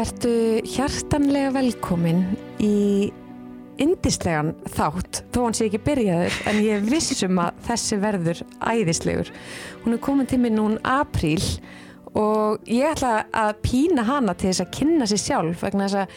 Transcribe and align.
Vertu 0.00 0.30
hjartanlega 0.64 1.50
velkomin 1.52 2.22
í 2.64 3.10
indislegan 3.84 4.54
þátt, 4.72 5.18
þó 5.28 5.42
hann 5.42 5.56
sé 5.58 5.66
ekki 5.66 5.80
byrjaður, 5.84 6.36
en 6.48 6.60
ég 6.64 6.86
vissum 6.88 7.40
að 7.42 7.58
þessi 7.66 7.98
verður 8.00 8.40
æðislegur. 8.64 9.28
Hún 9.82 9.96
er 9.98 10.00
komin 10.06 10.30
til 10.30 10.38
mig 10.40 10.54
nún 10.54 10.78
apríl 10.88 11.42
og 12.16 12.64
ég 12.64 12.94
ætla 12.94 13.26
að 13.42 13.60
pína 13.66 14.06
hana 14.08 14.32
til 14.32 14.48
þess 14.48 14.64
að 14.64 14.72
kynna 14.78 15.10
sér 15.10 15.20
sjálf 15.20 15.66
vegna 15.66 15.90
þess 15.90 16.00
að 16.00 16.16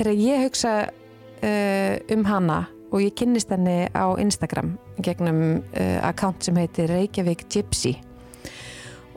þegar 0.00 0.24
ég 0.24 0.44
hugsa 0.48 0.74
uh, 0.88 1.94
um 2.16 2.26
hana 2.26 2.58
og 2.90 3.04
ég 3.04 3.14
kynnist 3.22 3.54
henni 3.54 3.84
á 3.94 4.06
Instagram 4.18 4.74
gegnum 4.98 5.44
uh, 5.60 6.00
account 6.10 6.42
sem 6.42 6.58
heitir 6.58 6.90
Reykjavík 6.90 7.46
Gypsy 7.54 7.94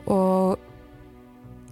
og 0.06 0.62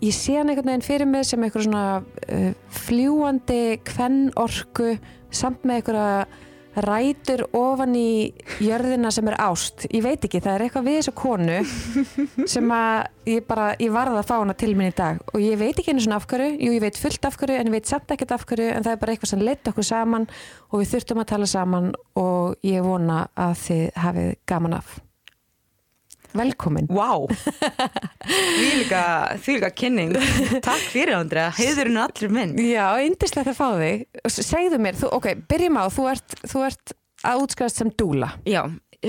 ég 0.05 0.15
sé 0.17 0.39
hann 0.39 0.53
einhvern 0.53 0.73
veginn 0.73 0.87
fyrir 0.87 1.09
mig 1.09 1.27
sem 1.29 1.45
eitthvað 1.45 1.69
svona 1.69 1.85
uh, 2.05 2.49
fljúandi 2.85 3.63
kvennorku 3.87 4.95
samt 5.35 5.65
með 5.67 5.81
eitthvað 5.81 6.43
rætur 6.83 7.45
ofan 7.55 7.95
í 7.95 8.33
jörðina 8.63 9.11
sem 9.15 9.29
er 9.31 9.37
ást. 9.43 9.87
Ég 9.95 10.03
veit 10.05 10.25
ekki, 10.27 10.41
það 10.43 10.57
er 10.57 10.65
eitthvað 10.67 10.89
við 10.89 10.99
þessu 10.99 11.15
konu 11.19 11.59
sem 12.55 12.75
að 12.75 13.31
ég 13.31 13.47
bara 13.47 13.69
ég 13.79 13.95
varða 13.95 14.21
að 14.23 14.29
fá 14.31 14.35
hana 14.41 14.57
til 14.59 14.73
minn 14.75 14.91
í 14.91 14.97
dag. 14.97 15.23
Og 15.33 15.43
ég 15.43 15.59
veit 15.61 15.79
ekki 15.79 15.95
einu 15.95 16.05
svona 16.05 16.19
af 16.19 16.29
hverju, 16.31 16.51
jú 16.59 16.75
ég 16.75 16.83
veit 16.83 17.01
fullt 17.01 17.31
af 17.31 17.39
hverju 17.41 17.61
en 17.61 17.71
ég 17.71 17.77
veit 17.79 17.91
samt 17.91 18.15
ekkert 18.15 18.35
af 18.35 18.47
hverju 18.51 18.69
en 18.75 18.87
það 18.87 18.97
er 18.97 19.03
bara 19.05 19.15
eitthvað 19.15 19.35
sem 19.35 19.47
leitt 19.47 19.71
okkur 19.71 19.87
saman 19.87 20.29
og 20.71 20.79
við 20.83 20.95
þurftum 20.97 21.23
að 21.23 21.31
tala 21.35 21.51
saman 21.55 21.91
og 22.19 22.67
ég 22.67 22.87
vona 22.87 23.25
að 23.39 23.59
þið 23.69 23.85
hafið 24.07 24.33
gaman 24.51 24.81
af 24.83 24.97
Velkomin. 26.35 26.89
Wow. 26.91 27.29
því 28.25 28.71
líka, 28.81 29.71
kynning. 29.77 30.17
Takk 30.65 30.91
fyrir 30.91 31.15
Andrea, 31.19 31.53
heiðurinn 31.55 32.01
allir 32.03 32.35
minn. 32.35 32.57
Já, 32.59 32.89
indislegt 33.07 33.53
að 33.53 33.59
fá 33.59 33.69
þig. 33.79 34.05
Segðu 34.35 34.83
mér, 34.83 34.99
þú, 34.99 35.13
ok, 35.19 35.31
byrjum 35.51 35.79
á 35.79 35.85
Þú 35.95 36.11
ert, 36.11 36.37
þú 36.51 36.65
ert 36.67 36.95
að 37.25 37.45
útskast 37.45 37.81
sem 37.81 37.91
dúla 37.97 38.31
Já, 38.49 38.63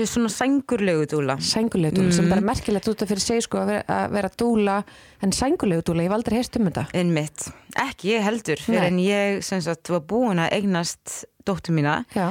svona 0.08 0.30
sængurlegu 0.32 1.06
dúla 1.10 1.36
Sængurlegu 1.42 1.98
dúla, 1.98 2.10
mm. 2.10 2.16
sem 2.16 2.28
bara 2.30 2.44
merkilegt 2.44 2.88
út 2.90 3.04
af 3.04 3.10
fyrir 3.10 3.24
seg 3.24 3.44
sko 3.44 3.62
að 3.62 3.72
vera, 3.72 3.84
að 3.98 4.16
vera 4.16 4.32
dúla 4.42 4.76
en 5.24 5.32
sængurlegu 5.36 5.86
dúla, 5.86 6.04
ég 6.06 6.12
var 6.12 6.20
aldrei 6.20 6.38
heist 6.40 6.58
um 6.60 6.68
þetta. 6.68 6.86
En 6.96 7.12
mitt, 7.16 7.48
ekki 7.86 8.12
ég 8.14 8.26
heldur 8.26 8.60
fyrir 8.60 8.88
en 8.90 9.00
ég 9.02 9.40
sem 9.46 9.62
sagt 9.64 9.92
var 9.92 10.04
búin 10.08 10.42
að 10.42 10.52
eignast 10.58 11.24
dóttur 11.46 11.76
mína. 11.76 12.02
Já 12.16 12.30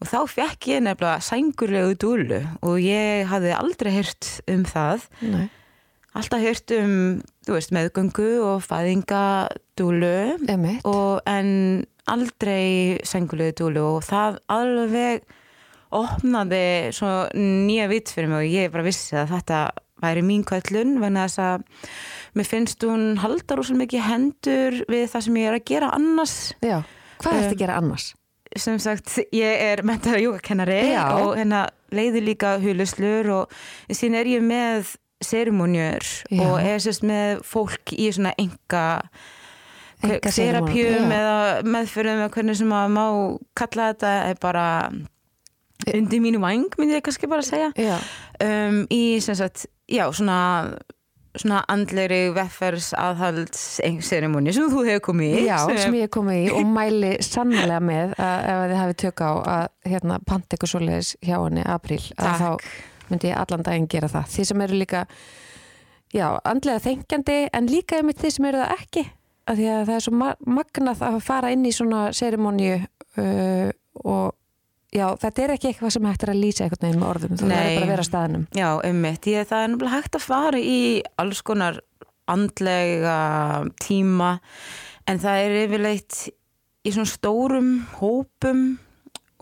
og 0.00 0.10
þá 0.10 0.18
fekk 0.28 0.68
ég 0.72 0.82
nefnilega 0.84 1.24
sængurlegu 1.24 1.94
dúlu 2.00 2.40
og 2.60 2.80
ég 2.82 3.28
hafði 3.30 3.54
aldrei 3.56 3.92
hýrt 3.94 4.30
um 4.52 4.66
það. 4.68 5.06
Nei. 5.24 5.46
alltaf 6.16 6.44
hýrt 6.44 6.74
um 6.76 6.92
veist, 7.48 7.72
meðgöngu 7.76 8.28
og 8.44 8.64
fæðingadúlu 8.66 10.18
en 11.30 11.50
aldrei 12.06 13.00
sængurlegu 13.06 13.56
dúlu 13.62 13.88
og 13.96 14.04
það 14.06 14.38
alveg 14.52 15.26
opnaði 15.96 16.92
nýja 17.36 17.88
vitt 17.90 18.12
fyrir 18.12 18.30
mig 18.30 18.42
og 18.42 18.56
ég 18.58 18.72
bara 18.74 18.86
vissi 18.86 19.16
að 19.16 19.36
þetta 19.36 19.60
væri 20.02 20.22
mín 20.26 20.44
kvöllun 20.46 20.98
vegna 21.00 21.24
þess 21.24 21.40
að 21.40 21.64
mér 22.36 22.48
finnst 22.50 22.84
hún 22.84 23.16
haldar 23.22 23.62
úr 23.62 23.68
svo 23.68 23.78
mikið 23.78 24.04
hendur 24.10 24.78
við 24.90 25.06
það 25.12 25.26
sem 25.26 25.40
ég 25.40 25.48
er 25.48 25.56
að 25.56 25.66
gera 25.70 25.92
annars. 25.96 26.36
Já, 26.60 26.82
hvað 27.22 27.38
um, 27.38 27.46
að 27.48 27.60
gera 27.62 27.78
annars? 27.80 28.10
Sem 28.62 28.78
sagt, 28.82 29.18
ég 29.34 29.64
er 29.70 29.82
mentaður 29.86 30.22
jógakennari 30.24 30.82
og 30.98 31.34
hérna 31.38 31.66
leiði 31.94 32.22
líka 32.24 32.56
huluslur 32.62 33.28
og 33.40 33.56
sín 33.94 34.16
er 34.18 34.28
ég 34.30 34.44
með 34.44 34.94
serimónjur 35.24 36.04
og 36.44 36.56
er 36.60 36.82
sérst 36.84 37.04
með 37.06 37.40
fólk 37.46 37.94
í 37.96 38.10
svona 38.12 38.34
enga 38.38 38.86
terapjum 40.02 41.12
eða 41.16 41.36
meðfyrðum 41.64 42.24
eða 42.24 42.32
hvernig 42.34 42.58
sem 42.58 42.72
að 42.76 42.90
má 42.98 43.04
kalla 43.56 43.90
þetta 43.94 44.10
er 44.30 44.40
bara 44.42 44.66
undir 45.94 46.20
mínu 46.24 46.40
vang, 46.42 46.68
myndi 46.78 46.96
ég 46.98 47.04
kannski 47.04 47.28
bara 47.30 47.44
segja. 47.46 47.70
Um, 48.42 48.82
í 48.92 49.18
sem 49.24 49.36
sagt, 49.38 49.66
já, 49.88 50.04
svona 50.12 50.38
svona 51.40 51.62
andleiri 51.72 52.20
veffers 52.36 52.90
aðhalds 52.98 53.62
ceremóni 54.06 54.54
sem 54.54 54.68
þú 54.72 54.84
hefur 54.88 55.04
komið 55.10 55.38
í 55.40 55.44
Já, 55.46 55.56
sem, 55.68 55.96
ég 55.98 56.06
hef 56.06 56.14
komið 56.16 56.42
í 56.42 56.52
og 56.56 56.70
mæli 56.74 57.12
sannlega 57.24 57.80
með 57.84 58.14
að 58.18 58.50
ef 58.52 58.60
þið 58.62 58.76
hafið 58.80 59.00
tök 59.04 59.24
á 59.24 59.32
að 59.54 59.66
hérna, 59.92 60.20
panta 60.26 60.58
ykkur 60.58 60.72
svoleiðis 60.72 61.12
hjá 61.20 61.36
henni 61.38 61.66
apríl 61.76 62.02
að 62.16 62.42
þá 62.42 62.48
myndi 63.10 63.30
ég 63.30 63.38
allan 63.38 63.66
daginn 63.66 63.90
gera 63.90 64.10
það. 64.10 64.32
Því 64.32 64.46
sem 64.48 64.64
eru 64.66 64.80
líka 64.80 65.04
já, 66.14 66.26
andlega 66.42 66.82
þengjandi 66.86 67.38
en 67.54 67.70
líka 67.70 68.00
yfir 68.02 68.18
því 68.22 68.32
sem 68.34 68.48
eru 68.50 68.62
það 68.64 68.74
ekki 68.80 69.04
að 69.46 69.60
því 69.60 69.68
að 69.70 69.84
það 69.84 69.94
er 69.96 70.06
svo 70.06 70.32
magnað 70.58 71.04
að 71.06 71.20
fara 71.26 71.52
inn 71.54 71.68
í 71.68 71.74
svona 71.74 72.08
ceremóni 72.16 72.72
uh, 72.76 73.68
og 74.02 74.34
Já, 74.96 75.06
þetta 75.20 75.44
er 75.44 75.52
ekki 75.56 75.70
eitthvað 75.70 75.92
sem 75.96 76.08
hægt 76.08 76.24
er 76.24 76.32
að 76.32 76.40
lýsa 76.40 76.70
veginn 76.72 77.00
með 77.00 77.10
orðum, 77.10 77.36
þú 77.36 77.50
verður 77.50 77.66
bara 77.66 77.84
að 77.84 77.92
vera 77.92 78.04
að 78.04 78.08
staðnum. 78.08 78.46
Já, 78.56 78.68
ummitt, 78.88 79.28
ég, 79.28 79.48
það 79.50 79.62
er 79.62 79.70
náttúrulega 79.72 80.00
hægt 80.00 80.18
að 80.18 80.24
fara 80.24 80.62
í 80.62 80.80
alls 81.20 81.42
konar 81.46 81.82
andlega 82.26 83.18
tíma 83.82 84.32
en 85.06 85.22
það 85.22 85.44
er 85.44 85.54
yfirleitt 85.66 86.18
í 86.86 86.94
svona 86.94 87.10
stórum 87.10 87.70
hópum 88.00 88.64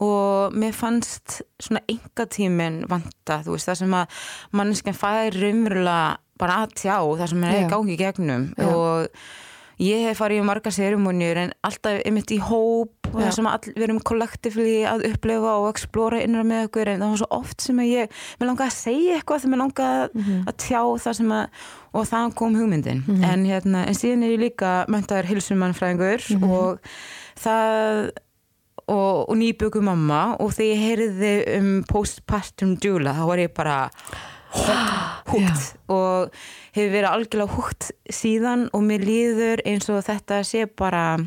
og 0.05 0.57
mér 0.59 0.75
fannst 0.75 1.41
svona 1.63 1.85
enga 1.91 2.27
tímin 2.27 2.83
vanta, 2.91 3.41
þú 3.47 3.55
veist, 3.55 3.71
það 3.71 3.81
sem 3.85 3.97
að 4.01 4.21
manneskinn 4.59 4.99
fær 4.99 5.39
umverulega 5.51 6.19
bara 6.41 6.61
að 6.65 6.77
tjá 6.81 6.97
það 6.99 7.27
sem 7.31 7.45
er 7.47 7.69
gáðið 7.71 8.01
gegnum 8.01 8.47
Já. 8.59 8.67
og 8.67 9.83
ég 9.85 10.09
hef 10.09 10.19
farið 10.19 10.43
í 10.43 10.47
marga 10.49 10.73
sérumunjur 10.75 11.45
en 11.45 11.55
alltaf 11.67 12.01
einmitt 12.03 12.35
í 12.35 12.41
hóp 12.43 13.04
og 13.15 13.23
það 13.23 13.37
sem 13.37 13.49
all, 13.51 13.61
við 13.71 13.87
erum 13.87 14.01
kollektífli 14.11 14.75
að 14.91 15.07
upplefa 15.11 15.55
og 15.61 15.69
explóra 15.71 16.23
innra 16.25 16.45
með 16.47 16.69
okkur 16.69 16.91
en 16.93 17.05
það 17.05 17.15
var 17.15 17.23
svo 17.23 17.31
oft 17.39 17.65
sem 17.65 17.81
ég, 17.87 18.19
mér 18.41 18.51
langaði 18.51 18.73
að 18.73 18.77
segja 18.81 19.17
eitthvað 19.19 19.45
þegar 19.45 19.55
mér 19.55 19.63
langaði 19.63 20.05
mm 20.05 20.27
-hmm. 20.27 20.43
að 20.49 20.59
tjá 20.67 20.83
það 21.07 21.17
sem 21.21 21.33
að, 21.39 21.65
og 21.95 22.11
það 22.11 22.35
kom 22.41 22.59
hugmyndin 22.59 23.05
mm 23.07 23.15
-hmm. 23.15 23.33
en 23.33 23.45
hérna, 23.45 23.87
en 23.87 23.95
síðan 23.95 24.27
er 24.27 24.35
ég 24.35 24.45
líka 24.45 24.75
möntaður 24.89 25.31
hilsumannfræðingur 25.31 26.21
mm 26.31 26.41
-hmm. 26.41 26.51
og 26.51 26.79
það 27.39 28.11
og, 28.87 29.29
og 29.31 29.37
nýböku 29.37 29.81
mamma 29.81 30.37
og 30.41 30.53
þegar 30.53 30.71
ég 30.75 30.85
heyrði 30.85 31.35
um 31.59 31.71
postpartum 31.89 32.77
djúla 32.77 33.15
þá 33.17 33.25
var 33.31 33.39
ég 33.39 33.55
bara 33.57 33.79
húgt 35.31 35.75
og 35.91 36.35
hefur 36.75 36.93
verið 36.93 37.11
algjörlega 37.11 37.57
húgt 37.57 37.91
síðan 38.13 38.69
og 38.73 38.85
mér 38.87 39.07
líður 39.07 39.65
eins 39.67 39.89
og 39.91 40.05
þetta 40.07 40.43
sé 40.47 40.67
bara 40.67 41.19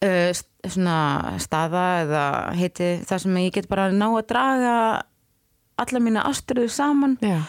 svona 0.00 1.36
staða 1.42 1.86
eða 2.04 2.24
heiti 2.56 2.90
það 3.08 3.22
sem 3.24 3.38
ég 3.42 3.54
get 3.56 3.68
bara 3.68 3.90
ná 3.92 4.06
að 4.08 4.28
draga 4.32 4.74
alla 5.80 6.02
mína 6.02 6.24
aðstöðu 6.28 6.68
saman 6.72 7.16
Já. 7.24 7.40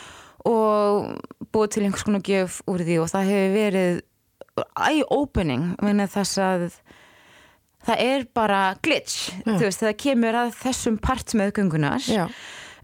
og 0.48 1.12
búið 1.52 1.76
til 1.76 1.86
einhvers 1.86 2.08
konar 2.08 2.24
gef 2.28 2.62
úr 2.72 2.84
því 2.88 2.98
og 3.04 3.12
það 3.12 3.32
hefur 3.32 3.56
verið 3.58 4.02
eye-opening 4.88 5.70
þess 6.12 6.42
að 6.44 6.66
það 7.88 8.04
er 8.04 8.26
bara 8.36 8.64
glitch, 8.84 9.32
veist, 9.46 9.82
það 9.82 9.96
kemur 10.04 10.38
að 10.44 10.58
þessum 10.60 11.00
part 11.02 11.36
með 11.38 11.56
göngunar 11.60 12.04
Já 12.08 12.28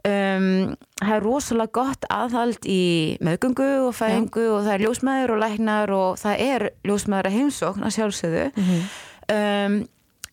Um, 0.07 0.75
það 1.01 1.13
er 1.16 1.23
rosalega 1.25 1.73
gott 1.73 2.06
aðhald 2.13 2.67
í 2.69 3.17
meðgöngu 3.25 3.66
og 3.88 3.95
fæðingu 3.97 4.44
ja. 4.45 4.51
og 4.53 4.62
það 4.63 4.74
er 4.75 4.83
ljósmaður 4.86 5.33
og 5.33 5.39
læknar 5.42 5.92
og 5.95 6.19
það 6.21 6.44
er 6.45 6.65
ljósmaður 6.88 7.27
að 7.27 7.36
heimsókn 7.36 7.88
að 7.88 7.95
sjálfsögðu 7.95 8.44
mm 8.45 8.68
-hmm. 8.68 8.86
Um, 9.33 9.79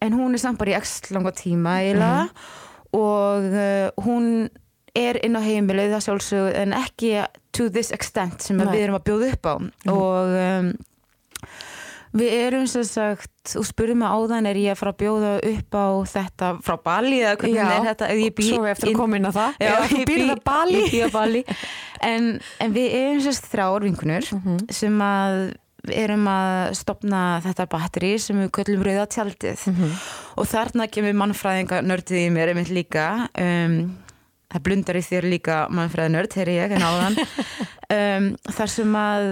en 0.05 0.13
hún 0.13 0.35
er 0.35 0.43
samt 0.43 0.59
bara 0.61 0.75
í 0.75 0.79
ekstra 0.79 1.17
langa 1.17 1.33
tíma 1.33 1.79
eiginlega 1.81 2.23
mm 2.23 2.29
-hmm. 2.29 2.99
og 3.01 3.45
uh, 3.45 4.05
hún 4.05 4.49
er 4.95 5.19
inn 5.27 5.37
á 5.37 5.43
heimilið 5.43 5.95
það 5.95 6.05
sjálfsögðu 6.07 6.55
en 6.63 6.73
ekki 6.73 7.25
to 7.53 7.69
this 7.69 7.93
extent 7.93 8.43
sem 8.43 8.59
við 8.59 8.81
erum 8.87 8.99
að 9.01 9.07
bjóða 9.09 9.33
upp 9.33 9.47
á 9.47 9.55
mm 9.59 9.71
-hmm. 9.71 9.93
og 9.93 10.27
um, 10.49 10.75
Við 12.15 12.31
erum 12.31 12.67
sem 12.71 12.85
sagt, 12.87 13.57
og 13.59 13.65
spurum 13.67 14.05
að 14.07 14.13
áðan 14.15 14.47
er 14.47 14.59
ég 14.63 14.71
að 14.71 14.79
fara 14.79 14.93
að 14.93 15.01
bjóða 15.03 15.31
upp 15.49 15.75
á 15.75 15.87
þetta 16.13 16.51
frá 16.63 16.77
Bali 16.85 17.17
eða 17.19 17.33
hvernig 17.41 17.59
já, 17.59 17.73
er 17.75 17.89
þetta 17.89 18.11
bý, 18.37 18.47
Svo 18.47 18.67
eftir 18.71 18.89
að 18.93 19.01
koma 19.01 19.19
inn 19.19 19.27
á 19.27 19.33
það 19.35 19.57
Já, 19.59 19.67
já 19.67 19.89
þú 19.91 20.05
býrða 20.11 20.37
Bali, 20.45 20.85
Bali. 21.11 21.43
En, 22.01 22.29
en 22.63 22.77
við 22.77 22.95
erum 23.01 23.21
sem 23.25 23.35
sagt 23.35 23.51
þrjár 23.51 23.87
vinkunur 23.89 24.31
mm 24.31 24.43
-hmm. 24.45 24.73
sem 24.79 25.03
að 25.03 25.35
við 25.85 25.99
erum 26.05 26.29
að 26.31 26.75
stopna 26.79 27.23
þetta 27.45 27.67
batteri 27.73 28.15
sem 28.23 28.39
við 28.43 28.53
köllum 28.59 28.87
rauða 28.87 29.07
tjaldið 29.15 29.67
mm 29.69 29.75
-hmm. 29.79 29.99
og 30.41 30.49
þarna 30.51 30.89
kemur 30.89 31.19
mannfræðinga 31.21 31.83
nördið 31.85 32.23
í 32.23 32.31
mér 32.33 32.53
einmitt 32.53 32.73
líka 32.73 33.29
um, 33.39 33.77
það 34.55 34.65
blundar 34.69 34.99
í 34.99 35.05
þér 35.05 35.29
líka 35.29 35.59
mannfræðinörd, 35.75 36.33
þegar 36.33 36.53
ég 36.55 36.75
en 36.77 36.87
áðan 36.89 37.21
um, 37.99 38.29
þar 38.55 38.71
sem 38.71 38.97
að 38.97 39.31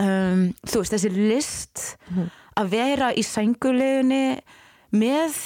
um, 0.00 0.44
þú 0.64 0.82
veist 0.82 0.96
þessi 0.96 1.12
list 1.14 1.84
mm. 2.10 2.28
að 2.60 2.74
vera 2.76 3.12
í 3.14 3.22
sænguleginni 3.26 4.26
með 4.94 5.38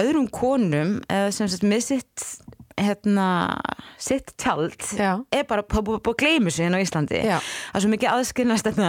öðrum 0.00 0.28
konum 0.32 0.98
eða 1.12 1.30
sem 1.34 1.50
sagt 1.50 1.66
með 1.68 1.86
sitt 1.88 2.24
hérna, 2.80 3.26
sitt 3.98 4.32
tjald 4.36 4.80
Já. 4.98 5.20
er 5.32 5.44
bara 5.46 5.62
búið 5.62 5.84
bú, 5.86 5.98
bú, 6.02 6.10
að 6.10 6.18
gleyma 6.18 6.50
sig 6.50 6.66
inn 6.66 6.74
á 6.74 6.82
Íslandi 6.82 7.20
Já. 7.22 7.38
það 7.38 7.78
er 7.78 7.84
svo 7.84 7.90
mikið 7.92 8.10
aðskilnast 8.10 8.66
hérna 8.66 8.88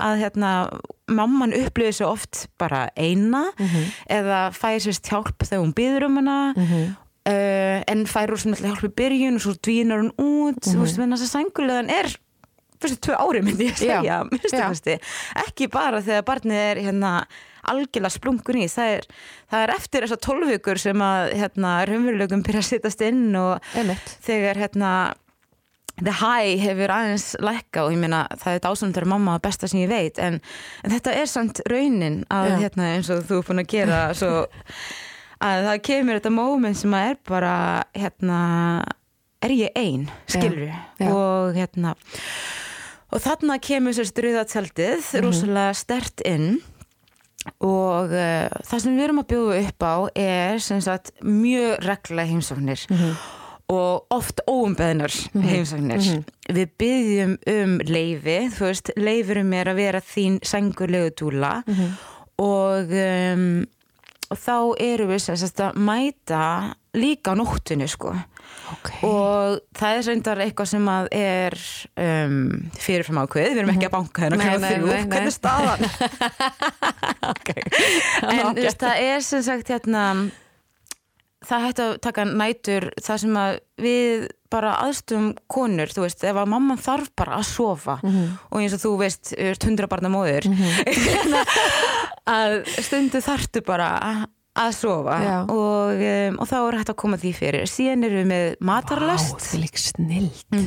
að 0.00 0.22
hérna, 0.22 0.52
mamman 1.10 1.52
upplifir 1.52 1.92
sig 1.92 2.06
oft 2.06 2.46
bara 2.58 2.88
eina 2.96 3.50
Mhm. 3.58 3.84
eða 4.08 4.40
fæir 4.56 4.80
sérst 4.80 5.06
hjálp 5.10 5.38
þegar 5.44 5.60
hún 5.64 5.74
byður 5.74 6.06
um 6.06 6.16
hana 6.16 6.54
Mhm. 6.56 6.96
uh, 7.28 7.82
en 7.86 8.06
úr 8.32 8.38
sem 8.40 8.54
hjálp 8.54 8.84
í 8.88 8.94
byrjun 8.94 9.34
og 9.36 9.40
svo 9.44 9.54
dvínar 9.60 10.00
hún 10.00 10.12
út 10.16 10.64
Mhm. 10.64 10.72
þú 10.74 10.80
veist, 10.80 10.98
menn 10.98 11.12
þess 11.12 11.28
að 11.28 11.34
sængulegan 11.36 11.90
er 11.90 12.16
fyrstu 12.80 12.96
tvö 13.12 13.16
ári 13.20 13.42
myndi 13.44 13.68
ég 13.68 13.76
segja 13.76 14.02
Já. 14.02 14.24
ekki 15.46 15.68
bara 15.70 16.00
þegar 16.00 16.22
barnið 16.24 16.52
er 16.72 16.76
hérna 16.80 17.26
algjörlega 17.68 18.10
splungun 18.14 18.60
í 18.62 18.68
það 18.72 18.92
er, 18.96 19.08
það 19.50 19.64
er 19.66 19.72
eftir 19.76 20.06
þessar 20.06 20.22
tólfugur 20.26 20.78
sem 20.78 21.02
að 21.04 21.32
hérna, 21.40 21.72
raunverulegum 21.90 22.42
byrja 22.46 22.62
að 22.64 22.68
sittast 22.72 23.00
inn 23.04 23.34
og 23.36 23.58
Einmitt. 23.76 24.14
þegar 24.24 24.56
hérna 24.64 24.92
the 26.00 26.14
high 26.22 26.56
hefur 26.62 26.88
aðeins 26.94 27.34
lækka 27.44 27.82
og 27.84 27.92
ég 27.92 28.00
meina 28.00 28.22
það 28.40 28.54
er 28.56 28.62
dásamt 28.64 28.94
þegar 28.96 29.10
mamma 29.12 29.34
að 29.36 29.42
besta 29.44 29.68
sem 29.68 29.82
ég 29.82 29.90
veit 29.90 30.18
en, 30.22 30.38
en 30.84 30.90
þetta 30.94 31.12
er 31.20 31.26
samt 31.28 31.60
raunin 31.68 32.22
að 32.32 32.48
Já. 32.48 32.56
hérna 32.62 32.86
eins 32.94 33.10
og 33.12 33.26
þú 33.28 33.40
er 33.42 33.48
búin 33.50 33.60
að 33.64 33.68
gera 33.74 33.98
svo 34.20 34.30
að 35.40 35.66
það 35.68 35.82
kemur 35.90 36.18
þetta 36.20 36.32
moment 36.32 36.76
sem 36.80 36.94
að 36.96 37.10
er 37.10 37.20
bara 37.28 37.52
hérna 37.96 38.40
er 39.44 39.54
ég 39.56 39.76
ein, 39.76 40.08
skilur 40.28 40.66
Já. 41.00 41.06
og 41.12 41.54
hérna 41.56 41.94
og 43.10 43.22
þarna 43.24 43.56
kemur 43.60 43.92
sér 43.96 44.08
struða 44.08 44.46
tjaldið 44.48 45.00
Mhm. 45.00 45.24
rosalega 45.26 45.74
stert 45.74 46.20
inn 46.28 46.60
og 47.60 48.12
uh, 48.12 48.48
það 48.68 48.82
sem 48.84 48.96
við 48.96 49.04
erum 49.06 49.20
að 49.22 49.28
bjóða 49.32 49.60
upp 49.66 49.84
á 49.86 49.96
er 50.20 50.58
sem 50.64 50.80
sagt 50.84 51.12
mjög 51.24 51.78
regla 51.86 52.26
heimsóknir 52.28 52.82
Mhm. 52.90 53.14
og 53.70 54.06
oft 54.10 54.40
óumbeðnar 54.50 55.14
heimsóknir. 55.46 56.24
Við 56.50 56.70
byggjum 56.82 57.36
um 57.54 57.76
leifi 57.86 58.38
þú 58.50 58.64
veist, 58.66 58.90
leifurum 58.98 59.52
er 59.54 59.70
að 59.70 59.76
vera 59.78 60.00
þín 60.02 60.40
sengulegu 60.42 61.12
dúla 61.20 61.52
og 62.40 62.90
um, 62.90 63.44
og 64.30 64.38
þá 64.38 64.56
eru 64.82 65.08
við 65.10 65.24
sem 65.24 65.38
sagt 65.40 65.62
að 65.64 65.78
mæta 65.82 66.42
líka 66.96 67.34
á 67.34 67.38
nóttinu 67.38 67.88
sko 67.90 68.14
Ok. 68.70 68.90
og 69.06 69.60
það 69.74 69.96
er 69.96 70.04
reyndar 70.06 70.40
eitthvað 70.44 70.68
sem 70.70 70.88
að 70.90 71.08
er 71.16 71.56
um, 72.02 72.36
fyrirfram 72.78 73.20
ákveð, 73.24 73.48
við 73.48 73.62
erum 73.62 73.72
ekki 73.72 73.88
að 73.88 73.94
banka 73.94 74.28
þrjú, 74.30 74.38
nei, 74.38 74.76
nei. 74.84 75.00
hvernig 75.10 75.30
er 75.30 75.34
staðan? 75.34 75.86
okay. 77.32 77.64
en 78.26 78.44
þú 78.52 78.54
veist, 78.60 78.82
það 78.82 79.02
er 79.06 79.26
sem 79.26 79.42
sagt 79.46 79.72
hérna 79.74 80.04
það 81.46 81.66
hætti 81.66 81.86
að 81.86 81.94
taka 82.04 82.26
nætur 82.28 82.88
það 83.00 83.22
sem 83.24 83.40
að 83.40 83.58
við 83.80 84.28
bara 84.50 84.74
aðstöðum 84.84 85.28
konur, 85.50 85.92
þú 85.94 86.04
veist, 86.04 86.24
ef 86.26 86.38
að 86.42 86.50
mamman 86.52 86.80
þarf 86.82 87.12
bara 87.18 87.38
að 87.38 87.46
sofa 87.48 87.98
og 88.02 88.56
eins 88.58 88.74
og 88.76 88.82
þú 88.82 88.94
veist, 89.00 89.32
er 89.38 89.58
tundra 89.62 89.88
barna 89.90 90.10
móður 90.12 90.48
að 92.30 92.60
stundu 92.84 93.22
þartu 93.24 93.64
bara 93.66 93.88
að- 94.00 94.28
sofa 94.74 95.16
og, 95.48 96.00
um, 96.02 96.38
og 96.42 96.48
þá 96.50 96.54
er 96.58 96.76
hægt 96.80 96.90
að 96.90 96.96
koma 96.98 97.16
því 97.22 97.30
fyrir. 97.38 97.68
Síðan 97.70 98.02
erum 98.04 98.18
við 98.18 98.30
með 98.32 98.46
lík 99.62 99.78
snill. 99.78 100.30
Mm 100.52 100.64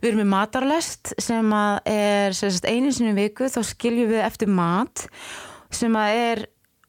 Við 0.00 0.08
erum 0.12 0.20
með 0.22 0.30
matarlest 0.30 1.12
sem 1.18 1.50
að 1.50 1.80
er 1.90 2.32
í 3.10 3.14
viku 3.18 3.50
þá 3.50 3.60
skiljum 3.66 4.12
við 4.14 4.22
eftir 4.24 4.48
mat 4.48 5.06
sem 5.74 5.92
að 5.98 6.20
er 6.30 6.44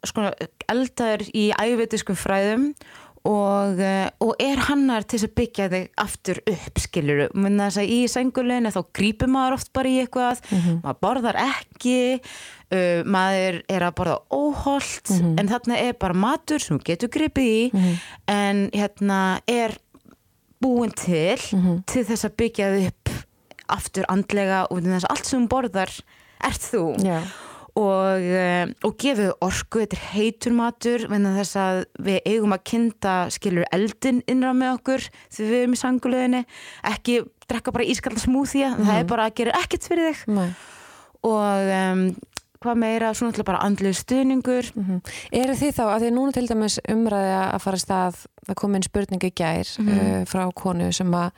sko, 0.05 0.29
eldaður 0.69 1.25
í 1.33 1.49
ævitiskum 1.57 2.15
fræðum 2.15 2.69
og, 3.25 3.79
eh, 3.81 4.09
og 4.21 4.35
er 4.41 4.61
hannar 4.67 5.05
til 5.05 5.17
þess 5.17 5.29
að 5.29 5.35
byggja 5.39 5.67
þig 5.71 5.87
aftur 6.03 6.41
upp 6.51 6.81
skiljur 6.83 7.23
menn 7.33 7.61
þess 7.61 7.79
að 7.81 7.93
í 7.95 7.99
senguleginu 8.11 8.73
þá 8.75 8.81
grípur 8.99 9.31
maður 9.33 9.57
oft 9.57 9.71
bara 9.73 9.91
í 9.91 9.95
eitthvað. 10.03 10.43
Maður 10.83 10.99
borðar 11.01 11.39
ekki 11.41 11.97
uh, 12.19 13.01
maður 13.05 13.61
er 13.71 13.87
að 13.87 13.95
borða 13.97 14.19
óholt 14.33 15.11
en 15.15 15.49
þarna 15.49 15.79
er 15.81 15.97
bara 15.99 16.13
matur 16.13 16.61
sem 16.61 16.79
getur 16.85 17.09
gripið 17.09 17.49
í 17.49 17.95
en 18.31 18.67
hérna 18.73 19.39
er 19.49 19.77
búin 20.61 20.93
til 20.95 21.37
til 21.89 22.05
þess 22.05 22.25
að 22.29 22.37
byggja 22.41 22.69
þig 22.75 22.87
upp 22.93 23.15
aftur 23.75 24.05
andlega 24.13 24.65
og 24.69 24.85
þess 24.85 25.07
að 25.07 25.13
allt 25.15 25.25
sem 25.33 25.49
borðar 25.49 25.91
ert 26.45 26.61
þú. 26.69 26.85
Já. 27.01 27.19
Og, 27.75 28.23
uh, 28.23 28.69
og 28.87 28.93
gefið 29.01 29.31
orku, 29.43 29.81
þetta 29.83 29.97
er 29.97 30.05
heitur 30.13 30.53
matur 30.55 31.07
venna 31.11 31.33
þess 31.35 31.57
að 31.59 31.81
við 32.07 32.19
eigum 32.31 32.55
að 32.55 32.63
kynna 32.71 33.15
skilur 33.35 33.65
eldin 33.75 34.21
innra 34.31 34.53
með 34.55 34.77
okkur 34.77 35.07
þegar 35.29 35.51
við 35.51 35.59
erum 35.63 35.75
í 35.75 35.81
sanguleginni 35.81 36.43
ekki 36.93 37.17
drekka 37.49 37.73
bara 37.75 37.89
ískalda 37.91 38.23
smúþía 38.23 38.71
það 38.79 38.95
er 39.01 39.09
bara 39.11 39.27
að 39.29 39.35
gera 39.41 39.59
ekkert 39.59 39.89
fyrir 39.89 40.13
þig. 40.13 40.23
Nei. 40.33 40.47
og 41.25 41.73
um, 41.75 42.05
hvað 42.65 42.79
meira, 42.81 43.11
svona 43.13 43.29
alltaf 43.33 43.45
bara 43.45 43.61
andlið 43.67 43.93
stuðningur. 43.99 44.71
Mm 44.73 45.01
Eru 45.35 45.53
þið 45.59 45.73
þá, 45.77 45.83
að 45.85 46.05
því 46.05 46.11
núna 46.15 46.33
til 46.33 46.47
dæmis 46.49 46.79
umræði 46.89 47.33
að 47.43 47.59
fara 47.61 47.77
stað, 47.81 48.21
það 48.47 48.57
kom 48.61 48.77
inn 48.77 48.85
spurning 48.87 49.25
í 49.27 49.33
gær 49.37 49.73
uh, 49.83 50.21
frá 50.29 50.45
konu 50.55 50.87
sem 50.95 51.11
að 51.13 51.29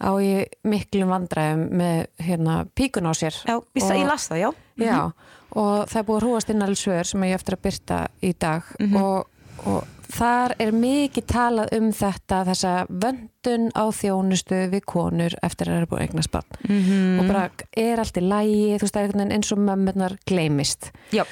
á 0.00 0.10
í 0.18 0.30
miklum 0.66 1.12
vandræðum 1.12 1.66
með 1.78 1.98
hérna 2.24 2.56
píkun 2.74 3.06
á 3.06 3.12
sér. 3.14 3.36
Já, 3.46 3.58
Og- 3.60 3.92
ég 3.94 4.08
las 4.08 4.28
það, 4.30 4.40
já. 4.40 4.50
Já, 4.80 5.12
og 5.54 5.88
það 5.90 5.98
er 6.00 6.06
búið 6.08 6.16
að 6.16 6.24
hrúast 6.26 6.52
inn 6.52 6.64
alveg 6.66 6.80
svör 6.80 7.10
sem 7.10 7.26
ég 7.28 7.38
eftir 7.38 7.56
að 7.56 7.64
byrta 7.66 7.98
í 8.20 8.32
dag. 8.44 8.70
Og, 8.98 9.26
og 9.70 10.10
þar 10.14 10.54
er 10.62 10.74
mikið 10.76 11.26
talað 11.30 11.72
um 11.78 11.88
þetta 11.94 12.40
þessa 12.50 12.74
vöndun 12.90 13.66
á 13.74 13.84
þjónustu 13.94 14.60
við 14.72 14.86
konur 14.90 15.34
eftir 15.46 15.70
að 15.70 15.76
það 15.76 15.82
er 15.82 15.90
búið 15.90 16.02
að 16.02 16.06
eignast 16.08 16.34
barn. 16.34 16.60
Mm 16.68 17.18
og 17.20 17.30
bara 17.30 17.44
er 17.84 18.02
allt 18.02 18.20
í 18.20 18.24
lægi, 18.24 18.78
þú 18.78 18.86
veist, 18.86 18.94
það 18.94 19.00
er 19.00 19.04
einhvern 19.06 19.22
veginn 19.22 19.36
eins 19.38 19.52
og 19.52 19.62
mömmunar 19.64 20.16
gleymist. 20.26 20.90
Já, 21.14 21.24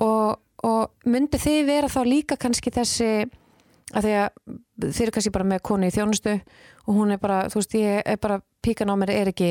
og, 0.00 0.40
og 0.66 0.90
myndi 1.04 1.38
þið 1.38 1.60
vera 1.66 1.92
þá 1.92 2.00
líka 2.08 2.36
kannski 2.40 2.72
þessi 2.74 3.12
að 3.90 4.06
því 4.06 4.16
að 4.20 4.28
þið 4.80 5.02
eru 5.04 5.14
kannski 5.16 5.34
bara 5.34 5.50
með 5.50 5.62
konu 5.66 5.88
í 5.88 5.94
þjónustu 5.94 6.36
og 6.90 6.96
hún 6.98 7.14
er 7.14 7.20
bara, 7.22 7.44
þú 7.52 7.60
veist, 7.60 7.76
ég 7.78 8.02
er 8.02 8.18
bara 8.20 8.40
píkan 8.64 8.90
á 8.90 8.94
mér 8.98 9.12
er 9.14 9.30
ekki, 9.30 9.50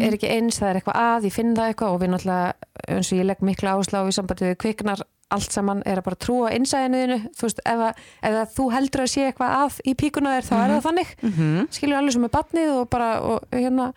er 0.00 0.16
ekki 0.16 0.30
eins 0.32 0.58
það 0.58 0.70
er 0.70 0.80
eitthvað 0.80 1.00
að, 1.02 1.28
ég 1.28 1.34
finn 1.36 1.54
það 1.56 1.70
eitthvað 1.72 1.94
og 1.94 2.00
við 2.02 2.12
náttúrulega 2.14 2.96
eins 2.96 3.12
og 3.12 3.20
ég 3.20 3.28
legg 3.28 3.44
mikla 3.44 3.74
áslá 3.76 4.00
í 4.08 4.14
sambandi 4.16 4.48
við 4.48 4.60
kviknar 4.64 5.04
allt 5.28 5.52
saman 5.52 5.82
er 5.84 6.00
að 6.00 6.06
bara 6.06 6.18
trúa 6.24 6.52
innsæðinuðinu, 6.56 7.18
þú 7.36 7.44
veist, 7.44 7.58
ef, 7.68 7.82
að, 7.84 8.04
ef 8.24 8.38
að 8.40 8.54
þú 8.54 8.68
heldur 8.72 9.02
að 9.04 9.10
sé 9.12 9.26
eitthvað 9.28 9.56
að 9.58 9.80
í 9.84 9.94
píkuna 10.00 10.32
þér 10.38 10.46
þá 10.48 10.54
er 10.56 10.72
það 10.72 10.86
þannig, 10.88 11.10
mm 11.20 11.66
skilur 11.76 11.98
alveg 11.98 12.16
sem 12.16 12.24
er 12.24 12.32
batnið 12.38 12.70
og 12.72 12.88
bara, 12.88 13.10
og 13.20 13.52
hérna. 13.52 13.90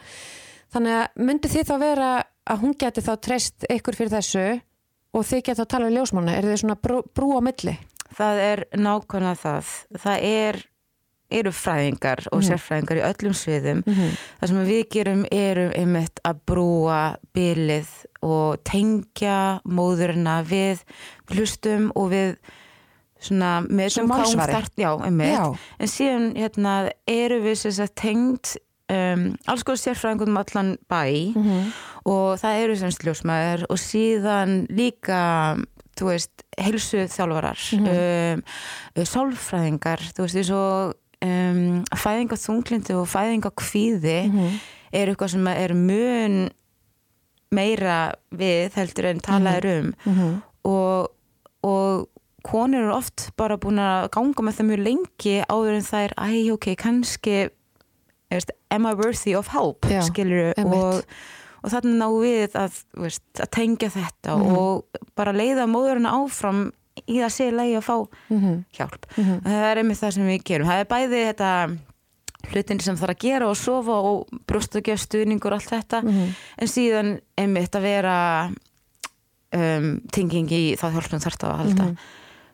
Þannig 0.72 0.98
að 0.98 1.24
myndi 1.28 1.52
þið 1.52 1.70
þá 1.70 1.74
vera 1.82 2.10
að 2.52 2.62
hún 2.66 2.76
geti 2.80 3.04
þá 3.06 3.14
treyst 3.24 3.66
ykkur 3.72 3.98
fyrir 3.98 4.14
þessu 4.18 4.44
og 5.16 5.26
þið 5.28 5.44
geti 5.48 5.60
þá 5.62 5.72
tala 5.72 5.88
við 5.88 5.98
ljósmanna 6.00 6.36
er 6.36 6.48
þið 6.48 6.62
svona 6.64 6.78
brú, 6.84 7.02
brú 7.16 7.32
á 7.36 7.42
milli? 7.44 7.78
Það 8.12 8.44
er 8.44 8.64
nákvæmlega 8.76 9.40
það. 9.40 9.72
Það 10.04 10.26
er, 10.28 10.60
eru 11.32 11.52
fræðingar 11.56 12.26
og 12.32 12.44
sérfræðingar 12.46 13.00
í 13.02 13.04
öllum 13.10 13.36
sviðum. 13.38 13.84
Það 13.88 14.48
sem 14.52 14.62
við 14.70 14.82
gerum 14.96 15.26
eru 15.32 15.68
einmitt 15.78 16.22
að 16.28 16.42
brúa 16.52 17.02
bylið 17.36 17.92
og 18.22 18.58
tengja 18.68 19.38
móðurina 19.66 20.40
við 20.46 20.84
hlustum 21.34 21.92
og 21.96 22.12
við 22.14 22.36
svona 23.22 23.62
með 23.70 23.90
Sem 23.94 24.08
málsvari. 24.10 24.64
já, 24.82 24.92
einmitt. 25.06 25.34
Já. 25.36 25.56
en 25.80 25.88
síðan 25.88 26.28
hérna 26.36 26.76
eru 27.08 27.42
við 27.44 27.56
sem 27.62 27.72
sagt 27.78 27.96
tengt 28.02 28.56
um, 28.90 29.28
alls 29.46 29.64
konar 29.64 29.78
sérfræðingum 29.82 30.32
um 30.34 30.40
allan 30.42 30.72
bæ 30.90 31.04
og 32.06 32.40
það 32.42 32.62
eru 32.64 32.76
semst 32.80 33.04
ljósmaður 33.06 33.68
og 33.70 33.78
síðan 33.78 34.56
líka 34.74 35.22
þú 36.00 36.08
veist, 36.08 36.32
heilsu 36.58 37.04
þjálfarar 37.14 37.62
um, 37.78 38.42
sálfræðingar 39.06 40.02
þú 40.16 40.26
veist, 40.26 40.40
eins 40.42 40.52
og 40.56 40.96
um, 41.26 41.84
fæðinga 41.98 42.38
þunglindi 42.42 42.96
og 42.98 43.08
fæðinga 43.12 43.52
kvíði 43.62 44.18
er 44.92 45.08
eitthvað 45.12 45.34
sem 45.36 45.48
er 45.48 45.74
mun 45.78 46.40
meira 47.52 48.14
við 48.32 48.76
heldur 48.80 49.10
en 49.12 49.20
talaður 49.20 49.68
um. 49.72 49.92
Og, 50.64 51.12
og 51.68 52.08
konur 52.48 52.82
eru 52.86 52.94
oft 52.96 53.30
bara 53.38 53.58
búin 53.62 53.80
að 53.82 54.10
ganga 54.16 54.42
með 54.46 54.56
það 54.60 54.70
mjög 54.70 54.84
lengi 54.88 55.36
áður 55.52 55.76
en 55.78 55.84
það 55.86 56.06
er, 56.08 56.14
æ, 56.18 56.30
ok, 56.56 56.68
kannski 56.80 57.36
veist, 58.32 58.52
am 58.72 58.88
I 58.88 58.94
worthy 58.96 59.36
of 59.36 59.52
help? 59.52 59.86
Já, 59.86 60.02
skilur 60.08 60.54
og, 60.64 61.04
og 61.62 61.70
þannig 61.74 61.98
ná 62.00 62.08
við 62.18 62.56
að, 62.58 62.78
veist, 63.04 63.26
að 63.44 63.50
tengja 63.52 63.90
þetta 63.94 64.38
og 64.58 65.02
bara 65.20 65.34
leiða 65.36 65.68
móðurina 65.70 66.16
áfram 66.24 66.72
í 67.08 67.20
það 67.22 67.32
sé 67.36 67.48
leið 67.52 67.78
að 67.80 67.86
fá 67.88 67.96
hjálp. 68.78 69.06
Það 69.16 69.64
er 69.72 69.78
einmitt 69.82 70.00
það 70.02 70.14
sem 70.18 70.28
við 70.28 70.44
gerum. 70.44 70.68
Það 70.68 70.80
er 70.84 70.90
bæði 70.92 71.24
þetta 71.30 71.52
hlutin 72.52 72.80
sem 72.82 72.96
þarf 72.98 73.14
að 73.16 73.22
gera 73.22 73.48
og 73.52 73.58
sofa 73.58 73.96
og 74.02 74.28
brjóstakjöf 74.50 75.00
stuðningur 75.04 75.54
og 75.54 75.60
allt 75.62 75.70
þetta 75.70 76.00
en 76.58 76.68
síðan 76.68 77.12
einmitt 77.38 77.76
að 77.78 77.82
vera 77.86 78.16
um, 79.54 79.90
tenging 80.14 80.50
í 80.52 80.62
þá 80.80 80.88
hjálpum 80.96 81.22
þarf 81.24 81.38
það 81.42 81.52
að 81.52 81.60
halda. 81.64 81.90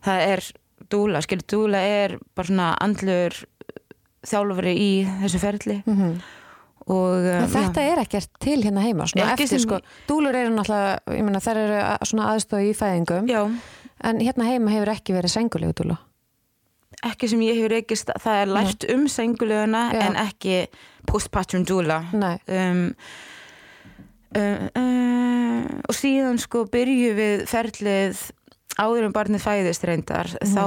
Það 0.08 0.24
er 0.32 0.44
dúla, 0.94 1.22
skilur 1.26 1.48
dúla 1.52 1.80
er 1.84 2.18
bara 2.38 2.48
svona 2.52 2.68
andlur 2.84 3.36
þjálfari 4.28 4.74
í 4.76 4.92
þessu 5.24 5.40
ferli. 5.44 5.80
Mhm. 5.88 6.18
og 6.88 7.26
um, 7.28 7.48
þetta 7.52 7.82
er 7.84 8.00
ekkert 8.00 8.30
til 8.40 8.62
hérna 8.64 8.80
heima, 8.86 9.04
eftir 9.12 9.48
sem- 9.50 9.60
sko, 9.60 9.80
dúlur 10.08 10.36
eru 10.40 10.54
náttúrulega, 10.56 11.18
meina 11.26 11.42
þær 11.44 11.58
eru 11.60 11.80
að- 11.84 12.06
svona 12.08 12.28
aðstöðu 12.32 12.70
í 12.70 12.76
fæðingum, 12.80 13.28
já, 13.28 13.42
en 14.04 14.22
hérna 14.22 14.50
heima 14.50 14.74
hefur 14.74 14.94
ekki 14.94 15.16
verið 15.16 15.34
sengulegu 15.34 15.78
dúla. 15.82 15.98
ekki 17.06 17.30
sem 17.30 17.42
ég 17.46 17.60
hefur 17.60 17.78
ekki 17.78 17.98
það 18.10 18.42
er 18.42 18.54
lært 18.56 18.86
um 18.94 19.08
senguleguna 19.12 19.84
Já. 19.94 20.02
en 20.08 20.20
ekki 20.22 20.60
postpartum 21.08 21.66
Nei, 22.14 22.38
um, 22.48 22.84
uh, 24.36 24.66
uh, 24.72 25.62
og 25.88 25.96
síðan 25.96 26.42
sko 26.42 26.66
byrju 26.72 27.14
við 27.18 27.46
ferlið 27.50 28.26
áður 28.78 29.08
en 29.08 29.16
barnið 29.16 29.44
fæðist 29.44 29.86
reyndar. 29.88 30.30
Þá 30.42 30.66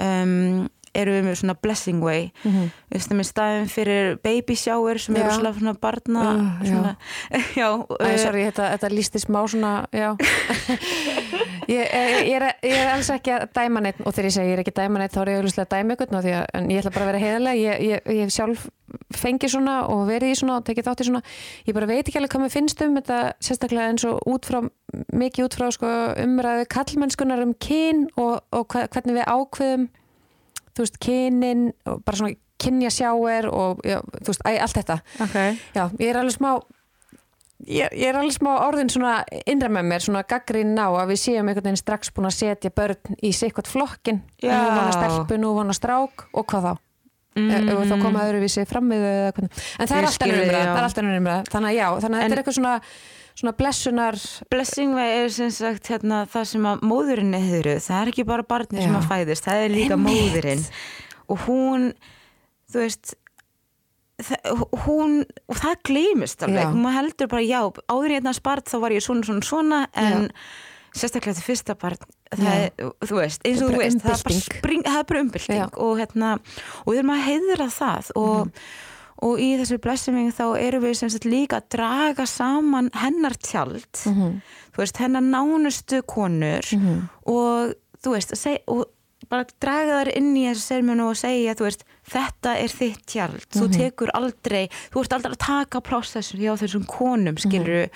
um, 0.00 0.68
erum 0.94 1.14
við 1.18 1.24
með 1.30 1.38
svona 1.40 1.56
blessing 1.62 2.02
way 2.04 2.30
Mhm. 2.44 2.66
við 2.90 2.96
veistum 2.98 3.20
með 3.20 3.28
staðin 3.30 3.68
fyrir 3.72 4.18
baby 4.22 4.56
shower 4.56 4.98
sem 4.98 5.16
eru 5.16 5.30
svona, 5.30 5.74
barna 5.80 6.22
Uh, 6.32 6.66
svona, 6.66 6.96
já, 7.60 7.68
Æ, 7.68 8.12
uh, 8.12 8.18
sorry, 8.18 8.44
þetta, 8.50 8.70
þetta 8.76 8.90
lísti 8.92 9.22
smá 9.22 9.40
svona, 9.48 9.72
já. 9.92 10.12
ég, 11.68 11.86
ég, 11.86 12.26
ég, 12.28 12.36
er, 12.36 12.46
ég 12.66 12.76
er 12.76 12.90
alls 12.92 13.10
ekki 13.14 13.32
að 13.34 13.48
dæma 13.56 13.82
neitt 13.84 14.00
og 14.02 14.12
þegar 14.12 14.28
ég 14.28 14.34
segi 14.36 14.50
ég 14.50 14.56
er 14.58 14.62
ekki 14.64 14.74
að 14.74 14.80
dæma 14.82 15.02
neitt 15.02 15.14
þá 15.14 15.20
er 15.22 15.30
ég 15.32 15.40
auðvitað 15.42 15.64
að 15.66 15.74
dæma 15.76 15.96
ykkur 15.96 16.14
en 16.58 16.70
ég 16.72 16.80
ætla 16.82 16.92
bara 16.94 17.04
að 17.06 17.10
vera 17.12 17.22
heiðarlega 17.22 17.62
ég, 17.82 18.02
ég, 18.12 18.32
sjálf 18.32 18.66
fengið 19.16 19.54
svona 19.54 19.76
og 19.88 20.02
verið 20.10 20.34
í 20.34 20.38
svona 20.42 20.58
og 20.60 20.66
tekið 20.68 20.88
þátt 20.88 21.00
í 21.04 21.08
svona 21.08 21.22
ég 21.68 21.76
bara 21.76 21.88
veit 21.88 22.02
ekki 22.04 22.18
alveg 22.20 22.34
hvað 22.34 22.44
mér 22.44 22.52
finnst 22.52 22.82
um 22.84 22.98
þetta 22.98 23.20
sérstaklega 23.40 23.88
eins 23.92 24.04
og 24.08 24.20
út 24.28 24.48
frá 24.48 24.60
mikið 25.16 25.46
út 25.48 25.56
frá 25.56 25.70
sko, 25.72 25.92
umræðu 26.20 26.66
kallmennskunar 26.74 27.40
um 27.46 27.54
kyn 27.56 28.06
og, 28.20 28.42
og 28.52 28.66
hvernig 28.76 29.16
við 29.22 29.30
ákveðum 29.32 29.88
þú 30.72 30.86
veist, 30.86 31.00
kynin 31.02 31.66
og 31.88 32.02
bara 32.06 32.20
svona 32.20 32.38
kynja 32.62 32.92
sjáir 32.94 33.48
og 33.50 33.82
já, 33.86 33.98
þú 34.20 34.30
veist, 34.30 34.44
æ, 34.46 34.52
allt 34.62 34.78
þetta 34.78 35.00
okay. 35.24 35.58
Já, 35.74 35.84
ég 35.98 36.12
er 36.12 36.20
alveg 36.20 36.36
smá 36.36 36.52
ég, 37.66 37.90
ég 37.90 38.06
er 38.10 38.20
alveg 38.20 38.36
smá 38.36 38.52
orðin 38.54 38.92
svona 38.92 39.16
innra 39.46 39.70
með 39.72 39.90
mér, 39.90 40.06
svona 40.06 40.22
gaggrinn 40.28 40.78
á 40.78 40.88
að 40.90 41.12
við 41.12 41.22
séum 41.24 41.50
einhvern 41.50 41.70
veginn 41.70 41.82
strax 41.82 42.14
búin 42.14 42.30
að 42.30 42.38
setja 42.38 42.72
börn 42.74 43.18
í 43.22 43.34
sikkert 43.36 43.70
flokkin, 43.70 44.22
Já. 44.42 44.54
nú 44.54 44.72
vana 44.78 44.94
stelpu, 44.96 45.38
nú 45.40 45.52
vana 45.58 45.76
strák 45.76 46.26
og 46.32 46.48
hvað 46.50 46.70
þá? 46.70 46.74
Mm. 47.32 47.48
Ef 47.72 47.88
þá 47.88 47.94
koma 48.02 48.26
öðruvísi 48.26 48.66
fram 48.68 48.90
við. 48.92 49.06
En 49.80 49.88
það 49.88 49.94
er 49.96 50.06
alltaf 50.10 50.28
er 50.28 50.82
alltaf 50.82 51.06
umræða. 51.06 51.44
Þannig 51.48 51.70
að 51.70 51.76
já, 51.78 51.86
þannig 52.04 52.18
að 52.18 52.24
þetta 52.24 52.34
er 52.34 52.42
eitthvað 52.42 52.56
svona, 52.58 52.72
svona 53.34 53.52
blessunar, 53.56 54.18
Blessing 54.50 54.94
er 55.00 55.28
sem 55.32 55.50
sagt 55.50 55.88
hérna, 55.92 56.22
það 56.30 56.44
sem 56.52 56.66
að 56.68 56.82
móðurinn 56.86 57.34
er 57.38 57.46
höfru, 57.48 57.76
það 57.80 58.00
er 58.02 58.10
ekki 58.12 58.24
bara 58.28 58.42
barnið 58.46 58.82
sem 58.84 58.92
Já. 58.94 58.98
að 59.00 59.08
fæðist, 59.10 59.46
það 59.48 59.64
er 59.64 59.74
líka 59.76 59.96
Einmitt. 59.96 60.18
móðurinn 60.18 60.64
og 61.32 61.38
hún, 61.46 61.86
þú 62.72 62.82
veist 62.84 63.14
það, 64.22 64.66
hún, 64.84 65.14
og 65.48 65.56
það 65.62 65.80
gleymist 65.88 66.44
alveg, 66.46 66.66
Já. 66.66 66.72
hún 66.74 66.92
heldur 66.98 67.30
bara 67.32 67.46
já, 67.46 67.60
áður 67.88 68.10
ég 68.12 68.20
hérna 68.20 68.34
spart 68.36 68.68
þá 68.70 68.76
var 68.84 68.94
ég 68.98 69.02
svona 69.06 69.26
svona 69.26 69.46
svona 69.48 69.80
en 69.98 70.28
sérstaklega 70.92 71.32
þetta 71.38 71.46
fyrsta 71.48 71.74
barn 71.80 71.96
það 72.36 72.46
Já. 72.46 72.54
er, 72.68 72.92
þú 73.08 73.18
veist, 73.18 73.44
eins 73.48 73.62
og 73.64 73.72
þú 73.72 73.80
veist 73.80 74.02
það 74.04 74.14
er 74.92 75.04
bara, 75.08 75.20
umbylting. 75.24 75.58
Já. 75.62 75.66
og 75.80 75.98
hérna, 76.02 76.34
og 76.84 76.92
við 76.92 77.00
erum 77.02 77.14
að 77.16 77.26
heiðra 77.30 77.68
það 77.72 78.10
og 78.16 78.46
Mhm. 78.46 78.52
Og 79.22 79.38
í 79.38 79.52
þessu 79.60 79.78
blessing 79.82 80.32
þá 80.34 80.46
erum 80.58 80.82
við 80.82 80.98
sagt 81.00 81.28
líka 81.28 81.60
að 81.60 81.68
draga 81.76 82.26
saman 82.26 82.90
hennar 82.94 83.36
tjald. 83.38 83.86
Mhm. 84.06 84.42
þú 84.72 84.80
veist, 84.80 84.96
hennar 84.96 85.22
nánustu 85.22 86.02
konur. 86.02 86.64
Og 87.26 87.74
þú 88.02 88.10
veist 88.16 88.32
og 88.66 88.86
bara 89.30 89.44
draga 89.60 90.02
þær 90.02 90.16
inn 90.16 90.36
í 90.36 90.46
þessu 90.48 90.64
sermunu 90.66 91.08
og 91.10 91.16
segja, 91.16 91.54
þú 91.54 91.64
veist, 91.68 91.84
þetta 92.10 92.56
er 92.58 92.68
þitt 92.68 93.04
tjald, 93.06 93.46
þú 93.54 93.68
tekur 93.72 94.10
aldrei 94.14 94.68
þú 94.92 95.00
ert 95.04 95.12
aldrei 95.12 95.32
að 95.32 95.38
taka 95.46 95.80
pláss 95.80 96.16
þessu 96.16 96.40
hjá 96.40 96.56
þessum 96.58 96.86
konum, 96.86 97.36
skilur 97.36 97.88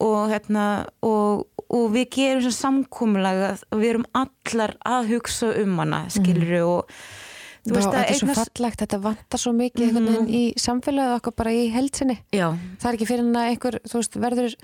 og 0.00 0.30
hérna, 0.32 0.86
og, 1.02 1.46
og 1.68 1.90
við 1.92 2.08
gerum 2.16 2.42
sem 2.42 2.56
samkomulega 2.56 3.52
og 3.70 3.78
við 3.78 3.90
erum 3.90 4.06
allar 4.14 4.74
að 4.84 5.12
hugsa 5.12 5.52
um 5.62 5.78
hana, 5.78 6.06
skilur 6.10 6.56
og 6.62 6.88
þú 6.88 6.88
veist 6.88 7.31
Vá, 7.62 7.76
þetta 7.78 8.00
er 8.02 8.16
svo 8.18 8.26
eignast 8.26 8.40
fallegt, 8.56 8.80
þetta 8.82 8.98
vantar 9.04 9.38
svo 9.40 9.52
mikið 9.54 9.84
einhvern 9.86 10.08
veginn 10.10 10.30
í 10.34 10.42
samfélagið 10.58 11.16
okkar 11.20 11.34
bara 11.38 11.52
í 11.54 11.68
heldsinni. 11.70 12.16
já, 12.34 12.48
það 12.82 12.88
er 12.90 12.98
ekki 12.98 13.06
fyrir 13.12 13.22
en 13.26 13.36
að 13.38 13.50
einhver 13.52 13.78
veist, 13.92 14.18
verður 14.18 14.56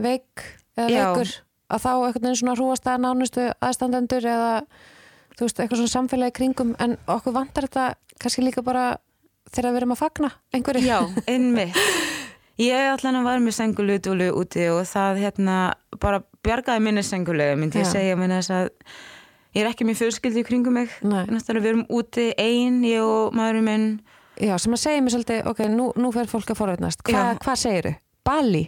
veik 0.00 0.44
eða 0.76 0.88
Já. 0.88 1.02
veikur 1.12 1.34
að 1.72 1.84
þá 1.84 1.90
einhvern 1.92 2.24
veginn 2.24 2.40
svona 2.40 2.56
hrúast 2.56 2.88
að 2.88 3.04
nánustu 3.04 3.46
aðstandendur 3.60 4.24
eða 4.32 4.50
þú 5.36 5.44
veist, 5.46 5.60
eitthvað 5.60 5.82
svona 5.82 5.94
samfélagi 5.98 6.32
í 6.32 6.38
kringum 6.40 6.72
en 6.80 6.96
okkur 7.06 7.36
vantar 7.36 7.68
þetta 7.68 7.86
kannski 8.22 8.46
líka 8.46 8.64
bara 8.64 8.86
þegar 9.52 9.72
við 9.74 9.82
erum 9.82 9.94
að 9.96 10.02
fagna 10.06 10.32
einhverju 10.56 10.84
Já, 10.88 10.98
einmitt. 11.32 11.76
Ég 12.60 12.88
allan 12.94 13.24
var 13.24 13.40
með 13.40 13.56
senguludúlu 13.56 14.28
úti 14.36 14.66
og 14.72 14.84
það 14.88 15.22
hérna 15.24 15.56
bara 16.00 16.20
bjargaði 16.44 16.82
minni 16.84 17.02
sengulegu, 17.04 17.56
myndi 17.58 17.80
ég 17.80 17.88
segja 17.88 18.16
minni 18.16 18.36
þess 18.40 18.52
að 18.56 18.68
ég 19.54 19.62
er 19.62 19.70
ekki 19.70 19.86
með 19.88 20.00
fjölskyldi 20.02 20.42
í 20.42 20.46
kringum 20.48 20.78
mig. 20.80 20.92
Við 21.02 21.70
erum 21.72 21.86
úti 21.92 22.30
ein, 22.40 22.82
ég 22.88 23.04
og 23.04 23.34
maðurinn 23.36 23.68
minn. 23.68 23.88
Já, 24.40 24.56
sem 24.58 24.72
að 24.74 24.80
segja 24.82 25.02
mér 25.04 25.14
svolítið, 25.16 25.42
ok, 25.52 25.66
nú, 25.72 25.90
nú 26.00 26.12
fer 26.14 26.30
fólk 26.30 26.54
að 26.54 26.62
forveitnast 26.62 27.02
Hva, 27.06 27.32
hvað 27.42 27.58
segiru? 27.60 27.92
Bali? 28.24 28.62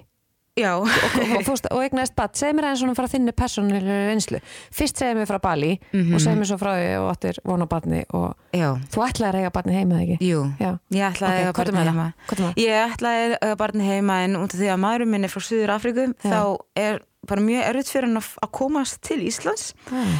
Já, 0.55 0.77
og, 0.79 0.87
og, 0.87 1.41
fórst, 1.43 1.65
og 1.75 1.81
eignaðist 1.83 2.15
bad, 2.15 2.37
segð 2.39 2.53
mér 2.55 2.67
aðeins 2.69 2.83
svona 2.85 2.95
frá 2.95 3.09
þinni 3.11 3.33
persónulegri 3.35 3.95
reynslu 4.07 4.39
fyrst 4.75 5.01
segð 5.03 5.17
mér 5.19 5.27
frá 5.27 5.41
Bali 5.43 5.71
og 5.91 6.21
segð 6.23 6.37
mér 6.39 6.47
svo 6.47 6.59
frá 6.61 6.71
því 6.77 6.93
og 7.01 7.07
áttir 7.11 7.41
vona 7.51 7.67
badni 7.73 8.05
og 8.15 8.29
já, 8.55 8.69
þú 8.95 9.03
ætlaðir 9.09 9.41
að 9.41 9.43
eiga 9.43 9.51
badni 9.57 9.75
heima 9.75 9.97
eða 9.99 10.05
ekki? 10.05 10.29
jú. 10.29 10.45
Já, 10.63 10.71
Ég 10.95 11.09
ætlaði 11.09 11.33
að 11.33 11.41
er 11.41 11.49
eiga 11.49 11.65
það? 11.65 11.91
heima. 11.91 12.53
Ég 12.63 12.95
ætlaði 12.95 13.25
að 13.25 13.35
eiga 13.41 13.59
barni 13.65 13.89
heima 13.89 14.21
en 14.29 14.39
út 14.45 14.55
af 14.55 14.61
því 14.63 14.71
að 14.77 14.81
maðurinn 14.85 15.13
minn 15.17 15.27
er 15.27 15.35
frá 15.35 15.43
Suður 15.49 15.75
Afríku 15.75 16.07
Já. 16.07 16.31
þá 16.31 16.39
er 16.85 17.03
bara 17.27 17.47
mjög 17.51 17.67
erfitt 17.73 17.91
fyrir 17.97 18.11
hann 18.13 18.23
að, 18.23 18.31
komast 18.55 19.03
til 19.11 19.19
Íslands. 19.27 19.73
Ah. 19.91 20.15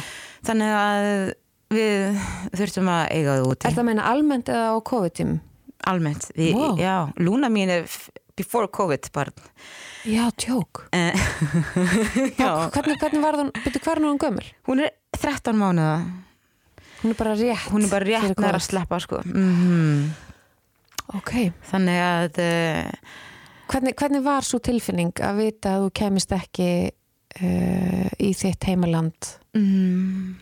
Þannig 0.45 0.75
að 0.77 1.09
við 1.75 2.21
þurftum 2.55 2.89
að 2.93 3.03
eiga 3.11 3.35
það 3.39 3.49
úti. 3.49 3.67
Er 3.67 3.73
það 3.75 3.83
að 3.83 3.89
meina 3.89 4.07
almennt 4.11 4.51
eða 4.53 4.67
á 4.71 4.77
COVID-tím? 4.85 5.35
almennt 5.85 6.29
við, 6.35 6.53
Wow. 6.55 6.77
já, 6.79 7.11
Lúna 7.21 7.49
mín 7.51 7.69
er 7.69 7.85
before 8.37 8.67
COVID 8.67 9.09
barn 9.13 9.33
Já, 10.05 10.29
tjók 10.37 10.85
Eh, 10.91 11.13
já, 12.39 12.69
Hvernig, 12.73 12.97
hvernig 13.01 13.21
var 13.21 13.37
það, 13.37 13.51
er 13.91 14.01
nú 14.01 14.09
hann 14.13 14.21
gömul? 14.21 14.45
hún 14.67 14.81
er 14.85 14.91
13 15.17 15.55
mánuða 15.57 15.97
Hún 17.03 17.11
er 17.11 17.17
bara 17.19 17.35
rétt 17.37 17.69
hún 17.69 17.85
er 17.85 17.91
bara 17.91 18.05
rétt 18.07 18.39
nær 18.39 18.57
að 18.57 18.65
sleppa 18.65 18.99
sko. 19.03 19.21
mm 19.25 20.13
Ok, 21.13 21.51
þannig 21.69 21.99
að 22.01 22.39
uh, 22.41 22.87
hvernig, 23.69 23.93
hvernig 23.93 24.23
var 24.25 24.41
svo 24.41 24.57
tilfinning 24.57 25.11
að 25.21 25.37
vita 25.43 25.75
að 25.75 25.83
þú 25.83 25.91
kemist 25.99 26.31
ekki 26.33 26.69
uh, 26.89 28.07
í 28.17 28.31
þitt 28.33 28.65
heimaland? 28.71 29.35
Mm, 29.55 30.35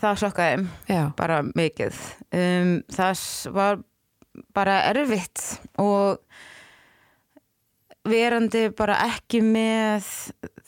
það 0.00 0.18
sokkaði 0.24 0.66
Já, 0.90 1.02
bara 1.18 1.42
mikið. 1.54 2.00
Um, 2.34 2.74
það 2.94 3.22
var 3.54 3.82
bara 4.56 4.80
erfitt 4.90 5.44
og 5.78 6.18
verandi 8.04 8.66
bara 8.76 8.98
ekki 9.06 9.40
með 9.44 10.08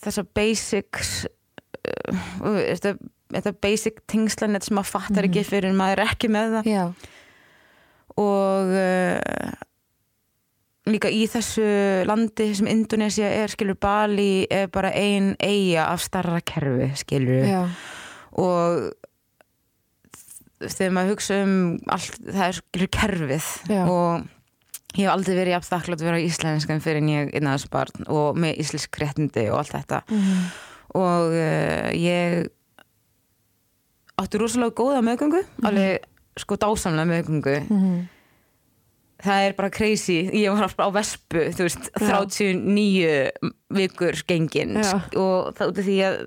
þessa 0.05 0.25
basics 0.37 1.13
uh, 1.27 2.23
þetta, 2.45 2.95
þetta 3.35 3.55
basic 3.67 4.01
tengslanett 4.09 4.69
sem 4.69 4.79
maður 4.79 4.95
fattar 4.95 5.29
ekki 5.29 5.45
fyrir 5.49 5.73
en 5.73 5.79
maður 5.81 6.05
er 6.05 6.15
ekki 6.15 6.31
með 6.33 6.59
það. 6.59 6.71
Já, 6.71 6.85
og 8.17 8.77
uh, 8.77 9.66
líka 10.87 11.11
í 11.11 11.25
þessu 11.31 11.65
landi 12.07 12.51
sem 12.55 12.69
Indonesia 12.71 13.27
er 13.43 13.51
skilur 13.51 13.75
Bali 13.83 14.47
er 14.51 14.69
bara 14.73 14.93
ein 14.95 15.33
eiga 15.43 15.89
af 15.93 16.01
starra 16.05 16.41
kerfi 16.47 16.93
skilur 17.01 17.43
já, 17.47 17.63
og 18.39 18.93
þegar 20.63 20.95
maður 20.97 21.13
hugsa 21.17 21.41
um 21.45 21.57
allt, 21.93 22.17
það 22.25 22.47
er 22.47 22.57
skilur 22.61 22.91
kerfið 22.97 23.49
Já. 23.69 23.83
og 23.91 24.25
ég 24.97 25.03
hef 25.05 25.13
aldrei 25.13 25.35
verið 25.37 25.53
jafn 25.57 25.69
þakklátt 25.75 26.01
að 26.01 26.09
vera 26.09 26.21
á 26.23 26.27
íslenskan 26.27 26.81
fyrir 26.85 27.03
en 27.03 27.11
ég 27.13 27.35
innan 27.37 27.67
barn 27.73 28.07
og 28.09 28.39
með 28.41 28.63
íslensk 28.65 29.01
réttindi 29.03 29.49
og 29.51 29.59
allt 29.61 29.75
þetta 29.75 30.03
Mhm. 30.09 30.45
og 30.97 31.35
uh, 31.37 31.91
ég 31.93 32.47
átti 34.17 34.39
rosalega 34.41 34.73
góða 34.79 35.03
meðgöngu 35.05 35.43
alveg 35.69 36.07
sko 36.41 36.57
dásamlega 36.57 37.11
meðgöngu 37.11 37.57
Mhm. 37.69 38.05
Það 39.27 39.45
er 39.51 39.57
bara 39.59 39.71
crazy, 39.75 40.19
ég 40.33 40.55
var 40.57 40.71
á 40.79 40.89
vespu 40.95 41.45
þú 41.57 41.67
veist, 41.67 41.91
Já. 41.99 42.23
39 42.23 43.53
vikur 43.77 44.23
gengin 44.31 44.77
Já. 44.81 44.97
og 45.19 45.55
það 45.59 45.73
út 45.73 45.79
af 45.83 45.87
því 45.91 45.97
að 46.07 46.19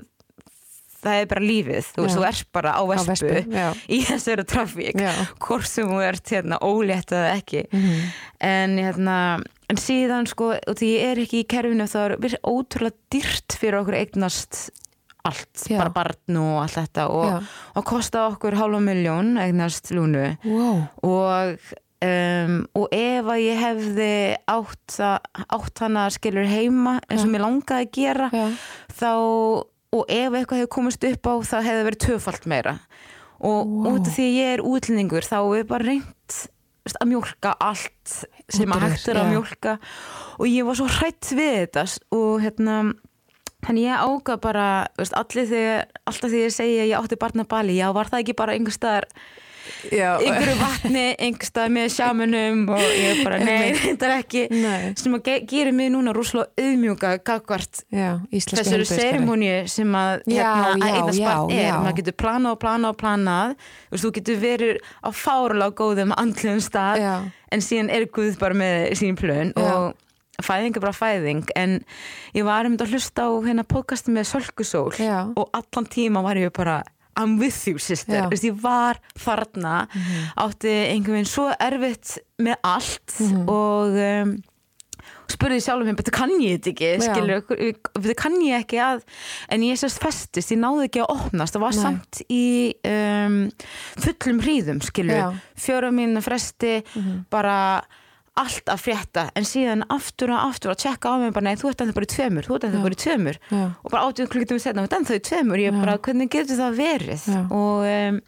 það 1.00 1.16
er 1.22 1.28
bara 1.32 1.44
lífið, 1.48 1.86
þú 1.96 2.04
veist, 2.04 2.18
þú 2.20 2.24
ert 2.28 2.48
bara 2.58 2.72
á 2.76 2.82
á 2.84 2.92
vespu, 2.92 3.14
vespu 3.30 3.56
Já, 3.56 3.68
í 3.88 4.00
þessari 4.04 4.44
trafík 4.52 5.00
hvort 5.46 5.70
sem 5.72 5.88
þú 5.88 6.02
ert 6.04 6.34
hérna 6.36 6.58
ólétt 6.60 7.14
eða 7.16 7.30
ekki 7.40 7.62
Mhm. 7.72 8.02
en 8.50 8.78
hérna 8.84 9.16
en 9.70 9.78
síðan 9.80 10.28
sko, 10.28 10.52
og 10.60 10.76
því 10.76 10.90
ég 10.98 11.04
er 11.12 11.22
ekki 11.24 11.44
í 11.44 11.48
kerfinu 11.48 11.86
þá 11.88 11.98
er 12.10 12.38
ótrúlega 12.44 12.98
dýrt 13.14 13.56
fyrir 13.62 13.80
okkur 13.84 13.96
eignast 14.02 14.72
allt, 15.24 15.68
Já. 15.70 15.78
bara 15.78 15.90
barn 15.94 16.38
og 16.42 16.62
allt 16.64 16.76
þetta 16.80 17.08
og, 17.12 17.44
og 17.76 17.86
kosta 17.86 18.26
okkur 18.32 18.56
hálfa 18.60 18.80
miljón 18.82 19.38
eignast 19.40 19.92
lúnu 19.96 20.38
Wow, 20.44 20.88
og 21.04 21.60
um, 22.06 22.56
og 22.78 22.94
ef 22.96 23.32
að 23.34 23.42
ég 23.44 23.60
hefði 23.64 24.12
átt, 24.52 24.96
það, 24.96 25.18
átt 25.58 25.84
hana 25.86 26.06
skilur 26.14 26.48
heima 26.50 26.98
eins 27.08 27.24
og 27.24 27.28
Já. 27.28 27.34
mér 27.34 27.46
langaði 27.46 27.88
að 27.88 27.92
gera 27.98 28.30
Já. 28.34 28.46
þá, 29.02 29.12
og 29.98 30.06
ef 30.06 30.38
eitthvað 30.38 30.62
hefur 30.62 30.74
komist 30.78 31.10
upp 31.10 31.32
á 31.32 31.34
það 31.52 31.68
hefði 31.70 31.88
verið 31.90 32.06
töfalt 32.06 32.48
meira 32.50 32.78
og 33.40 33.60
Vá. 33.66 33.92
út 33.94 34.08
af 34.08 34.16
því 34.16 34.30
að 34.30 34.40
ég 34.40 34.56
er 34.56 34.66
útlendingur 34.68 35.28
þá 35.28 35.38
er 35.42 35.68
bara 35.70 35.88
reynt 35.88 36.40
veist, 36.86 37.00
að 37.00 37.12
mjólka 37.14 37.54
allt 37.60 38.16
sem 38.50 38.74
að 38.74 38.88
hægt 38.88 39.12
er 39.12 39.22
að 39.22 39.30
já. 39.30 39.34
mjólka 39.36 39.78
og 40.40 40.50
ég 40.50 40.68
var 40.68 40.80
svo 40.80 40.90
hrætt 41.00 41.32
við 41.36 41.54
þetta 41.62 41.86
og 42.16 42.42
hérna 42.44 42.82
Þannig 43.60 43.90
ég 43.90 44.04
ágaf 44.08 44.40
bara, 44.40 44.66
veist, 44.96 45.12
allir 45.20 45.48
þegar, 45.50 45.82
alltaf 46.08 46.32
þegar 46.32 46.46
ég 46.46 46.54
segi 46.56 46.78
að 46.80 46.92
ég 46.94 47.02
átti 47.02 47.18
barna 47.20 47.44
bali, 47.50 47.76
já, 47.76 47.90
var 47.96 48.08
það 48.08 48.22
ekki 48.24 48.36
bara 48.40 48.54
einhver 48.56 48.76
staðar, 48.76 49.08
Einhverju 49.90 50.56
vatni, 50.60 51.04
staðar 51.48 51.74
með 51.76 51.88
sjámunum 51.96 52.64
og 52.76 52.82
ég 52.84 53.22
bara, 53.26 53.40
nei, 53.44 53.76
þetta 53.78 54.06
er 54.10 54.16
ekki, 54.18 54.44
sem 55.00 55.18
að 55.18 55.24
ge 55.28 55.38
gerir 55.50 55.76
mig 55.76 55.92
núna 55.94 56.14
rúslega 56.16 56.50
auðmjúka 56.60 57.14
íslenski 58.32 58.60
þessari 58.64 58.90
serimóni 58.90 59.54
sem 59.72 59.96
að, 60.00 60.26
hérna, 60.28 60.76
barn 60.80 61.16
já, 61.20 61.32
er, 61.62 61.72
maður 61.80 61.98
getur 62.02 62.20
planað 62.26 62.58
og 62.58 62.62
planað 62.66 62.96
og 62.96 63.00
planað, 63.04 63.56
þú 63.88 63.96
veist, 63.96 64.06
þú 64.06 64.14
getur 64.20 64.44
verið 64.44 64.84
á 65.06 65.10
fárulega 65.16 65.78
góðum 65.80 66.14
andlum 66.18 66.62
stað, 66.64 67.02
Já. 67.04 67.16
en 67.56 67.66
síðan 67.66 67.92
er 67.94 68.08
Guð 68.14 68.38
bara 68.42 68.58
með 68.58 68.94
sín 69.00 69.18
plön 69.20 69.52
og 69.60 69.98
fæðing 70.44 70.78
er 70.78 70.84
bara 70.84 70.96
fæðing. 70.96 71.44
En 71.60 71.80
ég 72.36 72.46
var 72.48 72.68
um 72.68 72.76
þetta 72.78 72.88
að 72.88 72.94
hlusta 72.96 73.28
á 73.28 73.32
hérna 73.44 73.66
podcasti 73.68 74.14
með 74.16 74.30
Sölkusól 74.32 74.94
og 75.36 75.50
allan 75.58 75.90
tíma 75.92 76.24
var 76.26 76.40
ég 76.40 76.54
bara 76.56 76.80
I'm 77.18 77.38
with 77.40 77.68
you 77.68 77.78
sister. 77.80 78.28
Vist, 78.32 78.44
ég 78.48 78.60
var 78.62 79.00
þarna. 79.20 79.88
Átti 80.38 80.72
einhvern 80.94 81.18
veginn 81.20 81.28
svo 81.28 81.50
erfitt 81.60 82.18
með 82.40 82.56
allt 82.64 83.16
Mhm. 83.20 83.50
og 83.50 83.98
um, 84.00 84.44
spurði 85.30 85.60
sjálfum 85.62 85.86
mér, 85.90 85.96
betur 86.00 86.12
kann 86.16 86.32
ég 86.42 86.58
þetta 86.60 86.72
ekki? 86.72 86.90
Skilur, 87.06 87.44
betur 88.00 88.16
kann 88.18 88.38
ég 88.42 88.64
ekki 88.64 88.80
að 88.82 89.04
en 89.50 89.62
ég 89.62 89.78
sérst 89.78 90.00
festist, 90.02 90.52
ég 90.52 90.58
náði 90.62 90.88
ekki 90.88 91.04
að 91.04 91.12
opnast. 91.16 91.54
Það 91.56 91.62
var 91.66 91.76
Nei. 91.76 91.82
samt 91.84 92.22
í 92.30 92.46
um, 92.90 93.38
fullum 94.00 94.40
hríðum, 94.42 94.82
skilur 94.82 95.38
fjóra 95.60 95.92
mínu 95.94 96.24
fresti 96.26 96.80
bara 97.30 97.82
allt 98.42 98.72
að 98.72 98.82
frétta 98.86 99.26
en 99.38 99.48
síðan 99.48 99.86
aftur 99.94 100.34
og 100.34 100.42
aftur 100.48 100.74
að 100.74 100.82
tjekka 100.86 101.12
á 101.12 101.16
mig 101.22 101.36
bara, 101.36 101.48
nei, 101.50 101.60
þú 101.60 101.72
ert 101.72 101.84
ennþá 101.84 101.98
bara 101.98 102.10
í 102.10 102.14
tveimur, 102.16 102.48
þú 102.48 102.56
ert 102.58 102.68
ennþá 102.68 102.80
Já. 102.80 102.86
bara 102.88 102.98
í 102.98 103.04
tveimur 103.04 103.40
Já. 103.50 103.62
og 103.70 103.94
bara 103.94 104.04
átjóð 104.08 104.32
klukkutum 104.34 104.62
setna, 104.64 104.84
þú 104.84 104.90
ert 104.90 104.98
ennþá 105.00 105.20
í 105.20 105.24
tveimur 105.30 105.64
ég 105.64 105.72
Já. 105.74 105.80
bara, 105.80 105.98
hvernig 106.08 106.34
getur 106.34 106.60
það 106.60 106.80
verið 106.80 107.30
Já. 107.30 107.42
og 107.60 107.88
um, 107.94 108.20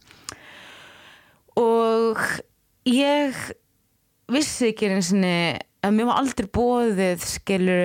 og 1.62 2.24
ég 2.90 3.42
vissi 4.32 4.72
ekki 4.72 4.92
eins 4.92 5.12
og 5.16 5.28
að 5.82 5.96
mér 5.98 6.08
var 6.12 6.20
aldrei 6.22 6.48
bóðið 6.54 7.24
skilur 7.26 7.84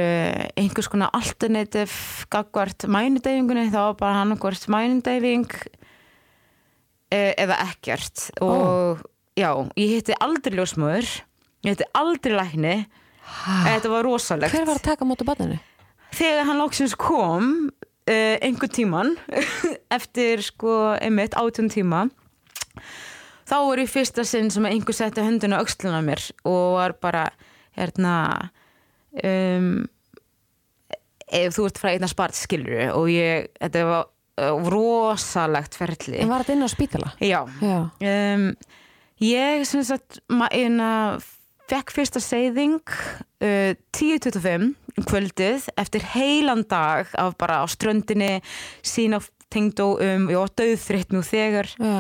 einhvers 0.61 0.88
konar 0.92 1.14
alternative 1.16 2.26
gagvart 2.33 2.85
mænudeyfingunni 2.92 3.71
það 3.73 3.88
var 3.88 3.99
bara 4.02 4.18
hann 4.21 4.35
okkur 4.37 4.59
mænudeyfing 4.73 5.49
e 7.14 7.21
eða 7.40 7.56
ekkert 7.71 8.26
og 8.45 9.00
já, 9.38 9.50
ég 9.78 9.95
hitti 9.97 10.18
aldrei 10.21 10.59
ljósmöður 10.59 11.09
ég 11.66 11.75
hitti 11.75 11.88
aldrei 11.99 12.37
lækni 12.38 12.75
þetta 13.66 13.90
var 13.90 14.06
rosalegt 14.06 14.54
Hver 14.54 14.68
var 14.68 14.78
að 14.78 14.87
taka 14.92 15.02
á 15.02 15.08
móti 15.11 15.26
barninu? 15.26 15.58
þegar 16.16 16.46
hann 16.49 16.61
lóksins 16.62 16.94
kom 16.96 17.49
uh, 17.66 18.37
einhvern 18.40 18.73
tíman 18.73 19.14
eftir 19.98 20.44
sko 20.46 20.76
einmitt 21.00 21.35
átjón 21.37 21.68
tíma 21.72 22.07
þá 23.46 23.57
var 23.66 23.83
ég 23.83 23.90
fyrsta 23.90 24.24
sinn 24.26 24.48
sem 24.55 24.64
að 24.66 24.76
einhver 24.79 24.96
setti 24.96 25.22
hönduna 25.26 25.59
á 25.61 25.64
á 25.66 26.00
mér 26.07 26.22
og 26.46 26.79
var 26.79 26.94
bara 27.02 27.26
hérna 27.76 28.14
um, 29.22 29.85
ef 31.26 31.55
þú 31.57 31.66
ert 31.68 31.79
frá 31.83 31.92
einna 31.92 32.09
spart 32.11 32.37
skilur 32.38 32.92
og 32.94 33.09
ég, 33.11 33.48
þetta 33.61 33.85
var 33.90 34.05
uh, 34.07 34.70
rosalegt 34.70 35.74
ferli 35.79 36.20
En 36.22 36.31
var 36.31 36.44
þetta 36.44 36.57
inn 36.57 36.66
á 36.66 36.70
spítala? 36.70 37.12
já 37.20 37.40
Já. 37.61 37.79
um, 37.90 38.46
ég 39.22 39.64
sem 39.68 39.83
sagt 39.87 40.20
ma- 40.31 40.50
eina, 40.55 41.18
fekk 41.70 41.92
fyrsta 41.94 42.22
seyðing 42.22 42.81
uh, 42.87 43.72
10.25 43.96 44.66
um 44.96 45.07
kvöldið 45.07 45.66
eftir 45.76 46.05
heilan 46.14 46.64
dag 46.70 47.11
af 47.18 47.37
bara 47.40 47.61
á 47.61 47.64
ströndinni 47.68 48.38
sína 48.87 49.20
tengdó 49.52 49.96
um, 50.00 50.31
ég 50.31 50.40
var 50.40 50.55
döðfritt 50.59 51.12
nú 51.14 51.22
þegar 51.26 51.68
Já. 51.76 51.96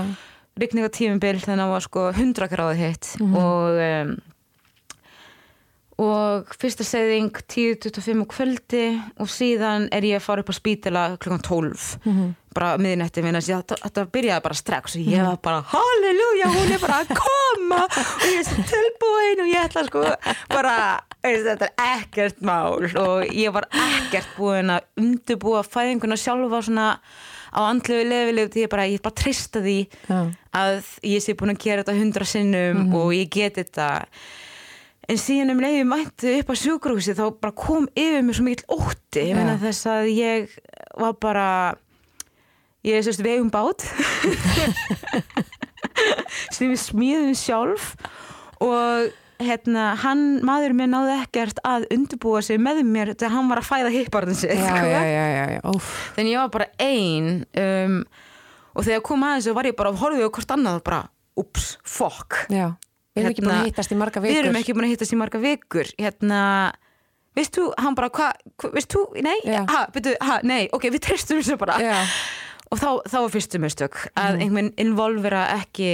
rigningatímumbil 0.60 1.36
þannig 1.42 1.58
að 1.58 1.64
það 1.64 1.74
var 1.74 1.86
sko 1.86 2.06
100 2.14 2.50
gráði 2.52 2.80
hitt 2.80 3.12
og 3.26 3.82
um, 3.84 4.16
og 5.98 6.50
fyrsta 6.60 6.84
seyðing 6.84 7.30
10.25 7.48 8.20
á 8.20 8.26
kvöldi. 8.28 8.82
Og 9.22 9.30
síðan 9.32 9.86
er 9.96 10.04
ég 10.04 10.18
að 10.20 10.26
fara 10.26 10.42
upp 10.44 10.50
á 10.52 10.56
spítala 10.58 11.04
klukkan 11.16 11.40
12 11.42 11.98
Mhm. 12.04 12.34
bara 12.56 12.76
miðnætti 12.80 13.22
minna 13.22 13.40
þetta, 13.40 13.76
þetta 13.82 14.04
byrjaði 14.12 14.42
bara 14.42 14.54
strax. 14.54 14.96
Og 14.96 15.02
ég 15.12 15.24
var 15.24 15.36
bara 15.44 15.60
halleluja, 15.62 16.46
hún 16.54 16.72
er 16.72 16.78
bara 16.80 17.04
að 17.04 17.16
koma! 17.16 17.82
Og 17.84 18.26
ég 18.28 18.38
er 18.40 18.44
svo 18.48 18.62
tilbúin 18.70 19.40
og 19.44 19.48
ég 19.52 19.64
ætla 19.66 19.84
sko 19.86 20.04
bara, 20.48 21.00
þetta 21.22 21.68
er 21.68 22.00
ekkert 22.00 22.40
mál. 22.40 22.80
Og 22.96 23.24
ég 23.32 23.52
var 23.52 23.66
ekkert 23.72 24.28
búin 24.38 24.70
að 24.72 24.80
undirbúa 24.96 25.62
fæðinguna 25.64 26.16
sjálfa 26.16 26.62
svona 26.64 26.98
á 27.56 27.60
andlegu 27.70 28.04
lefilegu 28.08 28.52
því 28.52 28.64
ég 28.66 28.68
bara, 28.72 28.82
ég 28.88 29.02
bara 29.02 29.14
trista 29.16 29.60
því 29.64 29.78
Já. 30.08 30.20
að 30.52 30.84
ég 31.04 31.20
sé 31.24 31.32
búin 31.36 31.52
að 31.56 31.60
gera 31.64 31.82
þetta 31.84 31.98
hundra 32.00 32.24
sinnum 32.28 32.94
og 32.94 33.12
ég 33.16 33.28
get 33.30 33.54
þetta 33.56 34.04
en 35.06 35.18
síðan 35.20 35.52
um 35.54 35.60
leiði 35.62 35.84
mætti 35.86 36.36
upp 36.40 36.50
á 36.50 36.54
sjúkrúsi 36.58 37.14
þá 37.16 37.24
bara 37.40 37.54
kom 37.56 37.86
yfir 37.94 38.24
mér 38.26 38.38
svo 38.38 38.46
mikill 38.46 38.78
ótti 38.78 39.26
ég 39.30 39.36
meina 39.38 39.58
þess 39.60 39.86
að 39.90 40.08
ég 40.12 40.56
var 40.98 41.14
bara 41.22 41.48
ég 42.86 42.98
er 42.98 43.06
sérst 43.06 43.22
vegum 43.24 43.50
bát 43.54 43.84
sem 46.54 46.70
við 46.72 46.80
smíðum 46.82 47.36
sjálf 47.38 47.94
og 48.62 49.12
hérna, 49.42 49.90
hann, 50.00 50.40
maður 50.46 50.72
mér 50.78 50.88
náði 50.88 51.16
ekkert 51.20 51.58
að 51.66 51.84
undirbúa 51.92 52.40
sig 52.44 52.60
með 52.62 52.80
mér 52.88 53.10
þegar 53.12 53.34
hann 53.34 53.50
var 53.50 53.60
að 53.60 53.68
fæða 53.68 53.90
hipparðin 53.92 54.38
sig 54.38 54.54
Já, 54.56 54.78
já, 54.80 55.02
já, 55.04 55.24
já, 55.36 55.44
já. 55.56 55.60
Óf. 55.68 55.90
þannig 56.16 56.32
ég 56.32 56.40
var 56.40 56.54
bara 56.54 56.68
ein 56.80 57.28
um, 57.60 57.98
og 58.76 58.86
þegar 58.86 59.04
kom 59.04 59.26
aðeins 59.28 59.50
var 59.58 59.68
ég 59.68 59.76
bara 59.76 59.92
að 59.92 60.00
horfið 60.04 60.24
á 60.24 60.34
hvort 60.38 60.54
annað 60.56 60.80
og 60.80 60.86
bara, 60.88 61.02
ups, 61.42 61.68
fokk 61.84 62.42
Já. 62.52 62.70
Við 63.16 63.22
erum 63.24 63.32
ekki 63.32 63.42
búin 63.46 63.52
að 63.54 63.60
Hérna, 63.62 63.70
hittast 63.72 63.92
í 63.92 63.96
marga 63.96 64.20
vikur. 64.20 64.34
við 64.36 64.42
erum 64.44 64.58
ekki 64.60 64.74
búin 64.76 64.86
að 64.86 64.92
hittast 64.92 65.14
í 65.14 65.18
marga 65.20 65.38
vikur 65.40 65.90
hérna, 65.98 66.40
veist 67.36 67.56
þú, 67.56 67.64
hann 67.80 67.96
bara 67.96 68.10
hvað, 68.12 68.42
hva, 68.60 68.70
veist 68.76 68.92
þú, 68.92 69.04
nei, 69.24 69.36
Já. 69.48 69.62
ha, 69.72 69.80
byrju, 69.94 70.14
ha, 70.28 70.36
nei 70.44 70.68
ok, 70.76 70.86
við 70.92 71.02
treystum 71.08 71.40
þessu 71.40 71.56
bara 71.60 71.78
Já. 71.80 71.96
og 72.70 72.78
þá, 72.82 72.88
þá 73.08 73.16
var 73.22 73.32
fyrstu 73.32 73.60
mistök 73.62 73.98
að 74.20 74.40
einhvern 74.44 74.70
involvera 74.84 75.46
ekki 75.56 75.90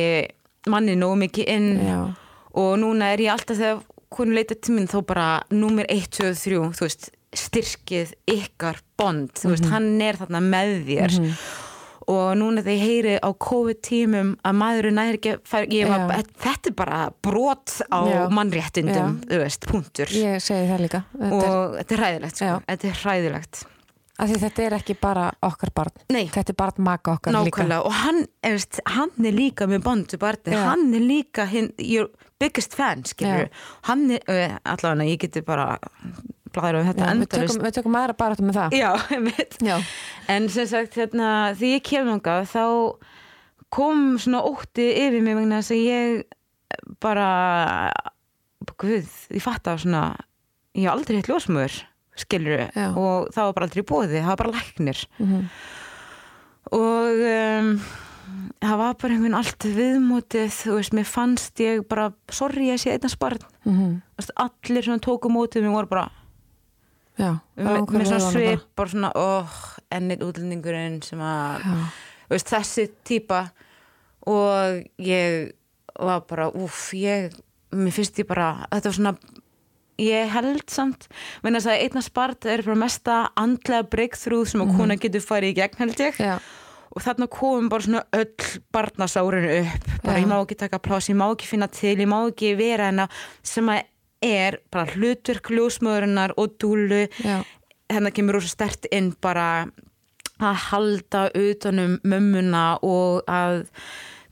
manni 0.71 0.99
nógu 0.99 1.21
mikið 1.25 1.49
inn 1.55 1.71
Já. 1.87 1.99
og 2.59 2.77
núna 2.83 3.13
er 3.15 3.23
ég 3.25 3.33
alltaf 3.35 3.59
þegar 3.59 3.83
hún 4.19 4.35
leita 4.37 4.55
til 4.59 4.75
mín 4.77 4.91
þá 4.91 4.99
bara 5.09 5.27
númer 5.51 5.87
1, 5.89 6.11
2, 6.19 6.35
3 6.37 6.59
þú 6.77 6.85
veist, 6.87 7.11
styrkið 7.33 8.11
ykkar 8.29 8.83
bond, 9.01 9.31
þú 9.41 9.55
veist, 9.55 9.71
hann 9.73 9.87
er 10.05 10.19
þarna 10.21 10.43
með 10.45 10.73
þér 10.91 11.15
og 12.13 12.37
núna 12.41 12.63
þegar 12.65 12.77
ég 12.77 12.85
heyri 12.87 13.17
á 13.19 13.29
COVID-tímum 13.47 14.33
að 14.45 14.59
maðurinn 14.61 14.99
næri 15.01 15.21
ekki 15.21 15.35
ég 15.77 15.91
var, 15.91 16.07
Já. 16.07 16.31
þetta 16.45 16.73
er 16.73 16.79
bara 16.79 17.03
brot 17.25 17.77
á 17.89 18.01
Já. 18.07 18.23
mannréttindum, 18.33 19.21
þú 19.27 19.43
veist, 19.43 19.69
punktur 19.69 20.15
Ég 20.17 20.41
segi 20.45 20.71
það 20.71 20.87
líka. 20.87 21.05
Þetta 21.19 21.43
er, 21.43 21.53
og 21.53 21.77
þetta 21.81 21.95
er 21.97 22.03
hræðilegt, 22.05 22.41
sko, 22.41 22.51
Já. 22.51 22.57
þetta 22.71 22.91
er 22.93 22.99
hræðilegt 23.03 23.65
af 24.23 24.31
því 24.31 24.39
þetta 24.43 24.65
er 24.65 24.77
ekki 24.77 24.97
bara 25.01 25.29
okkar 25.43 25.73
barn. 25.75 26.03
Nei. 26.13 26.27
Þetta 26.31 26.53
er 26.53 26.59
barn 26.59 26.85
maka 26.85 27.17
okkar 27.17 27.35
líka. 27.35 27.63
Nákvæmlega, 27.65 27.87
og 27.89 27.97
hann, 28.03 28.21
er, 28.45 28.57
veist, 28.59 28.81
hann 28.95 29.27
er 29.27 29.35
líka 29.37 29.67
með 29.71 29.87
bondu 29.87 30.21
barni, 30.21 30.55
Já. 30.55 30.63
hann 30.69 30.93
er 30.95 31.07
líka 31.07 31.47
hinn, 31.51 31.73
your 31.81 32.11
biggest 32.43 32.77
fan, 32.77 33.03
Já. 33.19 33.49
hann 33.89 34.11
er, 34.19 34.59
allavega, 34.69 35.09
ég 35.09 35.25
geti 35.25 35.43
bara 35.47 35.79
blæður 36.55 36.79
um 36.81 36.89
þetta 36.91 37.09
Já, 37.09 37.15
við, 37.43 37.57
við 37.67 37.75
tökum 37.79 37.97
aðra 38.01 38.17
bara 38.19 38.37
með 38.45 38.59
það. 38.59 38.77
Já. 38.79 38.91
Já. 39.71 39.77
en 40.37 40.49
sem 40.49 40.67
sagt, 40.71 40.95
hérna, 41.01 41.31
því 41.59 41.73
ég 41.77 41.83
kem 41.89 42.11
þangað 42.13 42.51
þá 42.53 42.65
kom 43.73 44.03
svona 44.21 44.43
ótti 44.45 44.85
yfir 45.07 45.23
mig 45.25 45.37
vegna 45.39 45.63
þess 45.63 45.73
að 45.73 45.85
ég 45.87 46.25
bara 47.01 47.29
guð, 48.79 49.09
ég 49.33 49.43
fatt 49.45 49.67
að 49.73 49.83
svona 49.87 50.03
ég 50.77 50.87
hef 50.87 50.93
aldrei 50.95 51.19
hitt 51.21 51.29
ljósmöður 51.33 51.81
skilur 52.23 52.67
Já. 52.77 52.91
og 52.93 53.31
það 53.33 53.47
var 53.49 53.55
bara 53.57 53.67
aldrei 53.69 53.85
bóði, 53.89 54.21
það 54.21 54.31
var 54.33 54.41
bara 54.43 54.55
læknir 54.59 55.03
Mhm. 55.19 55.45
og 56.73 57.23
um, 57.29 57.71
það 58.63 58.77
var 58.81 58.95
bara 59.01 59.15
einhvern 59.17 59.37
allt 59.37 59.67
viðmótið 59.77 60.53
þú 60.55 60.77
veist, 60.79 60.95
mér 60.97 61.09
fannst 61.09 61.61
ég 61.65 61.83
bara 61.91 62.11
sorry 62.33 62.69
ég 62.71 62.81
sé 62.81 62.93
einnig 62.95 63.11
sparn 63.13 63.41
Mhm. 63.65 64.03
allir 64.37 64.85
sem 64.85 65.01
tóku 65.01 65.29
mótið 65.33 65.65
mér 65.67 65.75
voru 65.77 65.89
bara 65.91 66.11
Já. 67.21 67.33
með, 67.61 67.83
með 67.93 68.07
svona 68.09 68.31
svip 68.33 68.65
bara 68.79 68.93
svona, 68.95 69.13
óh, 69.19 69.59
ennið 69.93 70.25
útlendingurinn 70.29 71.01
sem 71.05 71.21
að, 71.21 71.67
veist, 72.33 72.49
þessi 72.49 72.89
típa 73.05 73.45
og 74.31 74.83
ég 75.03 75.53
var 75.99 76.25
bara, 76.29 76.49
úff, 76.57 76.91
ég 76.97 77.35
mér 77.73 77.95
finnst 77.95 78.21
ég 78.21 78.29
bara, 78.29 78.67
þetta 78.73 78.91
var 78.91 78.99
svona 78.99 79.15
ég 80.01 80.33
held 80.33 80.65
samt 80.73 81.07
menn 81.45 81.59
að 81.59 81.69
það 81.69 81.85
einna 81.85 82.03
spart 82.05 82.49
er 82.49 82.65
bara 82.65 82.81
mesta 82.81 83.21
andlega 83.39 83.87
breakthrough 83.93 84.49
sem 84.49 84.65
að 84.65 84.75
kona 84.79 84.97
getur 85.01 85.25
farið 85.25 85.53
í 85.53 85.57
gegn 85.61 85.81
held 85.85 86.01
ég. 86.03 86.21
Já, 86.23 86.37
og 86.93 87.05
þarna 87.05 87.29
komum 87.33 87.69
bara 87.73 87.87
svona 87.87 88.03
öll 88.17 88.61
barnasárinu 88.75 89.53
upp. 89.63 89.87
Bara 90.03 90.19
Já. 90.19 90.23
ég 90.23 90.29
má 90.29 90.37
ekki 90.41 90.59
taka 90.61 90.81
pláss, 90.83 91.09
ég 91.09 91.17
má 91.17 91.27
ekki 91.31 91.49
finna 91.49 91.69
til 91.73 91.97
ég 91.97 92.09
má 92.11 92.19
ekki 92.27 92.53
vera 92.59 92.91
hennar 92.91 93.23
sem 93.43 93.69
að 93.73 93.85
er 94.23 94.61
bara 94.73 94.93
hlutverk 94.95 95.51
ljósmöðurinnar 95.53 96.37
og 96.39 96.57
dúlu 96.63 97.07
já, 97.23 97.43
hérna 97.93 98.13
kemur 98.15 98.39
rosa 98.39 98.53
stert 98.53 98.89
inn 98.95 99.13
bara 99.23 99.67
að 100.43 100.59
halda 100.71 101.27
utanum 101.39 101.99
mömmuna 102.03 102.65
og 102.83 103.23
að 103.31 103.67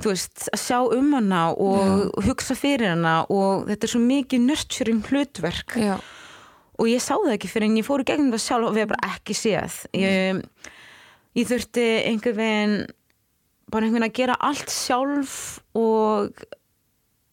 þú 0.01 0.15
veist, 0.15 0.47
að 0.51 0.63
sjá 0.63 0.79
um 0.97 1.13
hana 1.15 1.43
og 1.53 2.25
hugsa 2.25 2.57
fyrir 2.59 2.95
hana 2.95 3.21
og 3.29 3.69
þetta 3.69 3.87
er 3.87 3.93
svo 3.93 4.01
mikið 4.03 4.47
nurturing 4.47 5.03
hlutverk. 5.07 5.77
Já, 5.77 5.97
og 6.81 6.89
ég 6.89 7.03
sá 7.05 7.15
það 7.19 7.35
ekki 7.35 7.51
fyrir 7.53 7.69
en 7.69 7.81
ég 7.81 7.87
fór 7.87 8.03
í 8.03 8.09
gegnum 8.09 8.33
það 8.33 8.45
sjálf 8.47 8.71
og 8.71 8.79
við 8.79 8.89
bara 8.95 9.11
ekki 9.13 9.37
séð. 9.37 9.77
Ég, 10.01 10.41
ég 11.37 11.51
þurfti 11.51 11.87
einhver 12.09 12.37
veginn 12.39 12.79
bara 13.71 13.87
einhvern 13.87 14.01
veginn 14.01 14.09
að 14.09 14.17
gera 14.19 14.39
allt 14.49 14.73
sjálf 14.73 15.37
og 15.79 16.41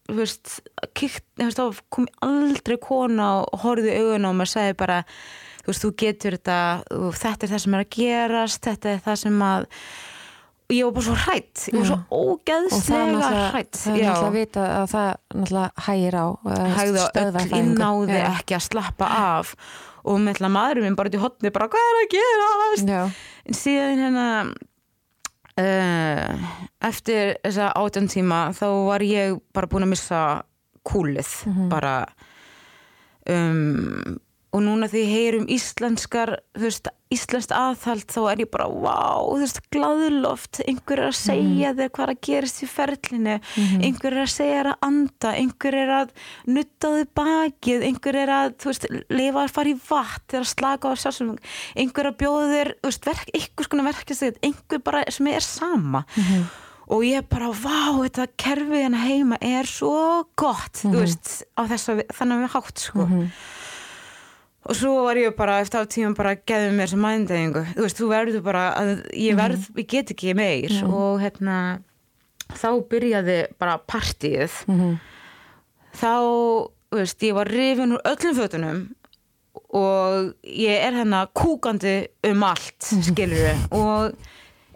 þú 0.08 0.18
veist, 0.22 0.58
kikt, 0.96 1.24
þú 1.38 1.48
veist 1.48 1.60
þá 1.60 1.80
kom 1.94 2.08
aldrei 2.24 2.78
kona 2.82 3.30
og 3.42 3.64
horfði 3.64 3.92
í 3.92 4.02
augun 4.02 4.28
og 4.30 4.36
maður 4.38 4.54
sagði 4.54 4.76
bara 4.80 5.00
þú 5.62 5.72
veist, 5.72 5.82
þú 5.84 5.90
getur 6.04 6.38
þetta 6.38 6.60
og 6.98 7.18
þetta 7.18 7.46
er 7.46 7.52
það 7.54 7.64
sem 7.64 7.74
er 7.74 7.84
að 7.84 7.90
gerast 7.98 8.70
þetta 8.70 8.94
er 8.94 9.02
það 9.04 9.20
sem 9.24 9.42
að 9.48 9.66
og 10.68 10.74
ég 10.76 10.84
var 10.84 10.94
bara 10.98 11.06
svo 11.06 11.16
hrætt, 11.16 11.66
ég 11.72 11.76
var 11.78 11.86
svo 11.88 11.98
og 12.12 12.32
ógeðslega 12.38 13.28
hrætt 13.54 13.78
það 13.80 13.94
er 13.94 14.02
náttúrulega 14.04 14.26
að 14.28 14.34
vita 14.36 14.64
að 14.68 14.88
það 14.92 15.10
náttúrulega 15.34 15.84
hægir 15.86 16.16
á 16.18 16.26
á 16.28 16.50
öll, 16.52 17.52
ég 17.56 17.70
náði 17.72 18.18
Já. 18.18 18.26
ekki 18.34 18.56
að 18.58 18.66
slappa 18.66 19.08
af. 19.18 19.54
Og 20.08 20.20
með 20.22 20.36
ætla 20.36 20.48
maðurinn 20.52 20.86
minn 20.86 20.96
bara 20.96 21.12
í 21.12 21.20
hotni 21.20 21.50
bara 21.52 21.68
hvað 21.72 21.88
er 21.88 21.96
að 22.00 22.12
gerast? 22.14 22.92
Já, 22.92 23.00
en 23.48 23.56
síðan 23.56 24.02
hérna 24.04 24.26
eftir 25.58 27.32
þessa 27.42 27.72
átján 27.74 28.06
tíma 28.10 28.40
þá 28.54 28.66
var 28.86 29.02
ég 29.02 29.38
bara 29.56 29.70
búin 29.70 29.86
að 29.88 29.92
missa 29.94 30.20
kúlið 30.86 31.32
bara 31.72 31.94
um, 33.28 34.18
og 34.58 34.64
núna 34.66 34.88
því 34.90 35.02
ég 35.04 35.12
heyr 35.14 35.36
um 35.38 35.46
íslenskar 35.54 36.32
veist, 36.58 36.88
íslenskt 37.14 37.52
aðhald 37.56 38.04
þá 38.10 38.18
er 38.32 38.42
ég 38.42 38.50
bara, 38.52 38.66
vá, 38.68 39.22
þú 39.24 39.38
veist, 39.40 39.60
glaðloft. 39.72 40.60
Einhver 40.68 41.00
er 41.00 41.08
að 41.08 41.16
segja 41.16 41.70
þér 41.78 41.92
hvað 41.94 42.04
er 42.04 42.12
að 42.12 42.20
gerast 42.28 42.60
í 42.60 42.68
ferlinu, 42.68 43.36
einhver 43.78 44.16
er 44.16 44.24
að 44.24 44.32
segja 44.34 44.58
þér 44.58 44.70
að 44.72 44.86
anda, 44.88 45.32
einhver 45.40 45.78
er 45.78 45.94
að 46.00 46.12
nutta 46.50 46.92
þið 46.96 47.10
bakið, 47.22 47.86
einhver 47.88 48.20
er 48.24 48.34
að 48.34 48.54
þú 48.60 48.72
veist, 48.72 48.88
lifa 49.14 49.44
að 49.46 49.54
fara 49.56 49.72
í 49.72 49.76
vatn 49.88 50.26
þegar 50.28 50.44
að 50.44 50.52
slaka 50.52 50.92
á 50.92 50.94
sjálfsum, 51.04 51.34
einhver 51.78 52.10
að 52.10 52.18
bjóða 52.24 52.48
þér 52.54 52.72
þú 52.76 52.92
veist, 52.92 53.10
verk, 53.12 53.34
einhvers 53.40 53.72
konar 53.72 53.88
verkist 53.92 54.42
einhver 54.44 54.82
bara 54.84 55.04
sem 55.14 55.30
er 55.32 55.44
sama. 55.46 56.04
Og 56.88 57.02
ég 57.04 57.24
bara, 57.28 57.50
vá, 57.52 58.00
þetta 58.00 58.24
kerfið 58.40 58.80
hérna 58.86 59.00
heima 59.04 59.36
er 59.44 59.66
svo 59.68 60.24
gott. 60.40 60.78
Þú 60.80 60.94
veist, 61.02 61.32
á 61.52 61.68
þess 61.68 61.90
að 61.92 61.98
þannig 62.16 62.38
að 62.38 62.44
við 62.46 62.54
hátt 62.54 62.84
sko 62.84 63.04
og 64.68 64.76
svo 64.76 64.90
var 65.06 65.16
ég 65.16 65.32
bara 65.36 65.58
eftir 65.62 65.80
á 65.80 65.86
tíma 65.88 66.14
bara 66.16 66.34
að 66.36 66.42
geða 66.50 66.72
mér 66.76 66.90
sem 66.92 67.00
mændeyingu, 67.00 67.62
þú 67.74 67.84
veist, 67.86 67.98
þú 68.00 68.08
verður 68.10 68.42
bara 68.44 68.64
að 68.76 68.90
ég 69.16 69.38
verð, 69.38 69.68
ég 69.80 69.86
get 69.88 70.12
ekki 70.12 70.34
meir. 70.36 70.74
Og 70.84 71.20
hérna 71.22 71.56
þá 72.52 72.68
byrjaði 72.90 73.38
bara 73.60 73.78
partíið. 73.88 74.58
Þá, 75.98 76.12
þú 76.92 77.00
veist, 77.00 77.22
ég 77.24 77.34
var 77.36 77.48
rifin 77.52 77.96
úr 77.96 78.04
öllum 78.12 78.36
fötunum 78.38 78.82
og 79.74 80.34
ég 80.44 80.84
er 80.86 80.94
hérna 81.00 81.24
kúkandi 81.36 81.96
um 82.28 82.44
allt, 82.46 82.92
skilur 83.08 83.56
og 83.74 84.14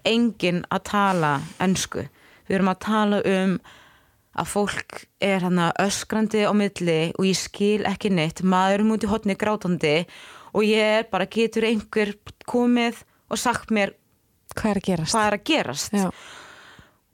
enginn 0.04 0.64
að 0.72 0.82
tala 0.90 1.30
ensku, 1.62 2.02
við 2.48 2.56
erum 2.58 2.72
að 2.72 2.80
tala 2.88 3.20
um 3.28 3.54
að 4.38 4.48
fólk 4.48 5.02
er 5.20 5.44
hann 5.44 5.60
öskrandi 5.70 6.44
á 6.48 6.52
milli 6.56 7.00
og 7.18 7.26
ég 7.28 7.38
skil 7.38 7.82
ekki 7.88 8.12
neitt, 8.12 8.44
maður 8.44 8.80
er 8.80 8.88
mútið 8.88 9.12
hotni 9.12 9.36
grátandi 9.38 9.96
og 10.52 10.64
ég 10.66 11.00
er 11.00 11.10
bara 11.12 11.28
getur 11.28 11.66
einhver 11.68 12.14
komið 12.48 13.02
og 13.32 13.40
sagt 13.40 13.72
mér 13.72 13.94
hvað 14.56 14.70
er 14.70 14.80
að 14.80 14.88
gerast? 14.88 15.14
hvað 15.14 15.26
er 15.26 15.36
að 15.38 15.44
gerast 15.50 15.98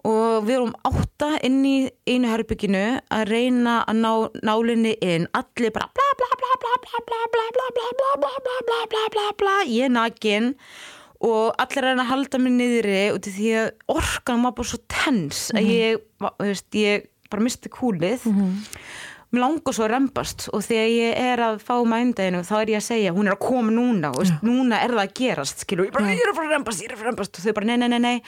og 0.09 0.47
við 0.47 0.55
erum 0.55 0.75
átta 0.87 1.31
inn 1.47 1.59
í 1.67 1.77
einu 2.07 2.31
herbygginu 2.31 2.85
að 3.15 3.25
reyna 3.33 3.81
að 3.83 4.03
ná 4.05 4.13
nálinni 4.47 4.95
inn 5.03 5.27
allir 5.37 5.75
bara 5.75 5.91
bla 5.95 6.11
bla 6.21 6.31
bla 6.39 6.55
bla 6.63 6.77
bla 6.85 7.03
bla 7.09 7.25
bla 7.35 7.49
bla 7.59 7.79
bla 7.79 7.91
bla 7.99 8.13
bla 8.21 8.35
bla 8.47 8.61
bla 8.69 8.85
bla 8.93 9.09
bla 9.17 9.27
bla 9.43 9.57
ég 9.67 9.89
er 9.89 9.95
nakin 9.95 10.55
og 10.55 10.98
allir 11.27 11.85
er 11.91 11.99
að 11.99 12.11
halda 12.13 12.39
mig 12.39 12.53
niðri 12.55 12.99
af 13.11 13.21
því 13.27 13.49
að 13.59 13.71
orkan 13.91 14.45
var 14.47 14.53
bara 14.55 14.71
svo 14.71 14.79
tens 14.87 15.49
að 15.57 15.67
ég, 15.75 16.03
va- 16.23 16.35
þú 16.39 16.47
veist, 16.53 16.69
ég 16.79 17.09
bara 17.29 17.43
misti 17.43 17.69
kúlið. 17.75 18.23
Mér 19.29 19.43
langar 19.43 19.75
svo 19.77 19.85
að 19.85 19.91
rembast 19.93 20.47
og 20.57 20.63
þegar 20.65 20.87
ég 20.89 21.19
er 21.21 21.41
að 21.45 21.59
fá 21.61 21.75
mændeginu 21.85 22.39
þá 22.49 22.53
er 22.63 22.71
ég 22.73 22.79
að 22.79 22.87
segja 22.87 23.11
hún 23.13 23.27
er 23.29 23.35
að 23.35 23.43
koma 23.45 23.75
núna 23.75 24.09
og 24.15 24.23
veist, 24.23 24.39
núna 24.41 24.79
er 24.81 24.95
það 24.95 25.03
að 25.03 25.11
gerast 25.19 25.65
skilur, 25.67 25.85
ég, 25.85 25.93
bara, 25.93 26.15
ég 26.15 26.23
er 26.25 26.31
að 26.31 26.39
fara 26.39 26.49
að 26.49 26.55
rembast, 26.55 26.81
ég 26.81 26.89
er 26.89 26.95
að 26.95 27.03
fara 27.03 27.11
að 27.11 27.13
rembast. 27.13 27.37
Og 27.37 27.45
þau 27.45 27.53
bara 27.59 27.69
nei, 27.69 27.77
nei, 27.83 27.89
nei, 27.93 27.99
nei. 28.07 28.23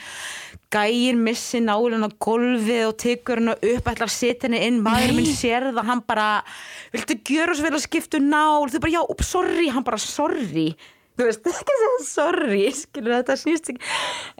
Gæir 0.71 1.17
missi 1.17 1.63
nálinn 1.65 2.05
á 2.05 2.09
golfið 2.21 2.83
og 2.91 2.95
tekur 3.01 3.41
hennar 3.41 3.57
upp 3.71 3.89
ætlar 3.95 4.11
að 4.11 4.13
setja 4.13 4.45
henni 4.45 4.61
inn, 4.67 4.77
maður 4.85 5.15
minn 5.17 5.31
sér 5.33 5.71
það 5.73 5.89
hann 5.89 6.03
bara, 6.05 6.27
viltu 6.93 7.17
gjöra 7.31 7.57
svo 7.57 7.65
vel 7.65 7.79
að 7.79 7.85
skiptu 7.87 8.21
nál, 8.21 8.69
þau 8.69 8.79
bara 8.85 8.93
já, 8.93 9.01
upp, 9.01 9.25
sorry. 9.25 9.71
Hann 9.73 9.87
bara 9.87 9.97
sorry 10.05 10.69
þú 11.21 11.27
veist, 11.29 11.47
ekki 11.51 11.73
að 11.75 11.81
segja 11.81 12.05
sorry, 12.07 12.61
skilur 12.75 13.15
þetta 13.19 13.37
snýst 13.37 13.71
ekki. 13.71 13.89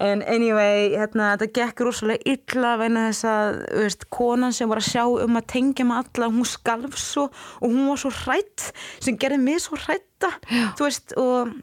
En 0.01 0.23
anyway, 0.25 0.91
hérna, 0.95 1.31
þetta 1.35 1.49
gekk 1.59 1.83
rosalega 1.85 2.33
illa 2.33 2.73
vegna 2.81 3.07
þess 3.09 3.27
að, 3.31 3.59
þú 3.69 3.85
veist, 3.85 4.05
konan 4.17 4.55
sem 4.57 4.71
var 4.71 4.81
að 4.81 4.89
sjá 4.89 5.03
um 5.27 5.39
að 5.39 5.49
tengja 5.53 5.87
með 5.87 6.03
alla, 6.03 6.31
hún 6.33 6.49
skalf 6.49 6.97
svo 6.99 7.27
og 7.29 7.67
hún 7.67 7.89
var 7.91 8.01
svo 8.01 8.13
hrætt 8.23 8.71
sem 8.99 9.19
gerði 9.21 9.41
mig 9.43 9.61
svo 9.63 9.79
hrætta, 9.79 10.31
þú 10.49 10.87
veist 10.87 11.15
og, 11.21 11.53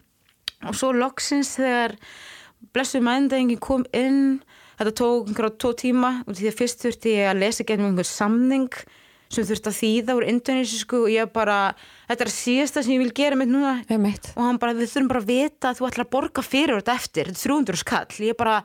og 0.65 0.79
svo 0.79 0.93
loksins 0.95 1.57
þegar 1.59 1.99
blessuð 2.75 3.05
mændæðingin 3.07 3.63
kom 3.63 3.85
inn 3.97 4.39
þetta 4.79 4.95
tók 5.01 5.29
einhverja 5.31 5.59
tvo 5.59 5.75
tíma 5.79 6.13
og 6.27 6.39
því 6.39 6.51
að 6.51 6.59
fyrst 6.61 6.85
þurfti 6.85 7.15
ég 7.17 7.31
að 7.33 7.43
lesa 7.43 7.67
gegnum 7.67 7.93
einhver 7.93 8.09
samning 8.09 8.71
sem 9.29 9.47
þurfti 9.49 9.71
að 9.71 9.79
þýða 9.79 10.17
úr 10.19 10.27
indonesísku 10.33 11.01
og 11.05 11.13
ég 11.13 11.33
bara, 11.35 11.59
þetta 12.09 12.27
er 12.27 12.33
síðasta 12.33 12.85
sem 12.85 12.95
ég 12.97 13.03
vil 13.05 13.15
gera 13.17 13.39
mitt 13.39 13.53
núna. 13.53 13.79
Við 13.89 14.03
mitt 14.03 14.31
og 14.35 14.45
hann 14.47 14.61
bara, 14.63 14.77
við 14.79 14.93
þurfum 14.93 15.11
bara 15.13 15.25
að 15.25 15.33
vita 15.33 15.73
að 15.73 15.81
þú 15.81 15.89
ætlar 15.91 16.07
að 16.07 16.13
borga 16.17 16.45
fyrir 16.47 16.81
þetta 16.81 16.99
eftir, 16.99 17.33
þetta 17.33 17.43
er 17.45 17.53
300 17.53 17.83
skall. 17.83 18.21
Ég 18.29 18.39
bara, 18.39 18.61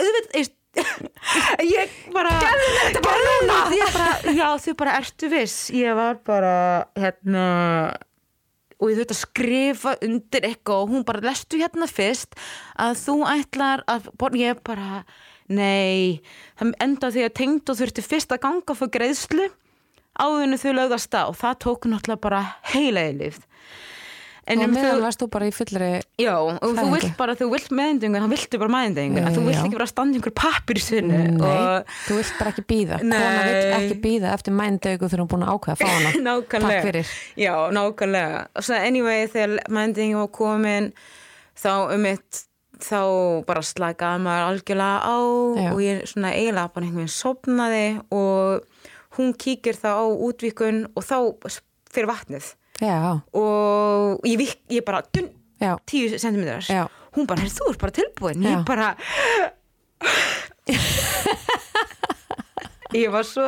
auðvitað 0.00 0.54
ég 1.76 1.92
bara 2.12 2.34
gerðu 2.36 2.72
þetta 2.82 3.00
bara 3.04 3.28
núna. 3.30 3.60
ég 3.72 3.94
bara, 3.94 4.34
já 4.36 4.48
þau 4.60 4.74
bara 4.82 4.96
ertu 5.00 5.30
viss. 5.32 5.56
Ég 5.72 5.96
var 5.96 6.20
bara 6.26 6.56
hérna 6.98 7.46
og 8.76 8.90
ég 8.90 8.98
þurfti 8.98 9.14
að 9.14 9.22
skrifa 9.22 9.94
undir 10.04 10.44
eitthvað 10.50 10.82
og 10.82 10.90
hún 10.92 11.06
bara 11.08 11.24
lestu 11.24 11.60
hérna 11.60 11.88
fyrst 11.88 12.36
að 12.76 12.98
þú 13.06 13.16
ætlar 13.32 13.84
að 13.88 14.10
ég 14.36 14.60
bara 14.66 15.04
nei, 15.48 16.20
það 16.58 16.74
enda 16.82 17.12
því 17.14 17.24
að 17.24 17.36
tengd 17.38 17.72
og 17.72 17.78
þurfti 17.80 18.04
fyrst 18.04 18.34
að 18.34 18.42
ganga 18.44 18.76
fyrir 18.76 18.92
greiðslu 18.98 19.46
áðinu 20.20 20.60
þau 20.60 20.72
lögðast 20.80 21.18
á. 21.18 21.24
Það 21.36 21.60
tók 21.66 21.90
náttúrulega 21.90 22.24
bara 22.28 22.42
heila 22.72 23.06
eilífð 23.10 23.44
en 24.46 24.62
og 24.62 24.68
um 24.68 24.74
meðan 24.76 25.02
varst 25.02 25.22
þú 25.22 25.26
bara 25.34 25.48
í 25.48 25.52
fullri 25.54 25.88
já, 26.22 26.34
og 26.38 26.60
þú 26.62 26.86
vilt 26.92 27.14
bara 27.18 27.34
þú 27.38 27.48
vilt 27.50 27.72
meðendingu, 27.74 28.20
þá 28.22 28.30
viltu 28.30 28.60
bara 28.62 28.72
meðendingu. 28.76 29.22
Já, 29.22 29.28
þú 29.34 29.44
vilt 29.48 29.58
já. 29.58 29.62
ekki 29.66 29.80
að 29.82 29.90
standa 29.90 30.14
í 30.14 30.20
einhver 30.20 30.34
pappir 30.38 30.80
í 30.80 30.84
og 30.86 31.94
þú 32.06 32.18
vilt 32.20 32.34
bara 32.38 32.52
ekki 32.52 32.66
býða 32.70 33.00
kona 33.02 33.44
vill 33.48 33.76
ekki 33.80 33.98
býða 34.04 34.34
eftir 34.36 34.56
mændaugu 34.56 35.10
þegar 35.10 35.22
hún 35.22 35.26
er 35.26 35.32
búin 35.34 35.46
að 35.46 35.54
ákveða 35.56 35.74
að 35.74 35.80
fá 35.82 35.88
hana. 35.90 36.36
Takk 36.66 36.86
fyrir. 36.86 37.14
já, 37.42 37.54
nákvæmlega. 37.74 38.42
Og 38.54 38.68
svo 38.68 38.78
anyway, 38.78 39.26
þegar 39.32 39.56
meðendingu 39.66 40.20
var 40.22 40.32
komin 40.38 40.92
þá 41.58 41.72
um 41.96 42.06
eitt 42.12 42.44
þá 42.76 43.00
bara 43.48 43.62
slakaði 43.64 44.22
maður 44.26 44.46
algjörlega 44.50 44.96
á 45.00 45.18
Já. 45.56 45.68
og 45.72 45.78
ég 45.80 46.02
svona 46.10 46.32
eiginlega 46.36 46.72
bara 46.74 46.84
einhvern 46.84 47.06
veginn 47.06 47.14
sopnaði 47.14 47.86
og 48.12 48.66
hún 49.16 49.32
kíkir 49.34 49.76
þá 49.78 49.90
á 50.00 50.06
útvíkun 50.06 50.86
og 50.94 51.04
þá 51.04 51.16
fyrir 51.92 52.10
vatnið. 52.10 52.52
Já, 52.82 53.20
og 53.32 54.20
ég, 54.28 54.36
vik, 54.36 54.58
ég 54.68 54.84
bara 54.84 55.00
dun, 55.12 55.30
10 55.60 56.18
cm 56.20 56.42
Já. 56.68 56.84
hún 57.16 57.26
bara, 57.26 57.40
"Heyrðu, 57.40 57.56
þú 57.56 57.70
ert 57.70 57.80
bara 57.80 57.92
tilbúin. 57.92 58.42
Ég 58.44 58.64
bara 58.68 58.96
ég 62.94 63.10
var 63.10 63.24
svo 63.24 63.46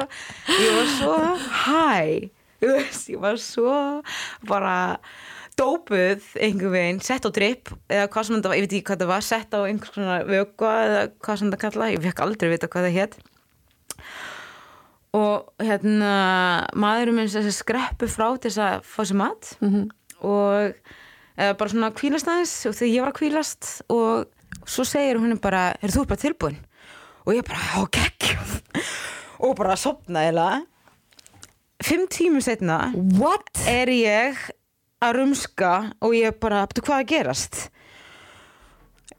ég 0.48 0.72
var 0.76 0.88
svo 0.98 1.16
hæ. 1.64 2.30
Ég 2.60 3.20
var 3.20 3.36
svo 3.38 4.02
bara 4.48 4.98
dópuð 5.58 6.22
einhver 6.38 6.70
veginn, 6.70 7.00
sett 7.02 7.26
á 7.26 7.30
drip 7.34 7.72
eða 7.90 8.06
hvað 8.12 8.26
sem 8.28 8.36
þetta 8.36 8.50
var, 8.50 8.58
ég 8.58 8.64
veit 8.66 8.74
ekki 8.76 8.86
hvað 8.90 9.00
það 9.02 9.10
var 9.10 9.24
sett 9.26 9.50
á 9.54 9.60
einhvers 9.66 9.94
konar 9.94 10.28
vögva 10.28 10.72
eða 10.84 11.00
hvað 11.18 11.40
sem 11.40 11.50
þetta 11.50 11.62
kalla 11.64 11.88
ég 11.90 12.04
fekk 12.04 12.22
aldrei 12.22 12.52
vita 12.52 12.70
hvað 12.70 12.86
það 12.86 12.98
hétt 12.98 13.16
og 15.16 15.48
hérna 15.62 16.66
minn 17.16 17.28
sem 17.32 17.42
sagt 17.46 17.62
skreppu 17.62 18.08
frá 18.12 18.28
til 18.38 18.50
þess 18.50 18.58
að 18.60 18.82
fá 18.84 19.02
sér 19.08 19.16
mat 19.22 19.52
Mhm. 19.60 19.88
og 20.20 20.74
eða 21.38 21.56
bara 21.58 21.70
svona 21.70 21.90
kvílast 21.94 22.26
aðeins 22.28 22.66
og 22.68 22.74
þegar 22.74 22.94
ég 22.94 23.00
var 23.04 23.12
að 23.12 23.18
kvílast 23.20 23.68
og 23.88 24.26
svo 24.66 24.84
segir 24.84 25.18
hún 25.18 25.40
bara, 25.40 25.74
er 25.82 25.88
þú 25.88 26.06
bara 26.06 26.20
tilbúin? 26.20 26.56
og 27.26 27.34
ég 27.34 27.44
bara, 27.46 27.82
geggjum 27.92 28.82
og 29.40 29.56
bara 29.56 29.76
sopna 29.76 30.20
eða 30.30 30.62
fimm 31.82 32.06
tímum 32.08 32.42
setna 32.42 32.92
What? 33.18 33.48
er 33.66 33.86
ég 33.86 34.36
að 35.00 35.14
rumska 35.20 35.92
og 36.02 36.12
ég 36.12 36.38
bara, 36.40 36.66
hvað 36.82 37.02
að 37.04 37.06
gerast 37.12 37.70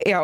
já 0.05 0.19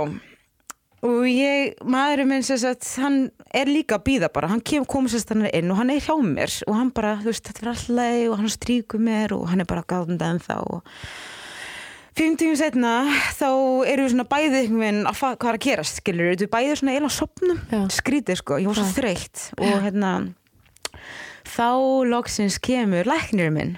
og 1.06 1.28
ég, 1.30 1.76
maðurinn 1.86 2.30
minn 2.32 2.46
sem 2.46 2.58
sagt 2.62 2.88
hann 3.02 3.28
er 3.54 3.70
líka 3.70 4.00
að 4.00 4.06
býða 4.10 4.30
bara. 4.34 4.50
Hann 4.52 4.64
kom 4.64 5.08
sérst 5.12 5.32
hann 5.34 5.46
inn 5.48 5.72
og 5.72 5.80
hann 5.80 5.94
er 5.94 6.02
hjá 6.04 6.16
mér. 6.18 6.52
Og 6.66 6.76
hann 6.78 6.92
bara, 6.96 7.16
þú 7.22 7.32
veist, 7.32 7.46
þetta 7.50 7.64
er 7.64 7.72
alltaf 7.74 8.26
og 8.32 8.36
hann 8.42 8.54
stríkur 8.54 9.02
mér 9.06 9.36
og 9.38 9.48
hann 9.52 9.64
er 9.64 9.70
bara 9.70 9.86
gáðandi 9.86 10.26
ennþá. 10.26 10.58
Og 10.66 10.82
fimm 12.18 12.38
tímum 12.40 12.58
setna 12.60 12.96
þá 13.38 13.50
erum 13.92 14.08
við 14.08 14.14
svona 14.16 14.28
bæðið 14.34 14.60
einhvern 14.62 14.84
veginn 14.86 15.12
að 15.12 15.22
hvað 15.22 15.50
er 15.52 15.60
að 15.60 15.64
gerast, 15.68 16.02
skilur 16.02 16.32
við 16.34 16.50
bæðið 16.56 16.82
svona 16.82 16.98
eila 16.98 17.14
sopnum, 17.14 17.64
skrítið 17.94 18.42
sko. 18.42 18.60
Ég 18.64 18.72
var 18.72 18.82
svo 18.82 18.90
þreytt. 18.98 19.48
Og 19.62 19.80
hérna 19.86 20.14
þá 21.46 21.70
loksins 22.10 22.58
kemur 22.64 23.08
læknirinn 23.08 23.58
minn. 23.58 23.74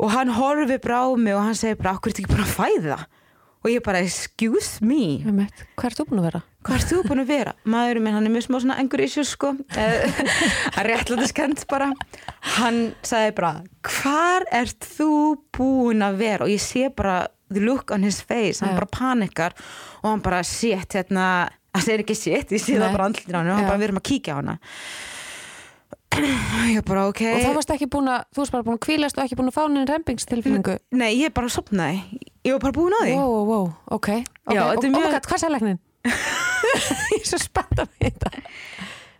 Og 0.00 0.14
hann 0.14 0.32
horfir 0.32 0.80
bara 0.80 1.04
á 1.04 1.08
mig 1.12 1.36
og 1.36 1.44
hann 1.44 1.58
segir 1.58 1.76
bara, 1.76 1.98
okkur 1.98 2.08
er 2.08 2.16
þetta 2.16 2.24
ekki 2.24 2.36
bara 2.38 2.46
að 2.46 2.54
fæða 2.56 3.00
og 3.60 3.68
ég 3.70 3.82
bara, 3.84 4.00
excuse 4.00 4.80
me. 4.84 5.20
Hvað 5.76 5.90
ert 5.90 5.98
þú 6.00 6.06
búin 6.10 6.22
að 6.22 6.28
vera? 6.30 6.40
hvað 6.60 6.76
ert 6.76 6.90
þú 6.90 6.96
búin 7.08 7.22
að 7.22 7.30
vera? 7.30 7.52
maðurinn 7.72 8.04
minn, 8.04 8.14
hann 8.18 8.26
er 8.28 8.32
mjög 8.34 8.42
smá 8.44 8.56
svona 8.60 8.74
engur 8.82 9.00
issues 9.00 9.30
sko 9.32 9.54
Eh, 9.80 10.24
hann 10.76 10.84
réttlæti 10.88 11.28
skend 11.30 11.62
bara 11.70 11.86
hann 12.58 12.80
sagði 13.00 13.30
bara 13.38 13.52
hvar 13.88 14.44
ert 14.52 14.84
þú 14.98 15.08
búin 15.56 16.04
að 16.04 16.18
vera 16.20 16.44
og 16.44 16.52
ég 16.52 16.60
sé 16.60 16.90
bara 16.92 17.22
the 17.48 17.62
look 17.64 17.90
on 17.96 18.04
his 18.04 18.20
face 18.20 18.60
hann 18.60 18.74
Já. 18.74 18.80
bara 18.82 18.90
panikar 18.92 19.56
og 20.02 20.10
hann 20.10 20.20
bara 20.20 20.42
shit 20.44 20.98
hérna, 20.98 21.48
það 21.72 21.86
segir 21.86 22.04
ekki 22.04 22.18
shit 22.20 22.52
ég 22.52 22.60
sé 22.60 22.76
Nei. 22.76 22.82
það 22.84 22.92
bara 22.98 23.08
andlir 23.08 23.32
á 23.32 23.38
hann 23.40 23.48
og 23.48 23.56
hann 23.56 23.64
Já. 23.64 23.70
bara 23.72 23.80
við 23.80 23.88
erum 23.88 24.02
að 24.02 24.08
kíkja 24.10 24.36
á 24.36 24.38
hana 24.42 24.58
ég 26.76 26.84
bara 26.84 27.06
ok 27.08 27.22
Og 27.30 27.40
þá 27.40 27.52
varst 27.56 27.72
ekki 27.72 27.88
búin 27.88 28.10
að, 28.12 28.24
þú 28.34 28.42
varst 28.42 28.54
bara 28.58 28.66
búin 28.68 28.76
að 28.76 28.84
kvílast 28.84 29.16
og 29.16 29.24
ekki 29.24 29.38
búin 29.40 29.48
að 29.48 29.56
fá 29.56 29.62
neinn 29.70 29.88
rempingstilfinningu 29.88 30.76
nei, 30.92 31.14
ég 31.22 31.32
bara 31.32 31.48
sopnaði 31.48 32.02
ég 32.46 32.54
var 32.56 32.62
bara 32.64 32.76
búin 32.76 32.96
á 32.96 33.00
því 33.04 33.14
Wow, 33.16 33.30
wow, 33.30 33.44
wow, 33.50 33.66
ok, 33.86 33.96
okay. 33.96 34.20
Já, 34.50 34.62
og, 34.64 34.70
þetta 34.74 34.86
er 34.86 34.94
mjög- 34.94 35.14
god, 35.14 35.30
hvað 35.30 35.54
læknin? 35.54 35.80
ég 37.14 37.20
er 37.20 37.28
svo 37.28 37.40
spennt 37.42 37.82
að 37.84 37.88
vita 38.00 38.30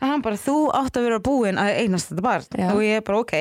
hann 0.00 0.22
bara, 0.24 0.38
þú 0.40 0.54
átt 0.72 0.96
að 0.96 1.04
vera 1.08 1.20
búin 1.20 1.58
að 1.60 1.74
eignast 1.82 2.08
þetta 2.08 2.22
barn 2.24 2.46
Já. 2.56 2.68
og 2.72 2.78
ég 2.84 3.02
bara, 3.04 3.18
ok, 3.20 3.34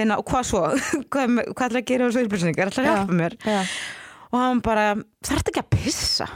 en, 0.00 0.14
og 0.16 0.22
hvað 0.30 0.46
svo 0.48 0.62
hvað, 1.12 1.34
hvað 1.52 1.66
ætla 1.66 1.82
að 1.82 1.88
gera 1.90 2.06
á 2.06 2.08
þessu 2.08 2.22
upplýsingar 2.24 2.70
ætla 2.72 2.84
að 2.84 2.88
Já. 2.88 2.94
hjálpa 2.94 3.18
mér 3.18 3.36
Já. 3.44 3.58
og 4.30 4.38
hann 4.40 4.62
bara, 4.64 4.86
þarf 5.28 5.50
ekki 5.52 5.60
að 5.64 5.68
pissa 5.76 6.28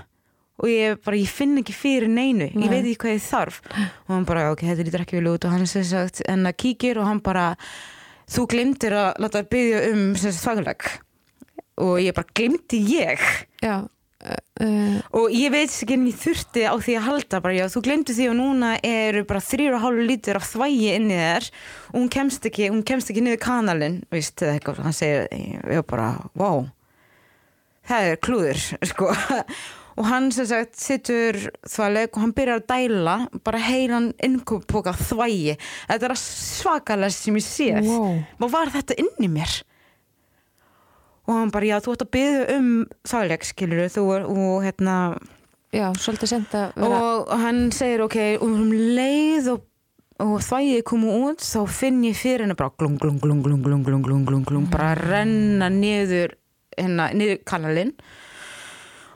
og 0.60 0.68
ég 0.70 1.00
bara, 1.02 1.16
ég 1.18 1.32
finn 1.32 1.56
ekki 1.62 1.74
fyrir 1.74 2.12
neinu 2.12 2.50
Nei. 2.52 2.66
ég 2.66 2.70
veit 2.74 2.84
ekki 2.84 3.00
hvað 3.06 3.16
ég 3.16 3.24
þarf 3.24 3.62
og 3.72 4.12
hann 4.12 4.28
bara, 4.28 4.44
ok, 4.52 4.66
þetta 4.68 4.86
lítur 4.86 5.06
ekki 5.06 5.18
vel 5.18 5.32
út 5.32 5.48
og 5.48 5.56
hann 5.56 5.64
sem 5.70 5.86
sagt, 5.88 6.20
en 6.28 6.44
að 6.50 6.58
kíkir 6.60 7.00
og 7.00 7.08
hann 7.08 7.24
bara 7.24 7.48
þú 8.30 8.44
glimtir 8.52 8.94
að 9.00 9.10
láta 9.24 9.42
byggja 9.48 9.80
um 9.94 10.04
sagt 10.20 10.44
fagleg 10.44 10.86
og 11.80 11.98
ég 12.02 12.14
bara, 12.16 12.30
glimti 12.36 12.80
ég. 12.92 13.24
Já, 13.64 13.76
uh, 13.84 15.00
og 15.18 15.34
ég 15.34 15.54
veit 15.54 15.72
ekki 15.72 15.96
en 15.98 16.06
ég 16.10 16.20
þurfti 16.20 16.66
á 16.68 16.74
því 16.76 16.98
að 17.00 17.08
halda 17.08 17.42
bara, 17.44 17.58
já, 17.58 17.66
þú 17.72 17.84
glemdi 17.88 18.16
því 18.16 18.30
og 18.30 18.38
núna 18.38 18.76
eru 18.84 19.24
bara 19.28 19.42
þrýra 19.42 19.80
og 19.80 19.84
hálfu 19.88 20.06
lítur 20.10 20.40
af 20.40 20.48
þvægi 20.52 20.94
inni 20.94 21.18
þér 21.18 21.50
og 21.90 21.98
hún 21.98 22.14
kemst 22.18 22.48
ekki, 22.50 22.70
hún 22.70 22.86
kemst 22.86 23.10
ekki 23.10 23.26
niður 23.26 23.42
kanalinn, 23.42 24.00
veist, 24.14 24.38
eða 24.42 24.56
eitthvað. 24.58 24.86
Hann 24.86 24.96
segir, 24.96 25.28
ég 25.74 25.86
bara, 25.90 26.14
wow 26.38 26.66
það 27.88 28.10
er 28.10 28.20
klúður, 28.24 28.62
sko. 28.92 29.10
Og 29.94 30.08
hann 30.08 30.32
sem 30.34 30.46
sagt 30.50 30.74
sittur 30.80 31.36
þvæleg 31.70 32.16
og 32.16 32.22
hann 32.24 32.32
byrjar 32.34 32.62
að 32.62 32.64
dæla 32.72 33.12
bara 33.46 33.60
heilan 33.62 34.08
innkópoka 34.26 34.94
þvægi. 34.98 35.54
Þetta 35.86 36.08
er 36.08 36.16
svakalega 36.18 37.14
sem 37.14 37.38
ég 37.38 37.46
séð. 37.46 37.86
Wow. 37.92 38.16
hvað 38.40 38.56
var 38.56 38.74
þetta 38.74 38.98
inn 39.04 39.12
í 39.22 39.30
mér 39.36 39.60
og 41.24 41.32
hann 41.38 41.52
bara, 41.54 41.68
já, 41.72 41.78
þú 41.80 41.94
ætti 41.94 42.04
að 42.04 42.12
byggja 42.16 42.58
um 42.58 42.68
þvæleg, 43.08 43.46
skilur 43.48 43.92
þú 43.94 44.04
og, 44.04 44.26
og 44.34 44.66
hérna 44.66 44.96
Já, 45.74 45.88
svolítið 45.98 46.30
sent 46.30 46.52
að 46.54 46.74
vera 46.78 46.98
og 47.02 47.30
hann 47.42 47.64
segir 47.74 48.04
ok 48.04 48.18
um 48.46 48.68
leið 48.70 49.48
og, 49.56 49.64
og 50.22 50.34
þvægið 50.46 50.82
komu 50.86 51.14
út 51.26 51.42
þá 51.42 51.60
finn 51.80 52.04
ég 52.06 52.14
fyrir 52.18 52.44
henni 52.44 52.54
bara 52.58 52.70
glung 52.78 52.94
glung 53.00 53.18
glung 53.18 53.40
glung 53.42 53.64
glung 53.64 53.82
glung 53.82 54.04
glung 54.06 54.26
glung 54.28 54.44
glung 54.46 54.68
bara 54.70 54.92
að 54.92 55.02
renna 55.08 55.70
niður 55.74 56.36
hérna, 56.76 57.08
niður 57.16 57.40
kanalinn 57.48 57.90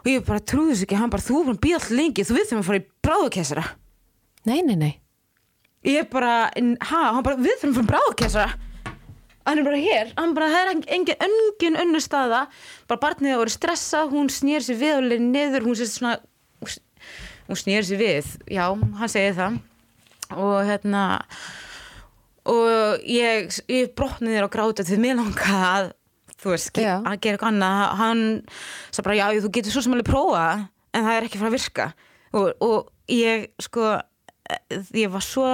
og 0.02 0.10
ég 0.10 0.24
bara 0.26 0.42
trúði 0.42 0.72
þess 0.74 0.88
ekki 0.88 0.98
hann 0.98 1.12
bara 1.14 1.26
þú 1.28 1.42
er 1.42 1.46
bara 1.46 1.58
að 1.58 1.62
býða 1.66 1.78
alltaf 1.78 1.94
lengi 2.00 2.26
þú 2.26 2.38
við 2.38 2.48
þurfum 2.48 2.64
að 2.64 2.70
fara 2.72 2.82
í 2.82 2.88
bráðukessara 3.06 3.66
Nei, 4.48 4.60
nei, 4.64 4.76
nei 4.80 4.92
ég 5.86 6.10
bara, 6.10 6.32
ha, 6.50 7.02
hann 7.12 7.22
bara 7.26 7.38
við 7.38 7.60
þurfum 7.60 7.76
að 7.76 7.78
fara 7.78 7.86
í 7.86 7.92
bráðukessara 7.92 8.67
hann 9.48 9.60
er 9.62 9.66
bara 9.66 9.80
hér, 9.80 10.10
hann 10.18 10.34
bara, 10.36 10.50
það 10.52 10.62
er 10.62 10.72
engin, 10.96 11.22
engin 11.26 11.80
önnur 11.82 12.04
staða, 12.04 12.42
bara 12.90 13.02
barnið 13.02 13.34
að 13.34 13.40
voru 13.42 13.54
stressað, 13.54 14.12
hún 14.12 14.28
snýr 14.32 14.64
sér 14.64 14.78
við 14.80 14.96
og 14.98 15.06
leið 15.08 15.24
niður, 15.24 15.68
hún 15.68 15.78
sér 15.78 15.90
svona 15.92 16.18
hún 17.48 17.56
snýr 17.58 17.86
sér 17.88 18.00
við, 18.02 18.34
já, 18.52 18.64
hann 19.00 19.12
segir 19.12 19.36
það. 19.38 19.60
Og 20.36 20.58
hérna 20.68 21.04
og 22.48 23.06
ég, 23.08 23.48
ég 23.72 23.94
brotni 23.96 24.34
þér 24.34 24.48
á 24.48 24.52
gráta 24.52 24.84
því 24.84 25.00
mér 25.00 25.16
langa 25.20 25.62
að 25.68 25.88
þú 26.38 26.52
veist, 26.52 26.70
að 26.76 27.16
gera 27.24 27.36
eitthvað 27.36 27.48
annað. 27.48 27.80
Hann 27.98 28.22
sagði 28.90 29.06
bara, 29.08 29.18
já, 29.18 29.26
þú 29.44 29.52
getur 29.56 29.74
svo 29.74 29.84
sem 29.84 29.96
alveg 29.96 30.08
prófa 30.08 30.44
en 30.92 31.08
það 31.08 31.14
er 31.14 31.28
ekki 31.28 31.40
fara 31.40 31.50
að 31.50 31.56
virka. 31.56 31.88
Og, 32.36 32.48
og 32.64 33.12
ég, 33.12 33.48
sko 33.64 33.96
ég 34.96 35.12
var 35.12 35.24
svo 35.24 35.48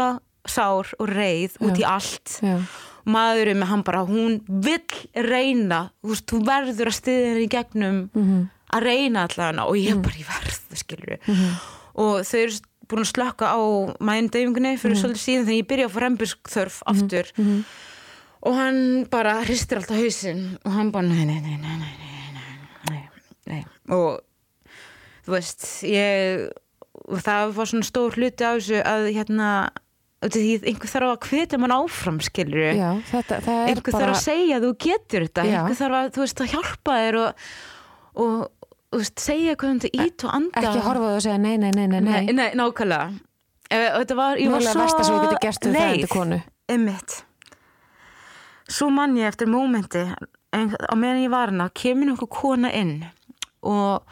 sár 0.49 0.91
og 0.99 1.09
reið 1.09 1.57
út 1.65 1.79
í 1.81 1.87
allt 1.89 2.39
Já. 2.45 2.59
maðurinn 3.09 3.61
með 3.61 3.71
hann 3.71 3.85
bara 3.87 4.05
hún 4.09 4.41
vill 4.47 4.83
reyna 5.15 5.89
þú 6.03 6.43
verður 6.47 6.91
að 6.91 6.99
stiðja 6.99 7.31
henni 7.31 7.47
í 7.47 7.53
gegnum 7.53 7.99
mm 8.13 8.23
-hmm. 8.27 8.45
að 8.77 8.87
reyna 8.89 9.25
allavega 9.29 9.67
og 9.67 9.77
ég 9.77 9.91
er 9.95 10.05
bara 10.05 10.21
í 10.21 10.29
verð 10.29 10.61
skilur 10.75 11.19
mm 11.19 11.35
-hmm. 11.35 11.53
og 11.95 12.15
þau 12.25 12.39
eru 12.41 12.61
búin 12.89 13.05
að 13.05 13.13
slöka 13.13 13.47
á 13.49 13.61
mændauðingunni 14.01 14.77
fyrir 14.77 14.97
mm 14.97 15.01
-hmm. 15.01 15.01
svolítið 15.01 15.25
síðan 15.25 15.47
þegar 15.47 15.61
ég 15.61 15.67
byrja 15.67 15.87
að 15.87 15.93
fá 15.93 16.01
reymbusþörf 16.01 16.83
mhm. 16.83 16.91
aftur 16.91 17.27
mhm. 17.37 17.65
og 18.41 18.55
hann 18.55 19.07
bara 19.11 19.41
hristir 19.45 19.79
alltaf 19.79 19.97
hausin 19.97 20.59
og 20.65 20.73
hann 20.73 20.93
bara 20.93 21.07
nei, 21.07 21.25
nei, 21.25 21.41
nei, 21.41 21.59
nei 21.61 21.95
og 23.89 24.21
þú 25.25 25.33
veist 25.37 25.65
ég 25.85 26.51
það 27.25 27.55
var 27.57 27.71
svona 27.71 27.87
stór 27.87 28.17
hluti 28.17 28.45
á 28.45 28.57
þessu 28.57 28.81
að 28.81 29.09
hérna 29.17 29.49
einhver 30.25 30.91
þarf 30.91 31.11
að 31.11 31.29
hvetja 31.29 31.61
mann 31.61 31.75
áfram 31.75 32.19
skilur 32.25 32.71
já 32.73 32.91
þetta, 33.11 33.39
er 33.45 33.71
einhver 33.73 33.93
bara 33.93 34.05
þarf 34.05 34.15
að 34.15 34.23
segja 34.23 34.59
að 34.59 34.67
þú 34.67 34.73
getur 34.87 35.27
þetta. 35.27 35.45
Já. 35.49 35.57
einhver 35.59 35.79
þarf 35.81 35.99
að, 35.99 36.11
þú 36.15 36.25
veist, 36.25 36.43
að 36.45 36.55
hjálpa 36.55 36.97
þér 37.03 37.19
og, 37.21 37.45
og, 38.25 38.35
og 38.95 39.05
þú 39.05 39.05
segja 39.27 39.57
hvað 39.61 39.75
þetta 39.75 40.07
ít 40.07 40.27
og 40.27 40.35
anda. 40.39 40.63
ekki 40.63 40.85
horfa 40.89 41.05
á 41.05 41.09
það 41.09 41.19
og 41.19 41.25
segja 41.27 41.39
nei, 41.45 41.55
nei, 41.61 41.71
nei, 41.77 41.87
nei, 41.93 42.01
nei. 42.09 42.21
nei, 42.33 42.49
nákvæmlega. 42.59 43.11
Eh, 43.75 43.99
var, 44.15 44.41
ég 44.41 44.53
var 44.53 44.65
svo 44.65 44.87
þú 45.65 45.73
leið. 45.75 46.07
einmitt. 46.71 47.19
Svo 48.71 48.89
mann 48.93 49.17
ég 49.19 49.29
eftir 49.29 49.51
mómenti 49.51 50.07
en 50.55 50.71
á 50.73 50.95
meðan 50.97 51.25
ég 51.25 51.33
var 51.33 51.53
hana 51.53 51.69
kemur 51.75 52.15
einhver 52.15 52.31
kona 52.31 52.71
inn 52.73 53.03
og 53.65 54.05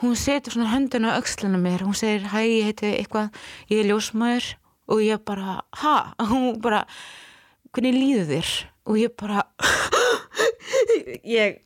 hún 0.00 0.16
setur 0.16 0.54
svona 0.54 0.70
höndina 0.72 1.12
á 1.12 1.20
öxlina 1.20 1.60
mér. 1.60 1.84
Hún 1.84 1.96
segir, 1.96 2.24
hæ, 2.32 2.40
ég 2.46 2.70
heiti 2.70 2.94
eitthvað 2.94 3.28
ég 3.68 3.82
er 3.82 3.90
ljósmaður 3.90 4.54
og 4.90 5.02
ég 5.04 5.24
bara 5.26 5.60
ha, 5.82 5.96
hún 6.30 6.60
bara 6.62 6.84
hvernig 7.70 7.96
líður 7.96 8.30
þér? 8.34 8.54
Og 8.90 8.98
ég 8.98 9.16
bara 9.18 9.44
ég 11.38 11.60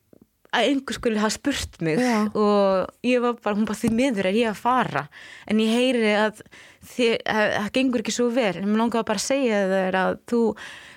að 0.54 0.68
einhver 0.70 0.96
skulle 0.96 1.22
hafa 1.22 1.34
spurt 1.34 1.80
mig. 1.84 1.98
Já. 1.98 2.28
og 2.30 3.06
ég 3.06 3.22
var 3.22 3.37
bara, 3.42 3.56
hún 3.56 3.66
bara 3.68 3.78
því 3.78 3.90
miður 3.94 4.28
er 4.30 4.38
ég 4.38 4.50
að 4.52 4.60
fara. 4.62 5.04
En 5.50 5.60
ég 5.62 5.72
heyri 5.74 6.14
að 6.18 6.42
það 6.94 7.70
gengur 7.74 8.04
ekki 8.04 8.14
svo 8.14 8.28
vel. 8.34 8.54
En 8.60 8.68
mér 8.68 8.82
langaði 8.84 9.08
bara 9.10 9.22
að 9.22 9.26
segja 9.26 9.62
þér 9.72 9.98
að 10.00 10.16
þú, 10.30 10.42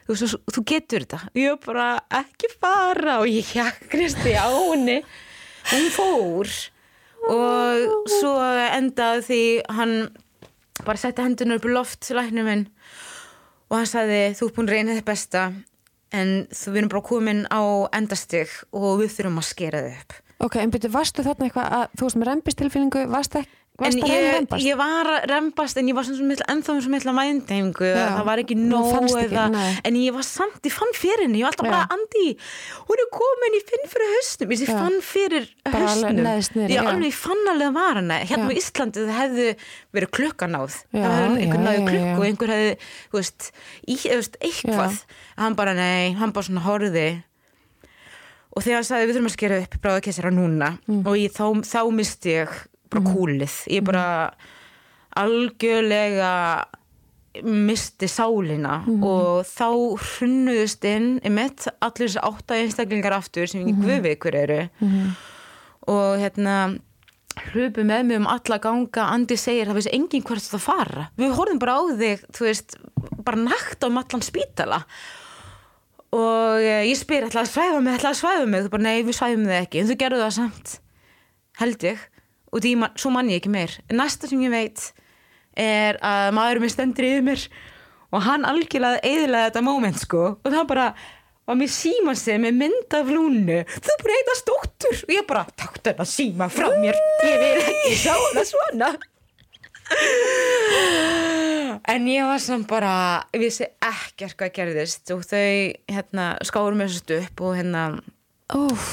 þú, 0.05 0.17
þú, 0.21 0.29
þú 0.57 0.65
getur 0.73 1.07
þetta. 1.07 1.21
Ég 1.41 1.59
bara 1.65 1.87
ekki 2.21 2.51
fara. 2.53 3.19
Og 3.23 3.31
ég 3.31 3.53
hjakkrist 3.55 4.23
í 4.27 4.35
á 4.37 4.47
henni. 4.51 4.99
Hún 5.73 5.89
fór. 5.95 6.53
Og 7.27 8.07
svo 8.19 8.35
endaði 8.77 9.25
því 9.27 9.43
hann 9.79 9.95
bara 10.85 11.01
setti 11.01 11.23
hendurna 11.25 11.57
upp 11.57 11.65
í 11.65 11.73
loft 11.73 12.01
til 12.05 12.19
læknum 12.19 12.47
minn 12.47 12.67
og 13.67 13.79
hann 13.79 13.89
sagði 13.89 14.21
þú 14.37 14.47
er 14.47 14.53
búin 14.55 14.69
að 14.69 14.75
reyna 14.75 14.97
þitt 14.97 15.07
besta 15.07 15.43
en 16.15 16.33
þú 16.53 16.75
erum 16.75 16.91
bara 16.93 17.07
komin 17.09 17.43
á 17.51 17.61
endastig 17.97 18.53
og 18.71 19.01
við 19.01 19.13
þurfum 19.15 19.41
að 19.41 19.47
skera 19.49 19.83
þið 19.83 19.99
upp. 19.99 20.17
Ok, 20.45 20.59
en 20.61 20.71
byrju, 20.71 20.91
varstu 20.93 21.25
þarna 21.25 21.47
eitthvað 21.47 21.71
að 21.79 21.85
þú 21.97 22.05
veist 22.05 22.19
með 22.19 22.29
rembistilfinningu, 22.29 23.05
varstu 23.09 23.41
ekki 23.41 23.57
en 23.77 23.97
ég, 24.09 24.47
ég 24.63 24.77
var 24.79 25.05
að 25.11 25.27
rembast 25.29 25.77
en 25.77 25.89
ég 25.91 25.97
var 25.97 26.07
ennþá 26.07 26.75
mikla 26.89 27.13
mændingu 27.13 27.85
Já. 27.85 28.05
það 28.17 28.23
var 28.25 28.41
ekki 28.41 28.55
nóg 28.57 28.87
ekki, 28.97 29.25
eða, 29.27 29.43
nei. 29.53 29.73
en 29.85 29.99
ég 30.01 30.15
var 30.15 30.25
samt, 30.25 30.57
ég 30.65 30.73
fann 30.73 30.93
fyrir 30.97 31.27
henni 31.27 31.43
ég 31.43 31.45
var 31.45 31.53
alltaf 31.53 31.67
Já. 31.67 31.73
bara, 31.75 31.83
Andi, 31.93 32.25
hún 32.87 33.03
er 33.03 33.09
komin 33.13 33.57
ég 33.59 33.67
finn 33.69 33.85
fyrir 33.91 34.13
hausnum, 34.15 34.55
ég 34.55 34.71
fann 34.71 34.97
fyrir 35.05 35.45
Bara 35.67 35.91
alveg 35.93 36.71
ég, 36.71 36.81
alveg, 36.81 37.13
fann 37.13 37.51
alveg 37.53 37.69
að 37.69 37.77
var 37.77 38.01
henni 38.01 38.19
hérna 38.31 38.49
Já. 38.49 38.57
á 38.57 38.59
Íslandi 38.61 39.03
það 39.03 39.19
hefðu 39.21 39.47
verið 39.97 40.13
klukkanáð. 40.17 40.77
Hefði 40.95 41.43
einhver 41.43 41.63
náðu 41.63 41.85
klukku 41.87 42.27
einhver 42.27 42.53
hefði, 42.53 42.73
veist, 43.13 43.49
í, 43.85 43.97
veist 44.07 44.37
eitthvað, 44.41 45.01
hann 45.37 45.57
bara 45.59 45.75
nei 45.77 46.15
hann 46.17 46.33
bara 46.35 46.49
svona 46.49 46.65
horfði. 46.65 47.07
Og 48.57 48.65
þegar 48.65 48.79
hann 48.79 48.87
sagði 48.87 49.07
við 49.09 49.17
þurfum 49.17 49.29
að 49.29 49.35
skera 49.35 49.61
upp 49.61 49.77
bráðakessara 49.83 50.33
núna. 50.33 50.71
Mm. 50.87 51.03
og 51.05 51.19
ég, 51.19 51.33
þá, 51.35 51.45
þá 51.67 51.81
misti 51.93 52.33
ég 52.39 52.55
bara 52.89 53.03
kúlið, 53.03 53.55
ég 53.71 53.83
bara 53.83 54.05
algjörlega 55.17 56.31
misti 57.43 58.07
sálina 58.09 58.79
Mhm. 58.85 59.03
og 59.03 59.45
þá 59.45 59.67
hrunnuðust 60.01 60.83
inn 60.89 61.19
einmitt 61.23 61.67
allir 61.81 62.07
þessi 62.09 62.23
átta 62.23 62.55
einstaklingar 62.57 63.13
aftur 63.13 63.47
sem 63.47 63.61
Mhm. 63.61 63.69
ég 63.69 63.83
guði 63.83 64.15
ykkur 64.15 64.35
eru. 64.35 64.69
Og 65.87 66.17
hérna 66.19 66.79
hrupu 67.53 67.83
með 67.85 68.05
mig 68.05 68.17
um 68.17 68.25
alla 68.27 68.57
ganga. 68.59 69.11
Andi 69.13 69.35
segir 69.37 69.67
það 69.67 69.75
vissi 69.75 69.93
enginn 69.93 70.23
hvert 70.23 70.41
það 70.41 70.59
fara. 70.59 71.09
Við 71.17 71.35
horfum 71.35 71.59
bara 71.59 71.77
á 71.77 71.81
þig 71.95 72.25
þú 72.33 72.39
veist, 72.47 72.75
bara 73.23 73.37
nakt 73.37 73.79
á 73.83 73.85
allan 73.87 74.21
spítala. 74.21 74.83
Og 76.11 76.57
eh, 76.59 76.85
ég 76.87 76.95
spyr 76.97 77.27
ætlaði 77.27 77.45
að 77.45 77.53
svæfa 77.53 77.81
mig, 77.83 77.99
ætlaði 77.99 78.15
að 78.15 78.21
svæfa 78.23 78.47
mig? 78.47 78.63
Þú 78.63 78.69
bara 78.71 78.83
nei 78.83 79.03
við 79.03 79.13
svæfum 79.13 79.45
þig 79.45 79.67
ekki, 79.67 79.79
en 79.79 79.87
þú 79.87 79.95
gerðu 79.97 80.21
það 80.23 80.33
samt 80.33 80.79
held 81.59 81.77
ég 81.83 81.97
og 82.51 82.63
því 82.63 82.73
svo 82.99 83.11
mann 83.13 83.31
ég 83.31 83.41
ekki 83.41 83.51
meir. 83.53 83.73
Næsta 83.91 84.29
sem 84.29 84.41
ég 84.45 84.53
veit 84.53 84.91
er 85.57 85.97
að 86.05 86.31
maður 86.37 86.61
minn 86.63 86.73
stendur 86.73 87.07
yfir 87.07 87.25
mér 87.25 87.45
og 88.13 88.23
hann 88.23 88.45
algjörlega 88.47 89.01
eðilega 89.05 89.49
þetta 89.49 89.63
moment 89.65 89.99
sko. 89.99 90.23
Og 90.43 90.53
það 90.53 90.67
bara 90.69 90.87
var 91.47 91.59
mér 91.59 91.71
síma 91.71 92.15
sig 92.19 92.39
með 92.43 92.57
mynd 92.61 92.95
af 92.97 93.11
lúnu. 93.11 93.59
Þú 93.67 93.99
bara 94.03 94.17
eitthvað 94.17 94.39
stóttur 94.41 95.03
og 95.03 95.13
ég 95.15 95.27
bara 95.29 95.45
takk 95.59 95.79
þennan 95.83 96.09
síma 96.11 96.49
frá 96.51 96.67
mér. 96.75 96.97
Ég 97.23 97.37
vil 97.43 97.61
ekki 97.61 97.93
sjá 98.03 98.15
hana 98.15 98.43
svona. 98.47 98.91
En 101.87 102.07
ég 102.11 102.27
var 102.27 102.41
samt 102.43 102.67
bara 102.67 102.93
ég 103.31 103.45
vissi 103.45 103.67
ekkert 103.79 104.35
hvað 104.39 104.53
gerðist. 104.59 105.05
Og 105.15 105.23
þau 105.23 105.71
hérna 105.87 106.33
skárum 106.47 106.83
mér 106.83 106.91
svo 106.91 107.21
upp 107.21 107.43
og 107.47 107.57
hérna 107.59 107.89
Úf, 108.55 108.83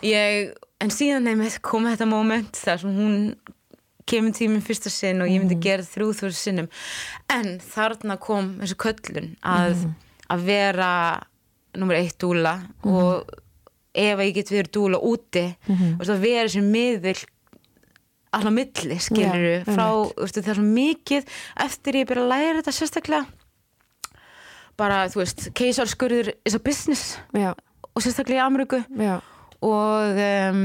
ég, 0.00 0.54
en 0.84 0.92
síðan 0.92 1.28
nefnir 1.28 1.58
kom 1.64 1.88
þetta 1.88 2.08
moment 2.08 2.60
þar 2.60 2.82
sem 2.84 2.96
hún 2.96 3.18
kemur 4.08 4.34
tíminn 4.36 4.64
fyrsta 4.64 4.92
sinn 4.92 5.22
og 5.24 5.30
ég 5.32 5.40
myndi 5.40 5.56
gera 5.64 5.84
þrjú 5.86 6.10
þúr 6.18 6.34
sinnum. 6.36 6.66
En 7.32 7.54
þarna 7.64 8.18
kom 8.20 8.58
þessu 8.60 8.76
köllun 8.84 9.30
að, 9.40 9.86
að 10.28 10.44
vera 10.50 10.90
nummer 11.74 11.96
eitt 11.98 12.18
dúla 12.20 12.58
og 12.84 13.30
ef 13.94 14.20
ég 14.26 14.34
get 14.36 14.52
verið 14.52 14.74
dúla 14.74 15.00
úti 15.00 15.46
og 15.70 16.04
það 16.04 16.22
vera 16.26 16.44
þessi 16.48 16.64
miðil 16.66 17.16
allar 18.34 18.54
milli 18.54 18.98
skilur 19.02 19.44
Já, 19.46 19.64
frá, 19.68 19.86
veistu, 20.18 20.42
það 20.42 20.52
er 20.52 20.58
svo 20.58 20.66
mikið 20.66 21.34
eftir 21.64 21.98
ég 22.00 22.08
byrja 22.10 22.24
að 22.24 22.32
læra 22.32 22.56
þetta 22.60 22.74
sérstaklega. 22.74 23.26
Bara, 24.74 25.04
þú 25.06 25.20
veist, 25.20 25.44
keisarskurður 25.54 26.32
is 26.42 26.56
a 26.56 26.60
business. 26.62 27.14
Já, 27.30 27.52
og 27.94 28.02
sérstaklega 28.02 28.42
í 28.42 28.44
Ameríku. 28.44 28.80
Já, 28.98 29.20
og 29.64 30.22
um, 30.28 30.62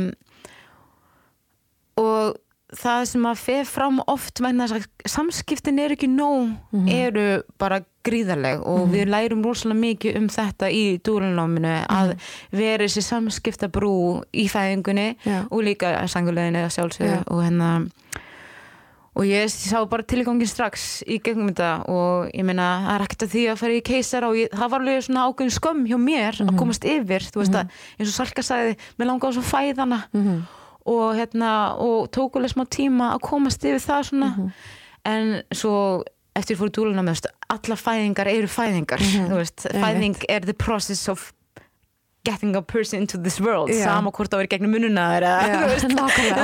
og 1.99 2.37
það 2.69 3.05
sem 3.09 3.25
að 3.25 3.39
fer 3.41 3.63
fram 3.65 3.97
oft 4.11 4.41
vegna 4.43 4.67
þess 4.69 4.85
að 4.85 5.09
samskiptin 5.09 5.79
eru 5.81 5.95
ekki 5.97 6.09
nóg 6.11 6.51
eru 6.93 7.41
bara 7.57 7.81
gríðarleg 8.05 8.61
og 8.61 8.91
við 8.93 9.09
lærum 9.09 9.41
rosalega 9.43 9.79
mikið 9.79 10.19
um 10.19 10.27
þetta 10.29 10.69
í 10.69 10.83
dúrunnáminu 11.01 11.73
að 11.89 12.13
vera 12.51 12.85
þessi 12.85 13.03
samskiptabrú 13.07 13.95
í 14.31 14.45
fæðingunni 14.51 15.17
Já. 15.25 15.47
og 15.49 15.65
líka 15.65 15.95
sanguleginni 16.07 16.61
að 16.61 16.75
sjálfsögðu 16.77 17.17
Já. 17.17 17.23
og 17.25 17.43
hérna 17.43 17.71
og 19.19 19.27
ég 19.27 19.49
sá 19.51 19.81
bara 19.91 20.05
tilgangin 20.07 20.47
strax 20.47 20.85
í 21.03 21.17
gegnum 21.23 21.49
þetta 21.51 21.71
og 21.91 22.29
ég 22.31 22.45
meina 22.47 22.67
það 22.85 22.93
er 22.93 23.05
ekkert 23.05 23.25
að 23.25 23.33
því 23.33 23.41
að 23.51 23.59
fara 23.59 23.75
í 23.75 23.81
keisara 23.89 24.29
og 24.31 24.37
ég, 24.39 24.53
það 24.53 24.71
var 24.71 24.85
alveg 24.85 25.03
svona 25.05 25.25
ákveðin 25.27 25.55
skömm 25.57 25.81
hjá 25.89 25.97
mér 25.99 26.39
að 26.45 26.53
komast 26.61 26.87
yfir, 26.87 27.25
þú 27.27 27.41
veist 27.43 27.57
að 27.59 27.73
eins 27.99 28.07
og 28.07 28.15
Salka 28.15 28.45
sagði, 28.45 28.77
mér 28.99 29.09
langaði 29.11 29.37
svo 29.39 29.43
fæðana 29.49 29.99
og 30.89 31.17
hérna 31.19 31.49
og 31.83 32.07
tók 32.15 32.39
alveg 32.39 32.53
smá 32.55 32.63
tíma 32.71 33.11
að 33.17 33.25
komast 33.27 33.65
yfir 33.67 33.83
það 33.83 34.07
svona. 34.09 34.29
En 35.09 35.35
svo 35.51 35.75
eftir 36.39 36.55
ég 36.55 36.59
fór 36.61 36.71
í 36.71 36.75
dúluna 36.79 37.03
með 37.03 37.17
veist, 37.17 37.27
allar 37.51 37.79
fæðingar 37.81 38.29
eru 38.31 38.47
fæðingar 38.47 39.03
þú 39.03 39.35
veist, 39.41 39.67
fæðing 39.73 40.15
er 40.29 40.45
the 40.47 40.55
process 40.55 41.09
of 41.11 41.33
getting 42.29 42.55
a 42.55 42.61
person 42.61 43.01
into 43.03 43.17
this 43.17 43.39
world 43.41 43.69
Já. 43.73 43.83
sama 43.89 44.11
hvort 44.15 44.29
það 44.31 44.43
verið 44.43 44.53
gegnum 44.55 44.73
mununa 44.77 45.05
eða 45.17 45.33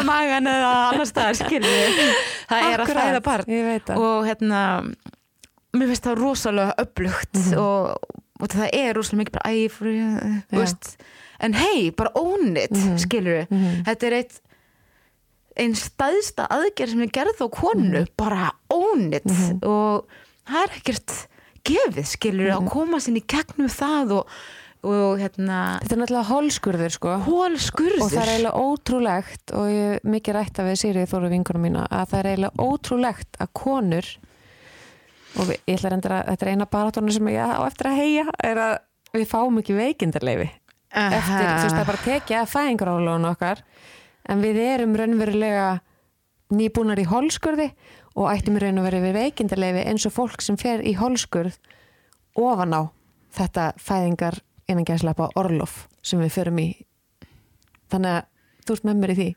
magan 0.12 0.50
eða 0.52 0.72
annars 0.92 1.14
staðar 1.14 1.40
það 2.50 2.70
er 2.74 2.84
að 2.86 2.94
fæða 2.96 3.22
það. 3.26 4.02
og 4.02 4.26
hérna 4.30 4.62
mér 5.76 5.92
finnst 5.92 6.08
það 6.08 6.22
rosalega 6.24 6.76
upplugt 6.86 7.42
og, 7.60 8.16
og 8.42 8.50
það 8.56 8.70
er 8.80 8.96
rosalega 8.98 9.22
mikið 9.24 9.38
bara 9.38 9.52
æ, 9.52 9.68
fyrir, 9.76 10.02
Já. 10.02 10.58
veist, 10.60 10.92
en 11.44 11.54
hei, 11.60 11.92
bara 11.92 12.12
own 12.16 12.56
it 12.58 12.72
Mhm. 12.76 12.98
skilur 13.04 13.46
þetta 13.88 14.08
er 14.10 14.18
eitt 14.22 14.42
einn 15.56 15.76
staðsta 15.80 16.50
aðgerð 16.52 16.92
sem 16.96 17.02
er 17.06 17.12
gerð 17.16 17.40
á 17.40 17.48
konu 17.48 18.02
bara 18.20 18.50
own 18.76 19.06
it. 19.16 19.24
Og 19.64 20.04
það 20.50 20.64
er 20.66 20.74
ekkert 20.82 21.14
gefið 21.66 22.10
skilur 22.12 22.50
að 22.58 22.66
koma 22.74 23.00
sinni 23.00 23.22
í 23.24 23.28
gegnum 23.32 23.70
það 23.72 24.12
og, 24.20 24.34
og 24.86 25.20
hérna 25.20 25.60
Þetta 25.82 25.96
er 25.96 26.02
náttúrulega 26.02 26.30
holskurður 26.30 26.94
sko. 26.96 27.16
Hól 27.26 27.58
skurður 27.62 28.06
og 28.06 28.12
það 28.14 28.22
er 28.22 28.32
eiginlega 28.34 28.64
ótrúlegt 28.70 29.54
og 29.58 29.72
ég 29.74 29.92
hef 29.96 30.08
mikið 30.16 30.38
rætta 30.38 30.66
við 30.68 30.80
Sýrið 30.82 31.12
Þóru 31.12 31.32
vinkunum 31.34 31.66
mína 31.66 31.86
að 31.90 32.12
það 32.12 32.20
er 32.22 32.30
eiginlega 32.32 32.68
ótrúlegt 32.70 33.40
að 33.42 33.52
konur 33.62 34.12
og 35.36 35.50
við, 35.50 35.58
ég 35.68 35.80
ætla 35.80 35.90
að 35.90 35.96
reynda 35.96 36.14
að 36.16 36.30
þetta 36.30 36.46
er 36.46 36.52
eina 36.54 36.70
baratónu 36.76 37.16
sem 37.16 37.32
ég 37.34 37.56
á 37.56 37.62
eftir 37.66 37.90
að 37.90 38.00
heia 38.00 38.26
er 38.50 38.62
að 38.66 38.76
við 39.16 39.28
fáum 39.32 39.60
ekki 39.62 39.76
veikindarleifi 39.76 40.48
eftir, 40.96 41.28
þú 41.28 41.66
veist 41.66 41.76
það 41.76 41.82
er 41.82 41.90
bara 41.90 42.00
að 42.00 42.08
tekja 42.08 42.42
að 42.42 42.52
fæðingarálónu 42.54 43.30
okkar 43.34 43.62
en 44.32 44.44
við 44.44 44.62
erum 44.64 44.96
raunverulega 45.00 45.68
nýbúnar 46.56 47.02
í 47.02 47.08
holskurði 47.10 47.70
og 48.16 48.30
ættum 48.32 48.60
í 48.60 48.64
raun 48.64 48.80
og 48.80 48.88
verið 48.88 49.08
við 49.10 49.18
veikindarleifi 49.20 49.86
eins 49.90 50.08
og 50.08 50.16
fólk 50.16 50.44
sem 50.46 50.60
fer 50.60 50.84
í 50.88 50.96
holskurð 51.00 51.58
ofan 52.40 52.76
á 52.76 52.82
þetta 53.36 53.72
fæðingar 53.82 54.40
innan 54.70 54.88
gæslepa 54.88 55.30
orlof 55.40 55.86
sem 56.06 56.22
við 56.24 56.34
förum 56.38 56.62
í. 56.64 56.70
Þannig 57.94 58.16
að 58.18 58.30
þú 58.66 58.76
ert 58.78 58.88
með 58.90 59.02
mér 59.02 59.14
í 59.14 59.18
því. 59.20 59.28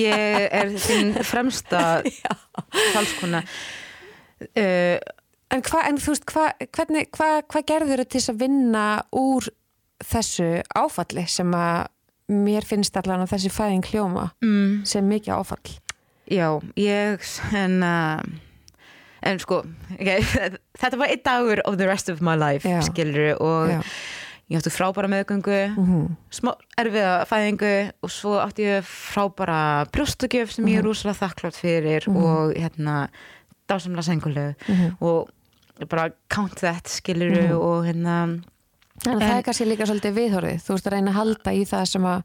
Ég- 0.00 0.46
er 0.60 0.70
þinn 0.80 1.12
fremsta 1.28 1.82
talskona. 2.94 3.42
Uh, 4.56 4.98
En, 5.52 5.60
hva, 5.60 5.82
en 5.84 5.98
þú 6.00 6.14
veist, 6.14 6.30
hva, 6.32 6.46
hvað 6.72 7.42
hva 7.52 7.60
gerður 7.68 8.00
þau 8.00 8.08
til 8.14 8.20
að 8.32 8.38
vinna 8.40 8.84
úr 9.12 9.48
þessu 10.00 10.46
áfalli 10.72 11.26
sem 11.28 11.52
að 11.52 11.90
mér 12.32 12.64
finnst 12.64 12.96
allan 12.96 13.26
að 13.26 13.34
þessi 13.34 13.50
fæðing 13.52 13.84
hljóma 13.90 14.30
mm, 14.40 14.86
sem 14.88 15.04
mikið 15.04 15.34
áfall? 15.36 15.74
Já, 16.32 16.46
ég 16.80 17.20
en, 17.58 17.76
uh, 17.84 18.22
en 19.28 19.42
sko 19.42 19.60
okay, 19.98 20.24
þetta 20.80 21.00
var 21.02 21.12
einn 21.12 21.24
dagur 21.26 21.60
of 21.68 21.76
the 21.76 21.90
rest 21.90 22.08
of 22.08 22.24
my 22.24 22.38
life 22.38 22.64
skilur 22.88 23.34
og 23.36 23.74
Já. 23.74 23.80
Ég 24.52 24.60
átti 24.60 24.70
frábæra 24.74 25.08
meðgöngu 25.08 25.58
Mhm. 25.76 26.16
smá 26.30 26.52
erfiða 26.78 27.24
fæðingu 27.26 27.92
og 28.02 28.10
svo 28.12 28.36
átti 28.44 28.66
ég 28.68 28.84
frábæra 28.84 29.86
brjóstugjöf 29.90 30.52
sem 30.52 30.66
ég 30.68 30.78
er 30.78 30.84
rúslega 30.84 31.16
þakklátt 31.24 31.56
fyrir 31.56 32.08
og 32.08 32.52
hérna 32.54 33.08
dásamlega 33.68 34.04
sengulegu 34.04 34.54
Mhm. 34.68 34.96
og 35.00 35.30
bara 35.88 36.10
count 36.28 36.56
that 36.60 36.84
skilur 36.86 37.56
og 37.58 37.84
hérna 37.86 38.42
En, 39.06 39.18
það 39.18 39.22
En- 39.22 39.36
er 39.38 39.42
kannski 39.42 39.64
líka 39.66 39.86
svolítið 39.88 40.14
viðhorfið. 40.14 40.60
Þú 40.62 40.74
veist 40.76 40.86
að 40.86 40.92
reyna 40.92 41.10
að 41.10 41.14
halda 41.14 41.50
í 41.50 41.62
það 41.66 41.86
sem 41.88 42.02
að 42.02 42.22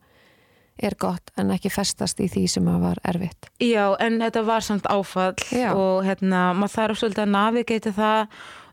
er 0.83 0.93
gott 0.99 1.31
en 1.37 1.49
ekki 1.49 1.71
festast 1.71 2.19
í 2.19 2.27
því 2.29 2.47
sem 2.49 2.65
að 2.65 2.81
var 2.81 2.95
erfitt. 3.05 3.47
Já, 3.59 3.95
en 3.99 4.19
þetta 4.19 4.45
var 4.45 4.59
samt 4.61 4.83
áfall 4.83 5.33
Já. 5.49 5.73
og 5.73 6.03
hérna, 6.05 6.53
maður 6.53 6.75
þarf 6.75 6.99
svolítið 6.99 7.23
að 7.23 7.29
navigata 7.33 7.91
það 7.93 8.27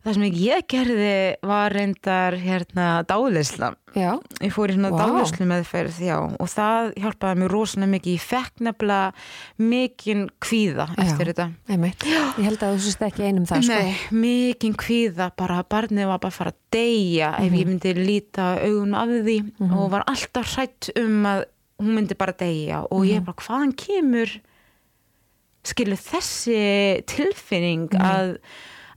það 0.04 0.14
sem 0.14 0.24
ég 0.36 0.66
gerði 0.68 1.36
var 1.48 1.72
reyndar 1.72 2.34
hérna 2.36 2.88
dálisla 3.08 3.70
Já, 3.94 4.18
ég 4.42 4.50
fór 4.52 4.68
í 4.72 4.74
svona 4.76 4.90
wow. 4.90 4.98
dálislu 5.00 5.46
meðferð 5.46 5.98
já, 6.02 6.16
og 6.20 6.48
það 6.50 6.88
hjálpaði 6.98 7.38
mér 7.40 7.52
rosalega 7.54 7.90
mikið 7.94 8.12
ég 8.16 8.24
fekk 8.26 8.64
nefnilega 8.66 9.12
mikinn 9.70 10.24
kvíða 10.42 10.86
eftir 10.98 11.30
Já. 11.30 11.32
þetta 11.32 11.46
einmitt. 11.70 12.04
Ég 12.10 12.42
held 12.48 12.58
að 12.66 12.74
þú 12.74 12.80
sést 12.88 13.04
ekki 13.06 13.22
einum 13.28 13.46
það, 13.46 13.62
sko. 13.68 13.78
Nei, 13.78 13.94
mikinn 14.24 14.74
kvíða 14.74 15.30
bara 15.38 15.60
að 15.62 15.68
barnið 15.76 16.06
var 16.10 16.18
bara 16.18 16.32
að 16.34 16.38
fara 16.40 16.50
að 16.50 16.60
deyja 16.74 17.30
ef 17.38 17.50
Mhm. 17.52 17.58
ég 17.60 17.66
myndi 17.70 17.94
líta 17.94 18.48
augun 18.66 18.94
af 18.98 19.08
því 19.08 19.38
og 19.70 19.90
var 19.90 20.04
alltaf 20.06 20.56
hrætt 20.56 20.90
um 20.96 21.22
að 21.24 21.44
hún 21.80 21.94
myndi 21.94 22.14
bara 22.18 22.32
deyja 22.32 22.82
og 22.90 23.00
Mhm. 23.04 23.08
ég 23.14 23.24
bara 23.24 23.36
hvaðan 23.46 23.72
kemur 23.76 24.40
skilu 25.64 25.96
þessi 25.96 27.04
tilfinning 27.06 27.88
Mhm. 27.88 28.02
að, 28.02 28.38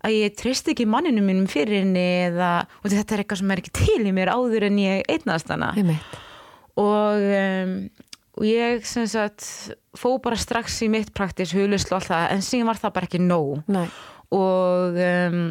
að 0.07 0.15
ég 0.21 0.35
treysti 0.39 0.73
ekki 0.73 0.87
manninu 0.89 1.21
mínum 1.25 1.47
fyrir 1.51 1.81
henni 1.83 2.05
eða, 2.31 2.51
og 2.81 2.89
þetta 2.93 3.15
er 3.17 3.23
eitthvað 3.25 3.41
sem 3.43 3.51
er 3.55 3.61
ekki 3.63 3.75
til 3.83 4.01
í 4.07 4.15
mér 4.15 4.31
áður 4.33 4.67
en 4.71 4.81
ég 4.81 5.03
eignast 5.11 5.51
hana 5.53 5.73
og, 6.77 7.23
um, 7.37 7.77
og 8.37 8.45
ég 8.47 8.85
sem 8.87 9.07
sagt 9.09 9.47
fó 9.97 10.13
bara 10.21 10.37
strax 10.39 10.81
í 10.85 10.89
mitt 10.93 11.13
praktis 11.17 11.51
hulislu 11.57 11.95
og 11.95 11.99
allt 12.01 12.11
það 12.13 12.27
en 12.35 12.45
síðan 12.45 12.69
var 12.71 12.81
það 12.83 12.95
bara 12.99 13.09
ekki 13.11 13.21
nóg 13.25 13.63
Nei. 13.73 13.87
og 14.37 15.01
um, 15.07 15.41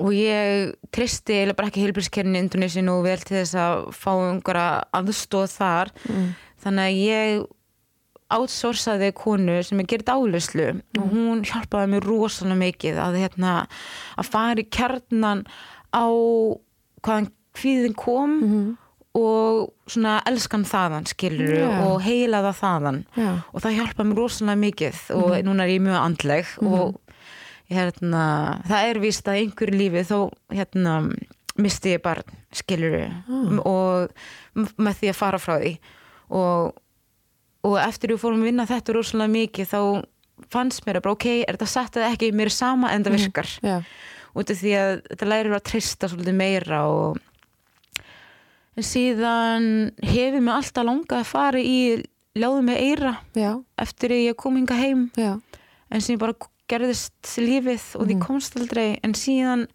og 0.00 0.14
ég 0.16 0.70
tristi 0.96 1.34
eða 1.44 1.54
bara 1.58 1.68
ekki 1.68 1.82
heilbrískernin 1.84 2.38
í 2.38 2.42
Indonési 2.46 2.80
nú 2.84 2.98
vel 3.04 3.18
til 3.20 3.36
þess 3.42 3.56
að 3.60 3.82
fá 3.92 4.12
einhverja 4.16 4.68
aðstóð 4.96 5.50
þar 5.58 5.90
Mm. 6.08 6.30
þannig 6.64 6.86
að 6.88 7.00
ég 7.04 7.42
outsourcaði 8.30 9.12
konu 9.18 9.56
sem 9.66 9.80
er 9.82 9.88
gerð 9.90 10.12
áluslu 10.14 10.68
og 10.98 11.08
hún 11.12 11.42
hjálpaði 11.48 11.90
mér 11.94 12.06
rosalega 12.06 12.60
mikið 12.62 13.00
að, 13.02 13.18
hérna, 13.24 13.54
að 14.18 14.28
fara 14.30 14.60
í 14.62 14.68
kjarnan 14.70 15.44
á 15.94 16.06
hvaðan 17.02 17.30
hvíðin 17.58 17.96
kom 17.98 18.36
Mhm. 18.40 18.76
og 19.18 19.72
svona 19.90 20.20
elskan 20.30 20.62
þaðan 20.64 21.06
skilur 21.10 21.56
Já. 21.58 21.70
og 21.88 22.00
heila 22.02 22.42
það 22.46 22.60
þaðan 22.62 22.98
Já. 23.16 23.30
og 23.52 23.60
það 23.64 23.76
hjálpa 23.80 24.04
mér 24.06 24.16
rosalega 24.22 24.60
mikið 24.62 25.00
og 25.16 25.30
núna 25.48 25.64
er 25.66 25.72
ég 25.74 25.82
mjög 25.82 25.98
andleg 26.04 26.46
og 26.62 27.00
hérna, 27.70 28.62
það 28.66 28.84
er 28.90 29.00
víst 29.02 29.26
að 29.30 29.40
einhverju 29.44 29.78
lífi 29.78 30.04
þó 30.06 30.30
hérna, 30.54 30.94
misti 31.58 31.92
ég 31.96 32.02
barn 32.02 32.22
skilur 32.52 33.10
og 33.66 34.10
m- 34.56 34.70
með 34.78 34.94
því 35.00 35.10
að 35.12 35.18
fara 35.18 35.38
frá 35.38 35.58
því 35.60 35.74
og, 36.30 36.72
og 37.64 37.76
eftir 37.78 38.10
við 38.14 38.20
fórum 38.22 38.40
að 38.44 38.48
vinna 38.50 38.66
þetta 38.66 38.94
rosalega 38.96 39.32
mikið 39.34 39.66
þá 39.72 39.80
fannst 40.50 40.86
mér 40.86 40.96
að 41.00 41.02
bara 41.04 41.12
ok, 41.18 41.26
er 41.44 41.56
þetta 41.58 41.66
sett 41.68 41.96
eða 42.00 42.12
ekki, 42.14 42.30
mér 42.32 42.48
er 42.48 42.56
sama 42.56 42.90
en 42.94 43.04
það 43.04 43.16
virkar 43.18 43.50
Já. 43.62 43.74
út 44.34 44.50
af 44.54 44.60
því 44.62 44.72
að 44.80 44.92
þetta 45.10 45.28
lærir 45.28 45.56
að 45.58 45.66
trista 45.68 46.08
svolítið 46.08 46.38
meira 46.40 46.78
og 46.88 47.18
en 48.80 48.86
síðan 48.86 49.66
hefur 50.06 50.40
mig 50.40 50.54
alltaf 50.54 50.86
langað 50.88 51.20
að 51.20 51.28
fara 51.28 51.60
í 51.60 51.76
ljáðu 52.38 52.62
með 52.64 52.80
eira 52.86 53.12
Já. 53.36 53.50
eftir 53.82 54.14
að 54.16 54.24
ég 54.30 54.38
kom 54.40 54.56
hinga 54.56 54.78
heim 54.80 55.04
Já. 55.18 55.34
en 55.90 56.00
síðan 56.00 56.22
bara 56.24 56.38
gerðist 56.70 57.32
lífið 57.42 57.84
og 57.98 58.06
því 58.06 58.14
Mhm. 58.16 58.22
komst 58.24 58.56
aldrei 58.56 58.98
en 59.02 59.12
síðan 59.18 59.66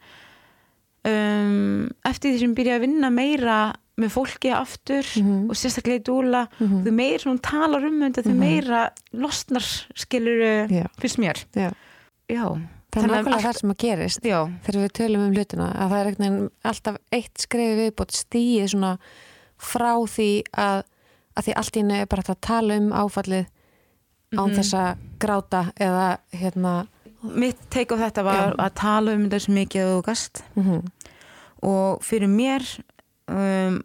um, 1.06 1.90
eftir 2.08 2.32
því 2.34 2.40
sem 2.40 2.56
byrja 2.58 2.78
að 2.80 2.86
vinna 2.88 3.10
meira 3.14 3.58
með 3.98 4.10
fólki 4.12 4.52
aftur 4.52 5.06
Mhm. 5.22 5.50
og 5.50 5.56
sérstaklega 5.56 6.00
í 6.02 6.04
dúla 6.04 6.48
Mhm. 6.60 6.84
því 6.84 6.92
meira 6.92 7.20
sem 7.20 7.32
hún 7.32 7.42
talar 7.42 7.86
um 7.86 8.00
þetta 8.02 8.24
því 8.24 8.34
Mhm. 8.34 8.40
meira 8.40 8.90
losnar 9.14 9.64
skilur 9.96 10.68
Já. 10.70 10.86
fyrst 11.00 11.18
mér 11.18 11.46
Já. 11.56 11.72
já, 12.30 12.62
Það 12.92 13.04
er 13.04 13.10
nákvæmlega 13.10 13.34
allt- 13.36 13.44
það 13.46 13.60
sem 13.60 13.70
að 13.72 13.78
gerist 13.78 14.22
já, 14.24 14.52
þegar 14.64 14.82
við 14.84 14.92
tölum 14.92 15.28
um 15.28 15.34
hlutina 15.34 15.74
að 15.76 15.90
það 15.90 16.06
er 16.06 16.50
alltaf 16.66 16.98
eitt 17.12 17.34
skrefi 17.38 17.76
viðbót 17.92 18.12
stíið 18.12 18.70
svona 18.70 18.98
frá 19.60 19.96
því 20.08 20.44
að, 20.58 20.84
að 21.38 21.44
því 21.46 21.54
allt 21.56 21.72
í 21.76 21.80
henni 21.82 22.00
er 22.02 22.06
bara 22.06 22.22
að 22.22 22.42
tala 22.42 22.74
um 22.78 22.92
áfallið 22.92 23.46
án 24.36 24.50
Mhm. 24.50 24.56
þess 24.56 24.74
að 24.74 24.98
gráta 25.20 25.72
eða 25.80 26.18
hérna 26.34 26.88
mitt 27.24 27.58
teik 27.70 27.90
á 27.92 27.96
þetta 27.98 28.24
var 28.24 28.56
að 28.58 28.74
tala 28.76 29.14
um 29.14 29.30
þetta 29.30 29.42
sem 29.42 29.56
mikið 29.56 29.82
að 29.82 30.00
þú 30.00 30.04
gast 30.04 30.44
mm 30.58 30.84
og 31.64 32.02
fyrir 32.04 32.28
mér 32.30 32.62
um, 33.28 33.80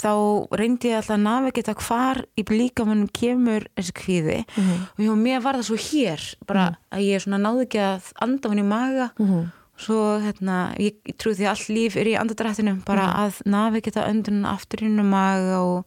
þá 0.00 0.10
reyndi 0.56 0.88
ég 0.92 0.96
alltaf 1.00 1.16
að 1.16 1.24
navigita 1.24 1.74
hvar 1.74 2.20
í 2.38 2.44
líkamannum 2.46 3.08
kemur 3.12 3.64
þessi 3.76 3.92
kvíði 3.92 4.36
-hmm. 4.46 4.82
og 4.96 5.00
hjá 5.04 5.14
mér 5.18 5.40
var 5.42 5.54
það 5.58 5.66
svo 5.70 5.76
hér 5.76 6.20
bara 6.46 6.76
að 6.92 7.00
ég 7.08 7.26
náði 7.26 7.64
ekki 7.66 7.80
að 7.80 8.12
anda 8.22 8.48
hann 8.48 8.58
í 8.58 8.68
maga 8.68 9.10
Mm 9.18 9.48
svo 9.80 10.20
hérna, 10.20 10.76
ég, 10.76 10.92
ég 11.08 11.16
trú 11.16 11.32
því 11.32 11.46
að 11.48 11.54
all 11.56 11.74
líf 11.74 11.96
er 11.96 12.04
í 12.06 12.12
andadrættinum 12.20 12.82
bara 12.84 13.06
Mhm. 13.06 13.16
að 13.16 13.42
navigita 13.46 14.04
öndun 14.10 14.44
aftur 14.44 14.82
inn 14.82 15.00
um 15.00 15.08
maga 15.08 15.56
og, 15.62 15.84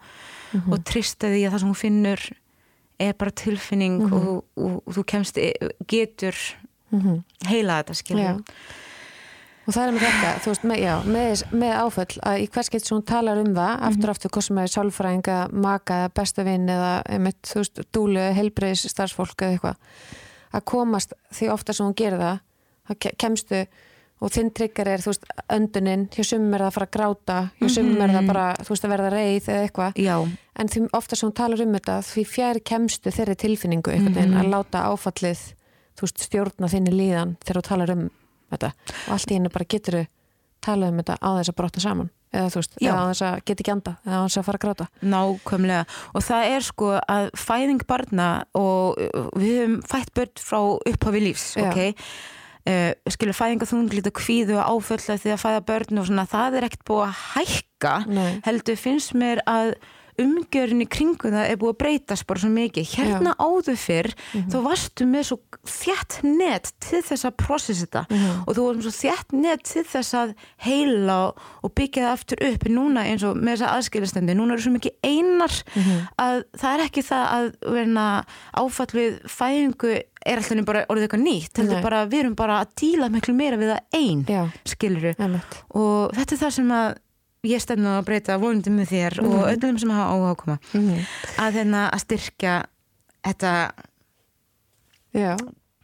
Mhm. 0.53 0.73
og 0.73 0.84
trista 0.84 1.27
því 1.27 1.45
að 1.45 1.51
það 1.53 1.59
sem 1.59 1.69
hún 1.69 1.75
finnur 1.77 2.19
er 2.99 3.13
bara 3.13 3.29
tilfinning 3.31 4.01
Mhm. 4.01 4.13
og, 4.13 4.43
og, 4.57 4.84
og 4.88 4.93
þú 4.95 5.03
kemst 5.05 5.38
getur 5.88 6.34
heila 7.45 7.84
þetta 7.84 7.93
skilur 7.93 8.19
Já. 8.23 8.43
Og 9.64 9.72
það 9.72 9.86
er 9.88 9.93
með 9.95 10.01
þetta, 10.03 10.32
þú 10.43 10.49
veist, 10.51 10.64
með, 10.68 10.80
já, 10.84 10.93
með, 11.07 11.41
með 11.61 11.74
áföll 11.80 12.18
að 12.28 12.41
í 12.43 12.47
hvers 12.51 12.70
gett 12.74 12.84
sem 12.88 12.97
hún 12.97 13.05
talar 13.07 13.39
um 13.39 13.53
það, 13.55 13.78
aftur 13.88 14.09
og 14.09 14.16
aftur, 14.18 14.32
hvað 14.36 14.43
sem 14.49 14.57
er 14.59 14.72
sálfræðinga, 14.74 15.38
maka 15.64 15.99
eða 16.01 16.09
besta 16.20 16.43
vinn 16.43 16.66
eða 16.74 16.89
einmitt, 17.16 17.39
þú 17.47 17.61
veist, 17.61 17.80
dúlu, 17.95 18.26
heilbreyðis 18.36 18.84
starfsfólk 18.91 19.45
eða 19.47 19.55
eitthvað, 19.55 19.93
að 20.59 20.66
komast 20.74 21.16
því 21.38 21.49
ofta 21.55 21.74
sem 21.78 21.88
hún 21.88 21.95
gerir 22.01 22.20
það, 22.20 22.41
ke- 23.05 23.14
kemstu 23.24 23.61
og 24.24 24.32
þinn 24.36 24.51
tryggar 24.55 24.88
er, 24.91 25.01
þú 25.03 25.14
veist, 25.14 25.24
öndunin, 25.55 26.03
hjá 26.11 26.24
sumum 26.28 26.53
er 26.57 26.64
það 26.66 26.68
að 26.70 26.76
fara 26.78 26.88
að 26.89 26.93
gráta, 26.97 27.38
hjá 27.61 27.70
sumum 27.78 28.03
er 28.03 28.14
það 28.18 28.28
bara, 28.34 28.43
þú 28.59 28.74
veist, 28.76 28.86
að 28.89 28.93
verða 28.97 29.14
reið 29.16 29.47
eða 29.55 29.64
eitthvað, 29.70 30.01
en 30.59 30.68
því 30.76 30.84
ofta 30.99 31.16
sem 31.20 31.28
hún 31.30 31.38
talar 31.39 31.64
um 31.64 31.74
þetta, 31.80 31.95
því 32.11 32.26
fjær 32.36 32.59
kemstu 32.68 33.16
þeirri 33.16 33.36
tilfinningu 33.47 33.91
einhvern 33.95 34.16
veginn 34.20 34.38
að 34.43 34.51
láta 34.57 34.84
áfallið 34.91 35.45
þú 35.95 36.05
veist, 36.07 36.24
stjórna 36.28 36.70
þinni 36.72 36.93
líðan 36.99 37.34
þegar 37.43 37.59
þú 37.61 37.66
talar 37.72 37.95
um 37.95 38.03
þetta 38.58 38.74
og 39.06 39.16
allt 39.18 39.32
í 39.32 39.38
henni 39.39 39.54
bara 39.54 39.72
getur 39.76 39.99
þú 39.99 40.04
talað 40.64 40.93
um 40.93 41.01
þetta 41.01 41.18
á 41.20 41.30
þess 41.38 41.51
að 41.51 41.58
brotna 41.60 41.84
saman 41.84 42.12
eða 42.34 42.49
þú 42.49 42.62
veist, 42.62 42.78
Já. 42.82 42.89
eða 42.89 43.01
á 43.04 43.06
þess 43.10 43.26
að 43.28 43.41
geta 43.45 43.64
ekki 43.64 43.74
anda 43.74 43.93
eða 44.04 44.20
á 44.20 44.24
þess 44.24 44.39
að 44.39 44.45
fara 44.47 44.60
að 44.60 44.64
gráta 44.66 44.88
nákvæmlega 45.14 45.82
og 46.14 46.26
það 46.28 46.51
er 46.54 46.68
sko 46.68 46.91
að 47.01 47.28
fæðing 47.43 47.84
barna 47.89 48.30
og 48.58 49.01
við 49.38 49.58
höfum 49.62 49.76
fætt 49.91 50.14
börn 50.18 50.41
frá 50.41 50.60
upphafi 50.93 51.22
lífs 51.24 51.49
Já. 51.60 51.68
ok 51.68 51.82
uh, 51.84 52.91
skilur 53.14 53.38
fæðinga 53.38 53.70
þunglít 53.70 54.10
og 54.10 54.18
kvíðu 54.18 54.58
og 54.58 54.72
áföll 54.72 55.01
því 55.04 55.36
að 55.36 55.43
fæða 55.43 55.66
börn 55.70 56.01
og 56.01 56.10
svona 56.10 56.26
það 56.32 56.60
er 56.60 56.70
ekkert 56.70 56.88
búið 56.89 57.06
að 57.10 57.20
hækka 57.34 57.95
Nei. 58.10 58.32
heldur 58.47 58.80
finnst 58.82 59.14
mér 59.18 59.43
að 59.49 59.76
umgjörn 60.22 60.82
í 60.84 60.88
kringu 60.89 61.32
það 61.34 61.49
er 61.49 61.57
búið 61.61 61.74
að 61.74 61.80
breytast 61.84 62.28
bara 62.28 62.39
svo 62.43 62.49
mikið. 62.53 62.88
Hérna 62.97 63.34
áður 63.39 63.78
fyrr 63.80 64.11
þá 64.51 64.57
varstu 64.68 65.07
með 65.09 65.24
svo 65.30 65.38
þjætt 65.66 66.20
net 66.24 66.72
til 66.84 67.01
þess 67.01 67.26
að 67.30 67.38
processa 67.43 67.86
þetta. 67.86 68.05
Mhm. 68.09 68.43
og 68.47 68.55
þú 68.57 68.68
varum 68.68 68.82
svo 68.86 68.93
þjætt 68.99 69.34
net 69.34 69.64
til 69.64 69.84
þess 69.84 70.14
að 70.14 70.34
heila 70.68 71.18
og, 71.64 71.74
byggja 71.76 72.03
það 72.05 72.14
aftur 72.14 72.43
upp. 72.51 72.64
Núna 72.74 73.05
eins 73.09 73.24
og 73.24 73.36
með 73.38 73.57
þessa 73.57 73.74
aðskilistendi 73.78 74.36
núna 74.38 74.53
eru 74.53 74.61
svo 74.61 74.74
mikið 74.78 74.93
einar 75.03 75.53
Mhm. 75.76 76.07
að 76.20 76.43
það 76.57 76.74
er 76.74 76.86
ekki 76.88 77.01
það 77.03 77.26
að 77.34 77.51
verna, 77.74 78.26
áfall 78.53 78.91
við 78.93 79.22
fæðingu 79.28 79.93
er 80.26 80.38
alltaf 80.39 80.66
bara 80.66 80.86
orðið 80.88 81.07
eitthvað 81.07 81.24
nýtt 81.28 81.82
bara 81.84 82.05
við 82.07 82.20
erum 82.24 82.36
bara 82.36 82.61
að 82.64 82.70
díla 82.80 83.09
miklu 83.11 83.34
meira 83.36 83.57
við 83.59 83.74
það 83.74 83.80
ein 83.93 84.24
Já, 84.26 84.43
skiluru 84.66 85.16
og 85.76 86.14
þetta 86.16 86.32
er 86.34 86.38
það 86.45 86.53
sem 86.53 86.70
að 86.72 86.95
ég 87.44 87.60
stefna 87.60 87.98
að 88.00 88.06
breyta 88.08 88.38
vonandi 88.39 88.72
með 88.72 88.88
þér 88.94 89.18
og 89.24 89.34
Mhm. 89.34 89.50
öllum 89.54 89.80
sem 89.80 89.89
hafa 89.89 90.14
áhuga 90.14 90.30
að 90.32 90.38
koma. 90.38 90.58
Að 91.44 91.54
þeirna 91.58 91.82
að 91.91 92.00
styrkja 92.06 92.54
þetta 93.24 93.72
Já, 95.14 95.36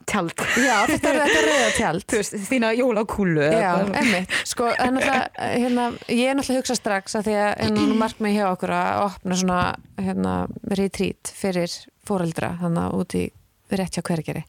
tjald. 0.09 0.33
Já 0.57 0.77
þetta 0.89 1.09
er 1.11 1.17
þetta 1.21 1.41
rauða 1.45 1.71
tjald. 1.77 2.05
Þú 2.09 2.17
veist, 2.17 2.33
þína 2.49 2.71
jólakúlu 2.79 3.43
Já, 3.53 3.73
emmitt, 3.99 4.31
sko, 4.49 4.71
en 4.73 4.95
náttúrulega, 4.95 5.27
hérna, 5.37 5.83
ég 6.09 6.31
er 6.31 6.35
náttúrulega 6.39 6.55
að 6.55 6.61
hugsa 6.63 6.77
strax 6.79 7.15
að 7.19 7.27
því 7.27 7.35
að 7.43 7.51
hérna, 7.61 7.99
markmið 8.01 8.33
hjá 8.39 8.45
okkur 8.55 8.73
að 8.73 9.03
opna 9.05 9.35
svona, 9.43 9.59
hérna, 9.99 10.33
retreat 10.71 11.23
fyrir 11.35 11.75
fóreldra, 12.09 12.55
þannig 12.57 12.87
að 12.87 12.97
út 13.03 13.13
í 13.19 13.23
rétt 13.69 13.93
hjá 13.99 14.01
hvergeri 14.01 14.43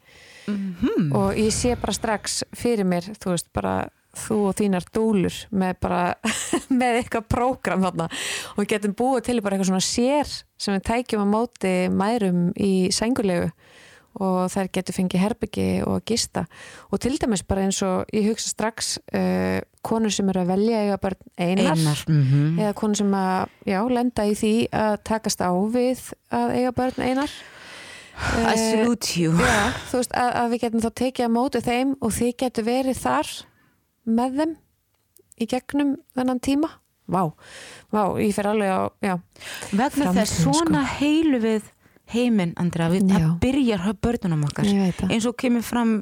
Mhm. 0.49 1.13
og 1.15 1.35
ég 1.37 1.53
sé 1.53 1.77
bara 1.79 1.93
strax 1.93 2.43
fyrir 2.57 2.87
mér, 2.89 3.05
þú 3.21 3.35
veist, 3.37 3.53
bara 3.53 3.91
þú 4.17 4.39
og 4.49 4.57
þínar 4.59 4.87
dúlur 4.95 5.37
með 5.55 5.77
bara 5.85 6.03
með 6.81 7.03
eitthvað 7.03 7.29
prógram 7.31 7.85
þarna. 7.87 8.09
Og 8.55 8.63
við 8.63 8.73
getum 8.75 8.97
búið 8.99 9.27
til 9.29 9.41
bara 9.41 9.57
eitthvað 9.57 9.73
svona 9.73 9.87
sér 9.87 10.33
sem 10.61 10.77
við 10.77 10.87
tækjum 10.91 11.25
á 11.25 11.33
móti 11.35 11.75
mærum 11.95 12.49
í 12.59 12.73
sængulegu 12.95 13.51
og 14.21 14.49
þær 14.51 14.71
getur 14.75 14.97
fengið 14.97 15.23
herbyggi 15.23 15.69
og 15.87 16.03
gista. 16.09 16.45
Og 16.91 17.01
til 17.03 17.15
dæmis 17.21 17.45
bara 17.47 17.63
eins 17.67 17.79
og 17.87 18.11
ég 18.15 18.27
hugsa 18.27 18.51
strax 18.51 18.97
uh, 19.15 19.61
konur 19.87 20.13
sem 20.13 20.29
eru 20.33 20.43
að 20.43 20.51
velja 20.51 20.83
eiga 20.85 20.99
bara 21.01 21.19
einar, 21.39 21.79
einar 21.79 22.03
mhm. 22.09 22.59
eða 22.59 22.75
konur 22.81 23.01
sem 23.01 23.15
að 23.17 23.55
já, 23.71 23.79
lenda 23.89 24.27
í 24.27 24.35
því 24.37 24.55
að 24.83 24.97
takast 25.13 25.45
á 25.45 25.51
við 25.71 26.03
að 26.35 26.57
eiga 26.59 26.75
börn 26.77 27.07
einar. 27.07 27.39
I 28.21 28.57
salute 28.59 29.15
you. 29.17 29.33
Já, 29.33 29.71
þú 29.89 30.03
veist 30.03 30.11
að, 30.19 30.35
að 30.43 30.51
við 30.53 30.63
getum 30.67 30.83
þá 30.85 30.91
tekið 31.01 31.25
að 31.25 31.33
móti 31.39 31.63
þeim 31.65 31.95
og 32.05 32.13
þið 32.13 32.35
getur 32.43 32.67
verið 32.67 32.99
þar 33.01 33.31
með 34.09 34.39
þeim 34.41 34.55
í 35.41 35.49
gegnum 35.51 35.97
þennan 36.17 36.41
tíma. 36.45 36.71
Vá, 37.11 37.25
vá, 37.91 38.03
ég 38.23 38.35
fer 38.37 38.47
alveg 38.53 38.71
á, 38.71 38.81
já, 39.03 39.17
vegna 39.75 40.13
þess 40.15 40.43
sko. 40.45 40.53
svona 40.61 40.85
heilu 41.01 41.41
við 41.43 41.71
heiminn 42.11 42.53
Andra, 42.61 42.87
við, 42.93 43.09
það 43.11 43.33
byrjar 43.43 43.87
börnunum 44.03 44.45
okkar. 44.47 44.69
Eins 45.09 45.27
og 45.27 45.35
kemur 45.41 45.65
fram 45.67 45.97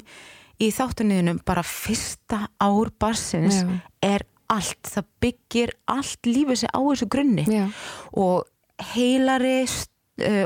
í 0.59 0.69
þáttunniðunum 0.75 1.41
bara 1.47 1.63
fyrsta 1.65 2.43
ár 2.61 2.91
barsins 2.99 3.61
Já. 3.61 3.69
er 4.05 4.25
allt, 4.49 4.81
það 4.89 5.09
byggir 5.23 5.73
allt 5.89 6.29
lífið 6.29 6.63
sig 6.63 6.73
á 6.73 6.79
þessu 6.81 7.09
grunni. 7.11 7.45
Já, 7.49 7.67
og 8.17 8.45
heilari 8.93 9.61
uh, 9.63 9.77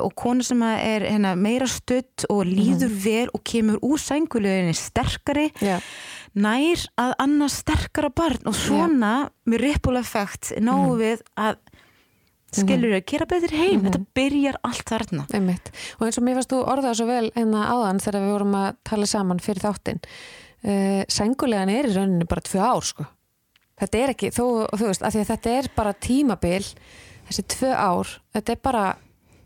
og 0.04 0.12
kona 0.20 0.46
sem 0.46 0.62
er 0.68 1.06
hérna, 1.08 1.36
meira 1.40 1.68
stutt 1.70 2.26
og 2.30 2.46
líður 2.50 2.92
vel 3.04 3.28
og 3.34 3.44
kemur 3.48 3.80
úr 3.84 4.02
sænguleginni 4.02 4.76
sterkari 4.78 5.50
Já, 5.64 5.80
nær 6.34 6.84
að 7.00 7.14
annars 7.22 7.60
sterkara 7.62 8.10
barn. 8.14 8.42
Og 8.50 8.58
svona 8.58 9.14
með 9.50 9.66
ripple 9.68 10.02
effect 10.02 10.54
náum 10.62 10.96
við 11.00 11.24
að 11.40 11.60
skilur 12.54 12.96
að 12.98 13.06
gera 13.10 13.28
betur 13.30 13.56
heim. 13.58 13.84
Þetta 13.88 14.02
byrjar 14.18 14.60
allt 14.68 14.86
þarna. 14.90 15.26
Einmitt. 15.34 15.72
Og 15.98 16.08
eins 16.08 16.20
og 16.20 16.26
mér 16.26 16.38
fannst 16.38 16.54
þú 16.54 16.62
orðað 16.74 17.00
svo 17.00 17.08
vel 17.10 17.26
hérna 17.34 17.66
áðan 17.72 18.02
þegar 18.04 18.26
við 18.26 18.34
vorum 18.36 18.58
að 18.60 18.68
tala 18.90 19.10
saman 19.10 19.42
fyrir 19.44 19.66
þáttinn. 19.66 20.04
Uh, 20.64 21.02
Sængulegan 21.12 21.72
er 21.74 21.90
í 21.90 21.96
rauninni 21.96 22.28
bara 22.30 22.46
tvö 22.46 22.62
ár, 22.62 22.86
sko. 22.88 23.08
Þetta 23.82 24.00
er 24.00 24.14
ekki, 24.14 24.30
þú, 24.32 24.46
þú 24.70 24.92
veist, 24.92 25.04
af 25.04 25.16
því 25.16 25.24
að 25.24 25.32
þetta 25.32 25.56
er 25.60 25.70
bara 25.76 25.96
tímabil, 26.06 26.62
þessi 27.28 27.44
tvö 27.56 27.72
ár, 27.74 28.12
þetta 28.38 28.54
er 28.54 28.62
bara, 28.64 28.84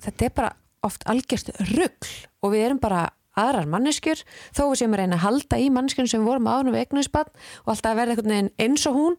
þetta 0.08 0.28
er 0.28 0.34
bara 0.40 0.56
oft 0.88 1.06
algjörst 1.10 1.54
rugl 1.74 2.12
og 2.42 2.54
við 2.54 2.66
erum 2.70 2.82
bara 2.82 3.08
aðrar 3.38 3.68
manneskjur, 3.70 4.24
þó 4.56 4.64
við 4.72 4.80
séum 4.82 4.96
að 4.96 5.04
reyna 5.04 5.20
að 5.20 5.26
halda 5.28 5.60
í 5.62 5.68
manneskjörn 5.74 6.10
sem 6.10 6.26
vorum 6.26 6.50
áðunum 6.50 6.74
við 6.74 6.88
eignuðspann 6.88 7.30
og 7.30 7.72
alltaf 7.74 7.98
verða 8.00 8.16
einhvern 8.16 8.34
veginn 8.34 8.52
eins 8.66 8.88
og 8.90 8.98
hún, 8.98 9.18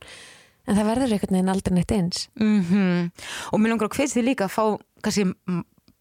en 0.66 0.78
það 0.78 0.90
verður 0.90 1.14
einhvern 1.14 1.38
veginn 1.38 1.52
aldrei 1.54 1.74
neitt 1.76 1.94
eins. 1.94 2.24
mm 2.34 3.10
og 3.52 3.62
mér 3.62 3.74
langar 3.74 3.90
að 3.90 3.98
hvetja 3.98 4.16
því 4.16 4.24
líka 4.26 4.48
að 4.48 4.56
fá 4.56 4.64
kannski 5.06 5.28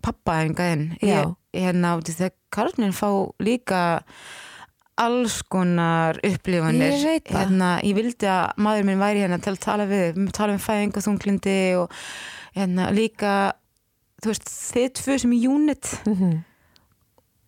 pappaæfinga 0.08 0.68
inn 0.74 0.84
Já. 1.02 1.14
ég, 1.14 1.38
hérna 1.58 1.94
þegar 2.02 2.36
karlinn 2.54 2.96
fá 2.96 3.10
líka 3.44 3.82
alls 4.98 5.44
konar 5.46 6.18
upplifanir 6.26 6.96
Ég 6.98 7.30
hérna, 7.30 7.78
ég 7.86 7.94
vildi 7.98 8.30
að 8.30 8.58
maður 8.66 8.88
minn 8.90 9.02
væri 9.02 9.24
hérna 9.26 9.38
til 9.42 9.54
að 9.54 9.62
tala 9.62 9.86
við, 9.90 10.18
tala 10.34 10.58
um 10.58 10.62
fæðing 10.64 10.98
og 10.98 11.06
þunglindi 11.06 11.58
og 11.78 11.94
hérna 12.58 12.90
líka 12.96 13.34
þú 14.24 14.32
veist, 14.32 14.48
þið 14.74 14.88
tvö 15.02 15.18
sem 15.24 15.34
í 15.38 15.42
unit 15.48 15.94
Mm 16.08 16.38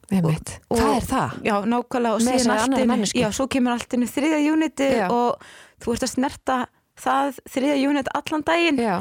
Einmitt. 0.09 0.55
Og- 0.73 0.79
Hvað 0.79 0.95
er 0.95 1.05
það? 1.05 1.33
já, 1.45 1.55
nákvæmlega 1.69 2.13
og 2.15 2.21
síðan 2.25 2.55
allt 2.55 2.79
inn, 2.81 3.03
já, 3.21 3.27
svo 3.29 3.45
kemur 3.47 3.71
allt 3.75 3.93
inn 3.93 4.01
í 4.01 4.09
þriðja 4.09 4.53
uniti 4.53 4.87
Já. 4.97 5.05
og 5.11 5.37
þú 5.83 5.93
ert 5.93 6.05
að 6.07 6.13
snerta 6.15 6.55
það 6.97 7.37
þriðja 7.53 7.89
unit 7.91 8.07
allan 8.17 8.41
daginn 8.47 8.77
Já. 8.81 8.95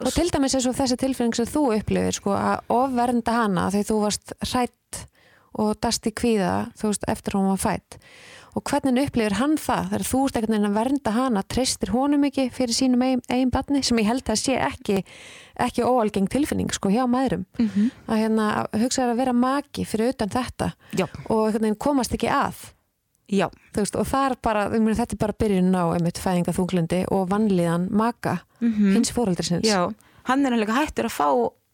Og 0.00 0.08
til 0.14 0.30
dæmis 0.32 0.54
eins 0.56 0.66
og 0.66 0.74
þessi 0.78 0.96
tilfinning 0.96 1.34
sem 1.36 1.44
þú 1.44 1.76
upplifir 1.76 2.16
sko 2.16 2.30
að 2.32 2.60
ofvernda 2.72 3.32
hana 3.36 3.66
þegar 3.68 3.88
þú 3.90 4.00
varst 4.00 4.32
hrætt 4.48 5.04
og 5.60 5.76
dast 5.84 6.06
í 6.08 6.10
kvíða 6.16 6.72
þú 6.72 6.88
veist 6.88 7.04
eftir 7.06 7.36
hún 7.36 7.50
var 7.52 7.60
fætt 7.60 7.98
og 8.56 8.64
hvernig 8.66 9.06
upplifir 9.06 9.36
hann 9.38 9.56
það? 9.60 9.92
Þegar 9.92 10.06
þú 10.08 10.22
ert 10.26 10.40
veginn 10.40 10.68
að 10.68 10.78
vernda 10.78 11.14
hana 11.14 11.42
treystir 11.42 11.92
honum 11.94 12.26
ekki 12.28 12.48
fyrir 12.54 12.76
sínum 12.76 13.04
eigin, 13.06 13.22
eigin 13.30 13.52
batni 13.54 13.82
sem 13.86 14.00
ég 14.02 14.10
held 14.10 14.26
að 14.26 14.42
sé 14.42 14.58
ekki 14.58 15.04
ekki 15.60 15.84
óalgeng 15.84 16.28
tilfinning 16.32 16.72
sko 16.72 16.90
hjá 16.90 17.04
maðurum 17.10 17.44
mm 17.58 17.68
-hmm. 17.68 17.90
að 18.08 18.20
hérna 18.22 18.66
hugsa 18.80 19.06
að 19.06 19.16
vera 19.16 19.32
maki 19.32 19.84
fyrir 19.84 20.14
utan 20.14 20.28
þetta 20.28 20.72
já, 20.96 21.06
og 21.28 21.78
komast 21.78 22.14
ekki 22.14 22.28
að. 22.28 22.72
Veist 23.74 23.94
og 23.94 24.06
það 24.06 24.30
er 24.30 24.36
bara, 24.42 24.68
meina, 24.68 24.94
þetta 24.94 25.14
er 25.14 25.22
bara 25.22 25.38
byrjun 25.38 25.74
á 25.74 25.84
einmitt 25.94 26.18
fæðinga 26.18 26.52
þunglundi 26.52 27.04
og 27.14 27.28
vanlíðan 27.30 27.88
maka 27.90 28.40
mm 28.60 28.72
hins 28.94 29.12
fóreldrisins 29.12 29.66
Já, 29.66 29.92
hann 30.24 30.46
er 30.46 30.52
alveg 30.52 30.74
hættur 30.74 31.04
að 31.04 31.14
fá 31.14 31.28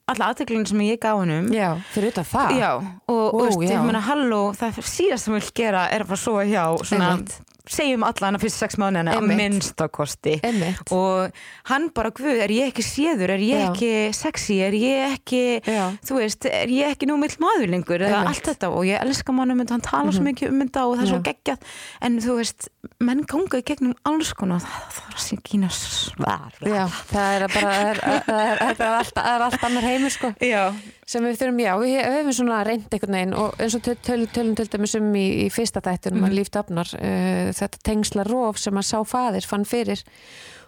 alla 0.07 0.29
aðteklinu 0.31 0.69
sem 0.71 0.81
ég 0.87 1.01
gaf 1.03 1.19
honum 1.19 1.49
Já, 1.55 1.73
fyrir 1.95 2.13
utan 2.15 2.27
það 2.31 2.53
Já, 2.61 2.71
og 3.11 3.25
Ó, 3.27 3.39
þú 3.41 3.43
veist, 3.49 3.63
já. 3.67 3.73
ég 3.75 3.87
meina 3.89 4.03
halló 4.07 4.41
það 4.55 4.81
síðast 4.87 5.27
sem 5.27 5.35
ég 5.35 5.43
vil 5.43 5.55
gera 5.63 5.87
er 5.91 6.05
að 6.05 6.13
fara 6.13 6.19
að 6.21 6.25
sofa 6.27 6.45
hjá 6.47 6.63
svona, 6.87 7.09
Einmitt. 7.17 7.35
Segjum 7.71 8.05
alla 8.07 8.29
hana 8.31 8.41
fyrst 8.43 8.61
sex 8.63 8.77
mánuðina 8.81 9.15
á 9.15 9.19
Einmitt. 9.19 9.41
minnstakosti. 9.41 10.37
Og 10.95 11.33
hann 11.71 11.89
bara, 11.95 12.11
guð, 12.15 12.41
er 12.45 12.53
ég 12.55 12.71
ekki 12.73 12.85
séður? 12.87 13.35
Er 13.37 13.43
ég 13.43 13.61
Já. 13.61 13.67
ekki 13.71 13.91
sexy, 14.17 14.61
er 14.63 14.77
ég 14.79 15.17
ekki 15.17 15.43
Já. 15.67 15.91
þú 16.07 16.21
veist, 16.21 16.47
er 16.47 16.73
ég 16.73 16.95
ekki 16.95 17.09
nú 17.11 17.19
mill 17.21 17.35
maður 17.43 17.73
lengur? 17.75 18.05
Eða 18.07 18.25
allt 18.31 18.47
þetta. 18.51 18.71
Og 18.71 18.87
ég 18.87 19.01
elska 19.03 19.35
mannum 19.35 19.65
hann 19.67 19.81
tala 19.85 20.13
svo 20.15 20.23
mikið 20.27 20.53
um 20.53 20.61
þetta 20.65 20.87
og 20.87 20.97
það 20.97 21.07
er 21.07 21.13
svo 21.13 21.23
geggjað. 21.27 21.71
En 22.07 22.21
þú 22.23 22.37
veist, 22.41 22.69
menn 23.03 23.25
ganga 23.27 23.61
í 23.61 23.65
gegnum 23.67 23.95
alls 24.07 24.33
konar, 24.37 24.63
það 24.63 25.01
er 25.03 25.17
að 25.17 25.25
sé 25.27 25.39
kýna 25.47 25.71
svar 25.73 26.55
Já, 26.63 26.85
það 27.11 27.35
er 27.37 27.47
bara 27.55 27.73
það 27.73 27.89
er, 27.91 28.01
það 28.01 28.43
er, 28.47 28.61
það 28.61 28.87
er, 28.87 28.95
allt, 29.01 29.15
það 29.17 29.33
er 29.33 29.45
allt 29.47 29.67
annar 29.69 29.87
heimur 29.91 30.15
sko. 30.15 30.31
Já, 30.41 30.63
sem 31.07 31.23
við 31.23 31.37
þurfum, 31.39 31.61
já, 31.63 31.73
við 31.79 31.97
höfum 32.03 32.33
svona 32.35 32.61
reynd 32.67 32.87
einhvern 32.91 33.15
veginn 33.15 33.35
og 33.39 33.61
eins 33.63 33.77
og 33.79 33.83
töl- 33.87 33.99
tölum 34.03 34.31
tölum 34.35 34.55
til 34.59 34.67
dæmis 34.73 34.95
um 34.99 35.13
í, 35.15 35.27
í 35.47 35.51
fyrsta 35.55 35.81
þættunum 35.85 36.19
Mhm. 36.25 36.29
að 36.31 36.35
líft 36.41 36.57
afnar 36.59 36.89
uh, 36.99 37.53
þetta 37.55 37.83
tengsla 37.87 38.25
rof 38.27 38.59
sem 38.59 38.75
að 38.75 38.89
sá 38.91 38.99
faðir 39.07 39.47
fann 39.47 39.65
fyrir 39.65 40.03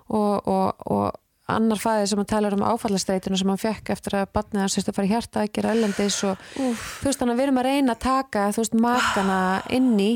og, 0.09 0.47
og, 0.47 0.87
og 0.87 1.13
annar 1.49 1.81
faðir 1.81 2.07
sem 2.13 2.21
að 2.23 2.29
tala 2.31 2.53
um 2.55 2.63
áfallastreituna 2.71 3.37
sem 3.41 3.49
hann 3.51 3.59
fekk 3.61 3.91
eftir 3.97 4.15
að 4.21 4.31
batnið 4.37 4.61
hans 4.63 4.79
að 4.79 4.95
fara 4.95 5.09
í 5.09 5.13
hjarta 5.15 5.43
að 5.43 5.53
gera 5.59 5.71
ellendis 5.75 6.19
og 6.29 6.37
þú 6.55 7.09
veist 7.09 7.19
þannig 7.23 7.35
að 7.35 7.39
við 7.41 7.47
erum 7.49 7.61
að 7.63 7.69
reyna 7.71 7.95
að 7.97 8.03
taka 8.05 8.47
þú 8.53 8.63
veist 8.63 8.79
makana 8.85 9.39
inn 9.75 9.95
í 9.99 10.11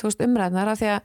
þú 0.00 0.08
veist 0.08 0.22
umræðnar 0.24 0.70
af 0.72 0.80
því 0.80 0.88
að 0.96 1.00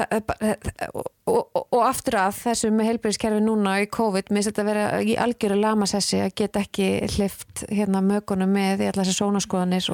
og, 0.00 1.04
og, 1.28 1.42
og, 1.62 1.80
aftur 1.84 2.16
að 2.22 2.38
þessu 2.38 2.70
með 2.72 2.88
heilbyrðiskerfi 2.90 3.42
núna 3.44 3.74
í 3.82 3.88
COVID 3.92 4.32
minnst 4.32 4.48
þetta 4.50 4.64
að 4.64 4.70
vera 4.70 4.86
í 5.04 5.16
algjöru 5.20 5.58
lamasessi 5.60 6.22
að 6.24 6.34
geta 6.40 6.62
ekki 6.64 6.88
hlift 7.16 7.64
hérna 7.68 8.00
mögunum 8.04 8.52
með 8.52 8.86
í 8.86 8.90
allar 8.92 9.10
þessi 9.10 9.92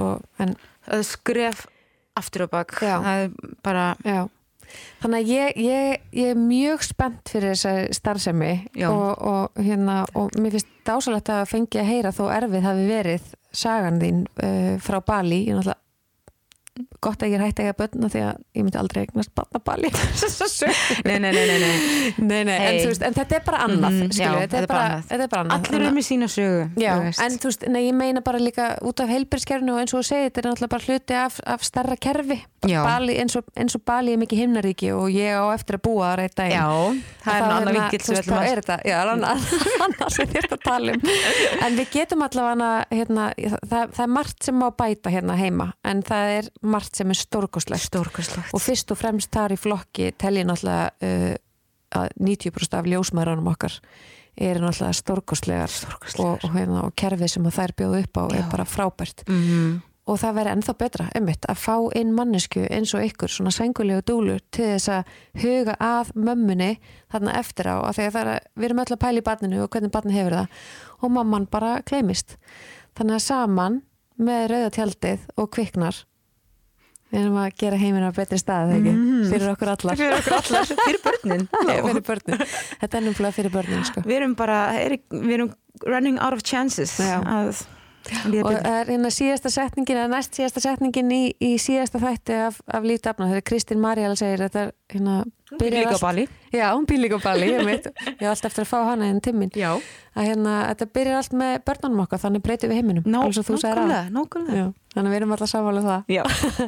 er 0.88 1.04
skref 1.04 1.66
aftur 2.18 2.46
og 2.46 2.50
bak. 2.54 2.74
Já. 2.82 2.98
það 3.02 3.24
er 3.24 3.54
bara 3.62 3.86
þannig 5.02 5.18
að 5.18 5.32
ég, 5.32 5.58
ég, 5.64 6.06
ég 6.16 6.32
er 6.32 6.40
mjög 6.40 6.84
spennt 6.86 7.32
fyrir 7.32 7.54
þessa 7.54 7.98
starfsemi 7.98 8.52
og, 8.88 9.10
og 9.18 9.60
hérna 9.62 10.00
og 10.18 10.34
mér 10.38 10.56
finnst 10.56 10.72
dásalegt 10.86 11.32
að 11.32 11.44
fengi 11.50 11.82
að 11.82 11.90
heyra 11.90 12.14
þó 12.14 12.24
erfið 12.36 12.66
hafi 12.68 12.88
verið 12.88 13.28
sagan 13.54 14.00
þín 14.02 14.24
uh, 14.44 14.74
frá 14.84 15.00
Bali. 15.04 15.44
Ég 15.48 15.56
náttúrulega 15.56 15.87
gott 17.04 17.22
að 17.22 17.32
ég 17.32 17.38
er 17.38 17.44
hægt 17.46 17.60
að 17.62 17.68
eiga 17.68 17.76
börn 17.78 18.04
af 18.08 18.12
því 18.14 18.22
að 18.26 18.40
ég 18.58 18.64
myndi 18.66 18.78
aldrei 18.80 19.00
eignast 19.04 19.32
barna 19.38 19.60
Bali 19.64 19.90
nei, 21.08 21.18
nei, 21.18 21.32
nei, 21.32 21.44
nei, 21.46 21.58
nei. 21.62 21.74
Nei, 22.18 22.44
nei, 22.44 22.56
en, 22.56 22.66
Hey. 22.68 22.80
þú 22.84 22.90
veist, 22.92 23.02
en 23.06 23.14
þetta 23.16 23.36
er 23.38 23.44
bara 23.46 23.58
annað, 23.66 23.96
skilju, 24.12 24.24
já, 24.24 24.32
þetta, 24.44 24.58
er 24.62 24.66
bara, 24.70 24.88
er 25.14 25.22
bara 25.28 25.42
annað. 25.44 25.68
allir 25.68 25.84
eru 25.86 25.94
með 25.98 26.06
sína 26.08 26.28
sögu 26.32 26.64
Já, 26.82 26.92
þú 26.98 27.24
en 27.26 27.38
þú 27.42 27.50
veist, 27.52 27.66
nei, 27.72 27.80
ég 27.86 27.96
meina 27.98 28.22
bara 28.26 28.40
líka 28.42 28.68
út 28.86 29.00
af 29.04 29.10
heilbyrðskerfinu 29.12 29.74
og 29.74 29.80
eins 29.82 29.94
og 29.94 30.02
þú 30.02 30.08
segir, 30.10 30.28
þetta 30.28 30.42
er 30.42 30.48
náttúrulega 30.50 30.72
bara 30.74 30.86
hluti 30.88 31.18
af, 31.18 31.38
af 31.54 31.64
starra 31.66 31.96
kerfi. 31.96 32.38
Bali, 32.68 33.14
eins, 33.22 33.36
og, 33.38 33.46
eins 33.56 33.76
og 33.78 33.82
Bali 33.86 34.12
er 34.16 34.18
mikið 34.18 34.40
himnaríki 34.42 34.88
og 34.92 35.06
ég 35.14 35.30
á 35.38 35.46
eftir 35.54 35.78
að 35.78 35.82
búa 35.86 36.08
það 36.10 36.16
reitt 36.18 36.34
daginn. 36.40 36.56
já, 36.58 36.66
það 37.22 37.36
er 37.36 37.44
annar 37.46 37.58
hérna, 37.58 37.74
vingill 37.78 38.02
sem 38.04 38.14
við 38.16 38.20
ætlum 38.24 38.38
að 38.38 38.48
er 38.50 38.60
þetta, 38.62 38.78
já, 38.90 38.96
annað, 39.12 39.44
annað 39.86 40.10
sem 40.16 40.32
þér 40.32 40.48
að 40.56 40.64
tala 40.66 40.96
um 40.96 41.12
en 41.68 41.78
við 41.78 41.92
getum 41.94 42.24
allavega 42.26 42.70
hérna, 42.90 43.28
það 43.70 44.00
er 44.02 44.10
margt 44.18 44.48
sem 44.48 44.58
má 44.58 44.66
bæta 44.82 45.12
hérna 45.14 45.36
heima 45.38 45.68
en 45.86 46.02
það 46.08 46.34
er 46.40 46.50
margt 46.70 46.98
sem 46.98 47.10
er 47.10 47.18
stórkoslegt 47.18 47.98
og 47.98 48.62
fyrst 48.62 48.94
og 48.94 49.00
fremst 49.00 49.32
þar 49.34 49.56
í 49.56 49.58
flokki 49.60 50.12
tel 50.18 50.36
ég 50.40 50.48
náttúrulega 50.48 50.92
uh, 51.08 51.34
að 51.98 52.14
90% 52.20 52.78
af 52.78 52.88
ljósmæðurunum 52.88 53.52
okkar 53.54 53.78
eru 54.38 54.62
náttúrulega 54.62 54.94
stórkostlegar. 55.00 55.76
Og, 56.20 56.34
og, 56.36 56.48
hérna, 56.54 56.84
og 56.86 56.94
kerfið 56.98 57.32
sem 57.32 57.52
þær 57.58 57.74
bjóðu 57.78 58.02
upp 58.04 58.20
á 58.20 58.24
Já. 58.28 58.38
er 58.38 58.50
bara 58.52 58.68
frábært. 58.68 59.24
Mm 59.26 59.78
og 60.08 60.16
það 60.16 60.36
verður 60.38 60.56
ennþá 60.56 60.74
betra, 60.80 61.06
einmitt, 61.16 61.46
að 61.50 61.60
fá 61.60 61.74
inn 61.98 62.14
mannesku 62.16 62.64
eins 62.72 62.94
og 62.96 63.04
ykkur, 63.04 63.32
svona 63.32 63.52
sængulegu 63.52 64.04
dúlur 64.08 64.40
til 64.54 64.70
þess 64.70 64.90
að 64.94 65.10
huga 65.42 65.74
að 65.84 66.12
mömmunni 66.16 66.70
þarna 67.12 67.34
eftir 67.40 67.68
á, 67.68 67.76
að 67.84 67.98
það 67.98 68.20
er 68.22 68.30
við 68.56 68.68
erum 68.70 68.82
öll 68.84 68.94
að 68.94 69.02
pæla 69.04 69.20
í 69.20 69.26
barninu 69.26 69.60
og 69.64 69.70
hvernig 69.74 69.92
barni 69.92 70.16
hefur 70.16 70.38
það. 70.38 70.62
Og 71.02 71.14
mamman 71.14 71.48
bara 71.52 71.74
kleimist 71.86 72.38
þannig 72.96 73.18
að 73.18 73.26
saman 73.26 73.80
með 74.18 74.46
rauða 74.52 74.70
tjaldið 74.78 75.26
og 75.36 75.50
kviknar 75.54 76.00
við 77.12 77.20
erum 77.22 77.38
að 77.40 77.48
gera 77.62 77.78
heiminn 77.80 78.08
á 78.08 78.12
betri 78.16 78.38
stað, 78.40 78.74
þegar 78.74 78.90
ekki, 78.92 79.30
fyrir 79.32 79.52
okkur 79.54 79.72
allar. 79.74 79.98
Fyrir 80.00 80.18
okkur 80.18 80.36
allar, 80.38 80.68
fyrir 80.82 81.00
börnin. 81.06 81.46
Nei, 81.68 81.78
fyrir 81.86 82.04
börnin, 82.10 82.44
þetta 82.82 83.00
er 83.00 83.06
nefnilega 83.08 83.38
fyrir 83.38 83.54
börnin 83.54 83.88
sko. 83.88 84.04
við 84.08 84.20
erum 84.20 84.36
bara, 84.38 84.60
er, 84.76 84.98
við 85.14 85.34
erum 85.38 85.52
running 85.86 86.18
out 86.20 86.36
of 86.36 86.44
chances 86.44 86.96
Já. 87.00 87.18
að 87.22 87.64
og 88.42 88.52
er 88.56 88.88
hérna 88.92 89.10
síðasta 89.12 89.50
setningin 89.52 89.98
eða 90.00 90.10
næst 90.14 90.36
síðasta 90.38 90.62
setningin 90.64 91.10
í, 91.12 91.22
í 91.44 91.50
síðasta 91.60 92.00
þætti 92.02 92.36
af, 92.46 92.60
af 92.66 92.86
líftafna, 92.86 93.28
þetta 93.30 93.42
er 93.42 93.46
Kristín 93.50 93.82
Marjál 93.82 94.14
segir 94.16 94.44
þetta 94.46 94.62
er 94.66 94.72
hérna 94.94 95.16
byrjar 95.58 95.78
líka 95.82 95.92
á 95.92 95.96
allt- 95.96 96.04
Bali. 96.06 96.24
Já, 96.52 96.66
hún 96.76 96.86
býr 96.88 97.00
líka 97.04 97.18
á 97.20 97.24
Bali, 97.24 97.48
ég 97.52 97.64
veit. 97.68 97.86
Ég 98.20 98.24
á 98.24 98.30
alltaf 98.32 98.48
eftir 98.50 98.64
að 98.64 98.70
fá 98.72 98.78
hana 98.88 99.08
inn 99.12 99.20
timmin 99.24 99.50
já, 99.56 99.70
að 100.16 100.28
hérna, 100.30 100.54
þetta 100.72 100.88
byrjar 100.98 101.18
allt 101.22 101.36
með 101.42 101.54
börnunum 101.68 102.04
okkar 102.04 102.22
þannig 102.24 102.44
breytum 102.44 102.72
við 102.72 102.80
heiminum, 102.80 103.04
að. 103.04 103.12
nákvæmlega, 103.88 104.04
nákvæmlega. 104.16 104.62
Já, 104.62 104.94
þannig 104.96 105.12
við 105.14 105.20
erum 105.20 105.34
alltaf 105.36 105.52
sammála 105.52 105.82
um 105.82 105.88
það. 105.88 106.02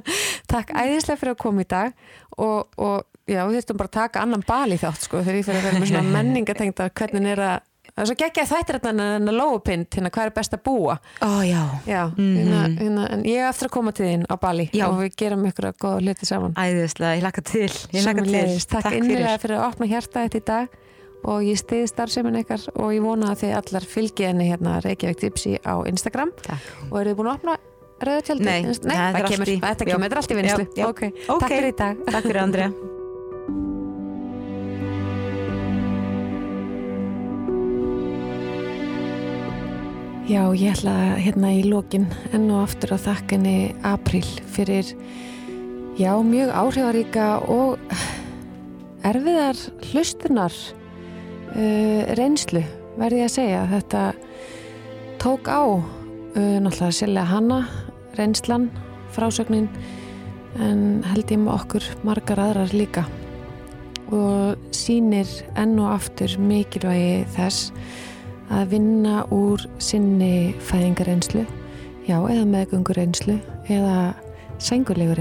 Takk 0.52 0.74
æðislega 0.76 1.20
fyrir 1.22 1.34
að 1.36 1.40
koma 1.44 1.64
í 1.64 1.68
dag 1.70 1.92
og, 2.36 2.68
og 2.76 3.04
já, 3.30 3.40
við 3.46 3.58
þurftum 3.60 3.80
bara 3.80 3.90
að 3.92 3.96
taka 4.00 4.24
annan 4.24 4.44
Bali 4.48 4.78
þátt 4.80 5.04
sko, 5.08 5.20
þegar 5.24 5.40
ég 5.40 5.48
fyrir 5.48 5.60
að 5.60 5.68
vera 5.68 5.80
með 5.84 5.92
svona 5.92 6.12
menningatengta 6.16 6.88
hvernig 7.00 7.34
er 7.36 7.44
að 7.48 7.66
Það 8.00 8.06
er 8.06 8.08
svo 8.08 8.16
geggja 8.16 8.44
þættir 8.48 8.76
þetta 8.78 8.90
en 8.90 9.28
að 9.28 9.34
lóupind, 9.36 9.86
hérna 9.92 10.10
hvað 10.10 10.24
er 10.24 10.30
best 10.38 10.54
að 10.56 10.62
búa 10.64 10.94
ó 11.20 11.30
já 11.44 11.62
Já, 11.86 12.02
Mhm. 12.16 12.36
hérna, 12.38 12.60
hérna, 12.80 13.02
en 13.12 13.22
ég 13.28 13.36
er 13.42 13.48
eftir 13.50 13.68
að 13.68 13.70
koma 13.76 13.92
til 13.92 14.06
þín 14.06 14.24
á 14.24 14.34
Bali 14.40 14.70
Já. 14.72 14.86
og 14.88 15.00
við 15.02 15.16
gerum 15.20 15.44
ykkur 15.44 15.66
að 15.68 15.76
góða 15.76 16.00
hluti 16.00 16.24
saman 16.26 16.54
æðislega, 16.56 17.16
ég 17.18 17.22
laka 17.22 17.42
til 17.44 17.68
ég 17.68 18.04
laka 18.06 18.22
til. 18.24 18.32
Takk, 18.32 18.68
Takk 18.70 18.92
fyrir 18.94 19.04
innilega 19.04 19.38
fyrir 19.42 19.56
að 19.60 19.66
opna 19.68 19.86
hjarta 19.86 20.24
þetta 20.24 20.38
í 20.40 20.44
dag 20.44 20.68
og 21.24 21.42
ég 21.44 21.58
stiði 21.60 21.88
starfsemin 21.92 22.40
ykkar 22.40 22.68
og 22.80 22.92
ég 22.96 23.02
vona 23.04 23.34
að 23.34 23.42
þið 23.44 23.56
allar 23.60 23.84
fylgi 23.84 24.24
henni 24.24 24.48
hérna 24.48 24.80
Reykjavík 24.80 25.20
Tipsi 25.20 25.58
á 25.60 25.84
Instagram 25.86 26.32
Takk. 26.40 26.62
og 26.90 27.00
eru 27.02 27.10
þið 27.12 27.16
búin 27.20 27.28
að 27.28 27.34
opna 27.36 27.56
rauða 28.00 28.22
tjaldi? 28.24 28.44
Nei, 28.44 28.62
Nei 28.62 28.72
það 28.72 29.12
það 29.12 29.28
kemur, 29.28 29.46
í- 29.52 29.60
þetta 29.60 29.84
kemur, 29.84 30.08
þetta 30.08 30.16
er 30.16 30.16
allt 30.16 30.30
í 30.32 30.38
vinslu 30.40 30.64
Já, 30.64 30.80
já. 30.80 30.88
Ok, 30.88 31.02
Ok. 31.28 31.40
takk 31.40 31.50
fyrir 31.52 31.68
í 31.68 31.76
dag 31.76 31.96
Takk 32.06 32.24
fyrir 32.24 32.40
Andrea 32.40 32.72
Já, 40.30 40.44
ég 40.54 40.70
ætla 40.70 40.92
hérna 41.18 41.48
í 41.58 41.64
lokin 41.66 42.04
enn 42.30 42.44
og 42.54 42.68
aftur 42.68 42.92
að 42.94 43.08
þakka 43.08 43.34
henni 43.34 43.54
April 43.82 44.26
fyrir 44.54 44.92
já, 45.98 46.12
mjög 46.22 46.52
áhrifaríka 46.54 47.24
og 47.50 47.80
erfiðar 49.10 49.58
hlustunar 49.88 50.54
uh, 50.54 52.12
reynslu 52.14 52.62
verði 53.00 53.24
ég 53.24 53.26
að 53.26 53.34
segja. 53.34 53.64
Þetta 53.72 54.02
tók 55.18 55.50
á 55.50 55.66
uh, 55.66 55.80
náttúrulega 56.62 56.92
sérlega 57.00 57.26
hana, 57.32 57.58
reynslan, 58.20 58.68
frásögnin 59.16 59.66
en 60.62 60.84
held 61.10 61.26
ég 61.26 61.42
með 61.42 61.56
okkur 61.56 61.88
margar 62.06 62.44
aðrar 62.44 62.76
líka 62.76 63.02
og 64.14 64.62
sýnir 64.78 65.26
enn 65.58 65.74
og 65.82 65.90
aftur 65.96 66.38
mikilvægi 66.38 67.26
þess 67.34 67.74
að 68.50 68.72
vinna 68.74 69.24
úr 69.30 69.62
sinni 69.78 70.54
fæðingareynslu, 70.66 71.44
já, 72.08 72.16
eða 72.18 72.46
meðgöngureynslu 72.50 73.38
eða 73.70 74.12
sængulegu 74.58 75.14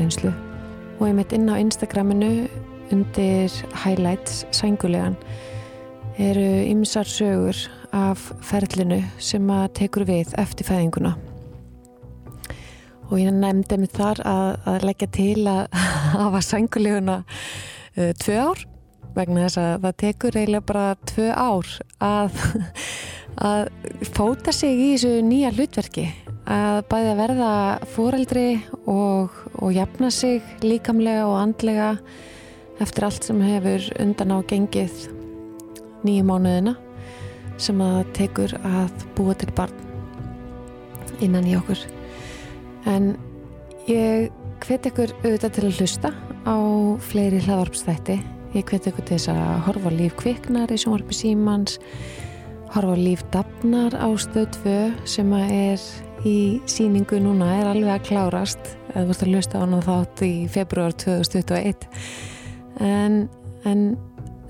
og 0.99 1.07
ég 1.07 1.15
mitt 1.15 1.31
inn 1.31 1.47
á 1.47 1.55
Instagraminu 1.55 2.49
undir 2.91 3.53
highlights 3.83 4.45
sængulegan 4.51 5.15
eru 6.19 6.47
ymsar 6.67 7.07
sögur 7.07 7.55
af 7.95 8.31
ferlinu 8.43 8.99
sem 9.17 9.45
að 9.49 9.69
tekur 9.79 10.03
við 10.09 10.33
eftir 10.41 10.67
fæðinguna. 10.67 11.13
Og 13.09 13.21
ég 13.21 13.31
nefndi 13.33 13.79
mig 13.79 13.93
þar 13.95 14.19
að, 14.27 14.49
að 14.69 14.87
leggja 14.89 15.07
til 15.15 15.47
að 15.47 15.61
hafa 16.19 16.41
sænguleguna 16.45 17.21
uh, 17.23 18.11
tvö 18.19 18.35
ár 18.49 18.65
vegna 19.15 19.47
þess 19.47 19.61
að 19.61 19.71
það 19.85 19.95
tekur 20.03 20.37
eiginlega 20.37 20.67
bara 20.69 20.89
tvö 21.09 21.29
ár 21.33 21.71
að 22.03 22.43
að 23.39 23.69
fóta 24.15 24.53
sig 24.55 24.75
í 24.75 24.89
þessu 24.93 25.21
nýja 25.23 25.51
hlutverki 25.55 26.07
að 26.49 26.81
bæði 26.89 27.11
að 27.11 27.19
verða 27.19 27.51
fóreldri 27.93 28.47
og, 28.89 29.35
og 29.61 29.71
jafna 29.75 30.09
sig 30.11 30.43
líkamlega 30.65 31.27
og 31.29 31.37
andlega 31.39 31.93
eftir 32.83 33.05
allt 33.07 33.27
sem 33.27 33.41
hefur 33.43 33.85
undan 33.99 34.33
á 34.35 34.37
gengið 34.49 35.05
nýju 36.07 36.25
mánuðina 36.27 36.75
sem 37.59 37.79
að 37.83 38.01
tekur 38.15 38.55
að 38.63 39.05
búa 39.17 39.35
til 39.35 39.51
barn 39.55 39.75
innan 41.19 41.47
í 41.47 41.57
okkur. 41.59 41.79
En 42.87 43.11
ég 43.89 44.29
hvet 44.63 44.87
ykkur 44.87 45.11
auðvitað 45.23 45.55
til 45.55 45.65
að 45.67 45.79
hlusta 45.79 46.11
á 46.47 46.55
fleiri 47.03 47.41
hlaðvarpstætti 47.43 48.19
ég 48.55 48.65
hvet 48.65 48.87
ykkur 48.89 49.05
til 49.05 49.17
þess 49.17 49.31
að 49.33 49.59
horfa 49.67 49.91
líf 49.93 50.15
kviknar 50.19 50.71
í 50.71 50.79
sjónvarpi 50.79 51.15
símans 51.15 51.77
horfa 52.73 52.93
á 52.93 52.97
líf 52.99 53.23
dafnar 53.33 53.95
á 53.97 54.07
stöð 54.19 54.49
2 54.63 55.07
sem 55.09 55.33
að 55.33 55.53
er 55.55 55.87
í 56.27 56.37
síningu 56.69 57.19
núna 57.23 57.47
er 57.57 57.69
alveg 57.71 57.93
að 57.95 58.05
klárast 58.09 58.71
eða 58.91 59.05
þú 59.07 59.13
ert 59.13 59.23
að 59.23 59.31
hlusta 59.33 59.59
á 59.59 59.63
hana 59.63 59.79
þátt 59.85 60.23
í 60.27 60.33
februar 60.51 60.95
2021 60.99 61.87
en, 62.83 63.15
en 63.65 63.81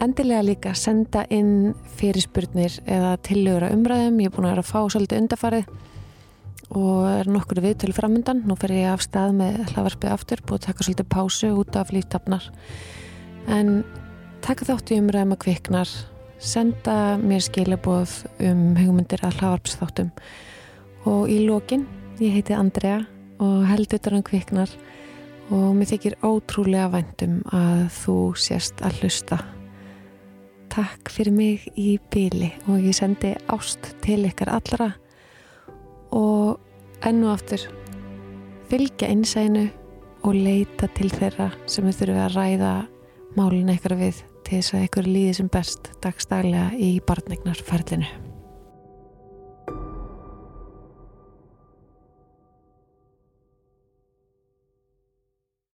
endilega 0.04 0.46
líka 0.46 0.74
senda 0.78 1.26
inn 1.34 1.76
fyrirspurnir 2.00 2.80
eða 2.88 3.16
tillögur 3.26 3.68
að 3.68 3.78
umræðum. 3.78 4.20
Ég 4.24 4.32
er 4.32 4.36
búin 4.36 4.48
að 4.48 4.56
vera 4.56 4.66
að 4.66 4.72
fá 4.72 4.80
svolítið 4.94 5.24
undarfarið 5.24 5.72
og 6.80 7.08
er 7.10 7.32
nokkur 7.34 7.64
viðtölu 7.66 7.96
framöndan 7.98 8.44
nú 8.46 8.56
fer 8.60 8.76
ég 8.76 8.92
af 8.92 9.02
stað 9.02 9.34
með 9.40 9.64
hlaðvarpið 9.72 10.14
aftur 10.14 10.44
búið 10.46 10.60
að 10.60 10.68
taka 10.68 10.86
svolítið 10.86 11.10
pásu 11.16 11.50
út 11.58 11.80
af 11.80 11.94
líftafnar 11.96 12.46
en 13.50 13.72
taka 14.46 14.68
þátt 14.68 14.94
í 14.94 15.00
umræðum 15.02 15.34
að 15.34 15.42
kviknar 15.48 15.94
senda 16.40 17.18
mér 17.20 17.44
skilaboð 17.44 18.14
um 18.48 18.76
hugmyndir 18.80 19.22
að 19.26 19.40
hlaðvarpsþáttum. 19.40 20.12
Og 21.10 21.30
í 21.32 21.42
lokin 21.46 21.86
ég 22.20 22.38
heiti 22.38 22.56
Andrea 22.56 23.04
og 23.40 23.66
held 23.70 23.94
utan 23.96 24.20
um 24.20 24.26
kviknar 24.26 24.72
og 25.50 25.72
mér 25.78 25.92
þykir 25.92 26.18
ótrúlega 26.26 26.90
væntum 26.94 27.40
að 27.56 27.88
þú 28.00 28.18
sést 28.40 28.84
að 28.86 29.02
hlusta. 29.02 29.40
Takk 30.70 31.10
fyrir 31.12 31.34
mig 31.34 31.66
í 31.76 31.98
bíli 32.14 32.52
og 32.70 32.84
ég 32.84 32.96
sendi 32.96 33.34
ást 33.50 33.94
til 34.04 34.22
ykkar 34.30 34.54
allra. 34.60 34.92
Og 36.16 36.60
enn 37.06 37.24
og 37.26 37.36
aftur 37.36 37.66
fylgja 38.70 39.10
innsænu 39.10 39.68
og 40.28 40.36
leita 40.36 40.90
til 40.96 41.10
þeirra 41.12 41.52
sem 41.66 41.88
þau 41.88 41.96
þurfum 42.02 42.24
að 42.26 42.36
ræða 42.36 42.74
málin 43.38 43.72
eitthvað 43.72 44.04
við 44.04 44.26
til 44.50 44.64
þess 44.64 44.74
að 44.74 44.86
ykkur 44.88 45.08
líði 45.14 45.34
sem 45.38 45.50
best 45.54 45.92
dagstaglega 46.02 46.72
í 46.74 46.96
barnegnarferlinu. 47.06 48.29